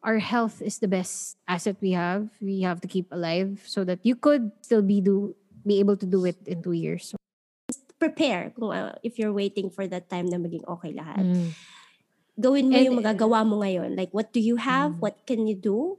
Our 0.01 0.17
health 0.17 0.57
is 0.65 0.81
the 0.81 0.89
best 0.89 1.37
asset 1.45 1.77
we 1.77 1.93
have. 1.93 2.33
We 2.41 2.65
have 2.65 2.81
to 2.81 2.89
keep 2.89 3.13
alive 3.13 3.61
so 3.69 3.85
that 3.85 4.01
you 4.01 4.17
could 4.17 4.49
still 4.65 4.81
be 4.81 5.05
do 5.05 5.37
be 5.61 5.77
able 5.77 6.01
to 6.01 6.09
do 6.09 6.25
it 6.25 6.41
in 6.49 6.65
two 6.65 6.73
years. 6.73 7.13
So, 7.13 7.15
Prepare 8.01 8.51
kung 8.57 8.73
uh, 8.73 8.97
if 9.05 9.15
you're 9.21 9.31
waiting 9.31 9.69
for 9.71 9.85
that 9.87 10.09
time 10.11 10.27
na 10.27 10.35
maging 10.41 10.65
okay 10.67 10.91
lahat. 10.97 11.23
mm. 11.23 11.53
Gawin 12.39 12.69
mo 12.69 12.77
And- 12.77 12.85
yung 12.89 12.97
magagawa 12.97 13.45
mo 13.45 13.61
ngayon. 13.61 13.95
Like, 13.95 14.09
what 14.11 14.33
do 14.33 14.39
you 14.41 14.57
have? 14.57 14.97
Mm. 14.97 14.99
What 14.99 15.15
can 15.25 15.45
you 15.45 15.55
do? 15.55 15.97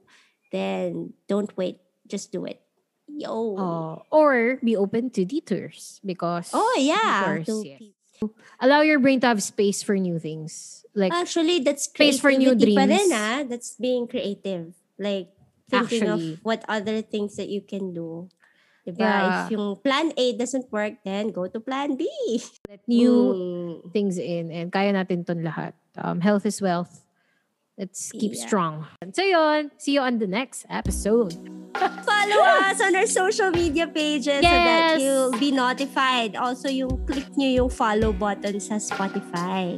Then, 0.51 1.14
don't 1.28 1.51
wait. 1.57 1.78
Just 2.07 2.32
do 2.32 2.45
it. 2.45 2.61
Yo. 3.07 3.57
Uh, 3.57 3.95
or 4.11 4.59
be 4.62 4.74
open 4.76 5.11
to 5.14 5.24
detours 5.24 6.01
because 6.05 6.51
oh, 6.55 6.74
yeah. 6.78 7.22
detours, 7.39 7.47
To 7.47 7.62
yes. 7.66 7.82
allow 8.61 8.80
your 8.80 8.99
brain 8.99 9.20
to 9.20 9.26
have 9.28 9.43
space 9.43 9.82
for 9.82 9.95
new 9.99 10.18
things. 10.18 10.85
Like 10.95 11.12
Actually, 11.12 11.61
that's 11.61 11.85
Space 11.91 12.18
for 12.20 12.30
new 12.30 12.55
creativity 12.55 12.74
pa 12.74 12.87
rin, 12.87 13.09
dreams. 13.11 13.12
ah. 13.14 13.43
That's 13.47 13.74
being 13.78 14.07
creative. 14.07 14.74
Like, 14.99 15.30
thinking 15.70 16.03
Actually. 16.07 16.32
of 16.35 16.45
what 16.47 16.62
other 16.68 17.03
things 17.03 17.35
that 17.37 17.49
you 17.49 17.61
can 17.62 17.93
do. 17.95 18.28
Diba? 18.85 19.01
Yeah. 19.01 19.49
If 19.49 19.57
yung 19.57 19.80
plan 19.80 20.12
A 20.12 20.37
doesn't 20.37 20.68
work, 20.68 21.01
then 21.05 21.32
go 21.32 21.49
to 21.49 21.57
plan 21.59 21.97
B. 21.97 22.05
let 22.68 22.85
new 22.85 23.16
Mm. 23.32 23.93
things 23.93 24.20
in 24.20 24.53
and 24.53 24.68
kaya 24.68 24.93
natin 24.93 25.24
ton 25.24 25.41
lahat. 25.41 25.72
Um, 25.97 26.20
health 26.20 26.45
is 26.45 26.61
wealth. 26.61 27.01
Let's 27.74 28.12
keep 28.12 28.37
Yeah. 28.37 28.45
strong. 28.47 28.74
So 29.16 29.24
yun, 29.24 29.72
see 29.82 29.99
you 29.99 30.03
on 30.05 30.20
the 30.22 30.28
next 30.30 30.62
episode. 30.70 31.35
Follow 32.07 32.41
us 32.62 32.78
on 32.78 32.95
our 32.95 33.09
social 33.09 33.51
media 33.51 33.89
pages 33.91 34.39
so 34.39 34.47
that 34.47 34.95
Yes. 34.95 35.03
you'll 35.03 35.35
be 35.41 35.51
notified. 35.51 36.37
Also, 36.39 36.70
yung 36.70 37.03
click 37.03 37.26
nyo 37.35 37.66
yung 37.66 37.70
follow 37.72 38.14
button 38.14 38.62
sa 38.62 38.78
Spotify. 38.78 39.74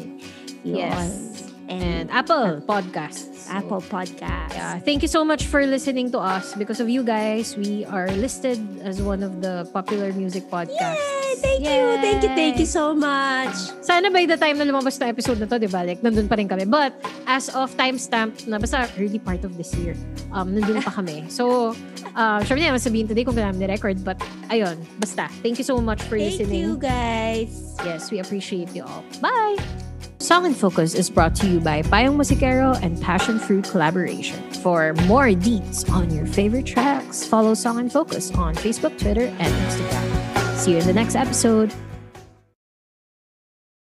Yun. 0.60 0.76
Yes. 0.76 1.35
And, 1.66 2.06
And 2.06 2.10
Apple 2.14 2.62
Podcasts. 2.62 3.50
Apple 3.50 3.82
Podcast. 3.82 4.54
Yeah, 4.54 4.78
thank 4.78 5.02
you 5.02 5.10
so 5.10 5.24
much 5.26 5.46
for 5.50 5.66
listening 5.66 6.10
to 6.14 6.18
us. 6.22 6.54
Because 6.54 6.78
of 6.78 6.88
you 6.88 7.02
guys, 7.02 7.56
we 7.58 7.84
are 7.86 8.06
listed 8.14 8.58
as 8.86 9.02
one 9.02 9.22
of 9.22 9.42
the 9.42 9.66
popular 9.74 10.12
music 10.14 10.46
podcasts. 10.46 10.94
Yay! 10.94 11.34
Thank 11.42 11.60
you! 11.66 11.82
Thank 12.00 12.22
you, 12.22 12.30
thank 12.38 12.54
you 12.62 12.68
Yay! 12.70 12.70
so 12.70 12.94
much! 12.94 13.54
Sana 13.82 14.10
by 14.10 14.24
the 14.30 14.38
time 14.38 14.58
na 14.58 14.64
lumabas 14.64 14.98
na 15.02 15.10
episode 15.10 15.42
na 15.42 15.46
to, 15.50 15.58
di 15.58 15.66
ba? 15.66 15.82
Like, 15.82 16.00
nandun 16.06 16.30
pa 16.30 16.38
rin 16.38 16.46
kami. 16.46 16.70
But, 16.70 16.94
as 17.26 17.50
of 17.50 17.74
timestamp 17.76 18.46
na 18.46 18.62
basta 18.62 18.86
early 18.96 19.18
part 19.18 19.42
of 19.42 19.58
this 19.58 19.74
year, 19.74 19.98
um, 20.30 20.54
nandun 20.54 20.78
pa 20.86 20.94
kami. 20.94 21.26
So, 21.28 21.74
uh, 22.14 22.38
syempre 22.46 22.62
na 22.62 22.78
sabihin 22.78 23.10
today 23.10 23.26
kung 23.26 23.34
kailangan 23.34 23.58
ni-record. 23.58 24.06
But, 24.06 24.22
ayun, 24.54 24.78
basta. 25.02 25.26
Thank 25.42 25.58
you 25.58 25.66
so 25.66 25.82
much 25.82 25.98
for 26.06 26.14
Thank 26.14 26.38
listening. 26.38 26.62
you, 26.62 26.78
guys! 26.78 27.74
Yes, 27.82 28.14
we 28.14 28.22
appreciate 28.22 28.70
you 28.70 28.86
all. 28.86 29.02
Bye! 29.18 29.58
Song 30.26 30.44
and 30.44 30.56
Focus 30.56 30.94
is 30.94 31.08
brought 31.08 31.36
to 31.36 31.46
you 31.46 31.60
by 31.60 31.82
Payong 31.82 32.16
Musikero 32.16 32.76
and 32.82 33.00
Passion 33.00 33.38
Fruit 33.38 33.62
Collaboration. 33.62 34.42
For 34.54 34.92
more 35.06 35.28
deets 35.28 35.88
on 35.88 36.12
your 36.12 36.26
favorite 36.26 36.66
tracks, 36.66 37.24
follow 37.24 37.54
Song 37.54 37.78
and 37.78 37.92
Focus 37.92 38.32
on 38.32 38.56
Facebook, 38.56 38.98
Twitter, 38.98 39.26
and 39.26 39.54
Instagram. 39.54 40.56
See 40.56 40.72
you 40.72 40.78
in 40.78 40.86
the 40.88 40.92
next 40.92 41.14
episode. 41.14 41.72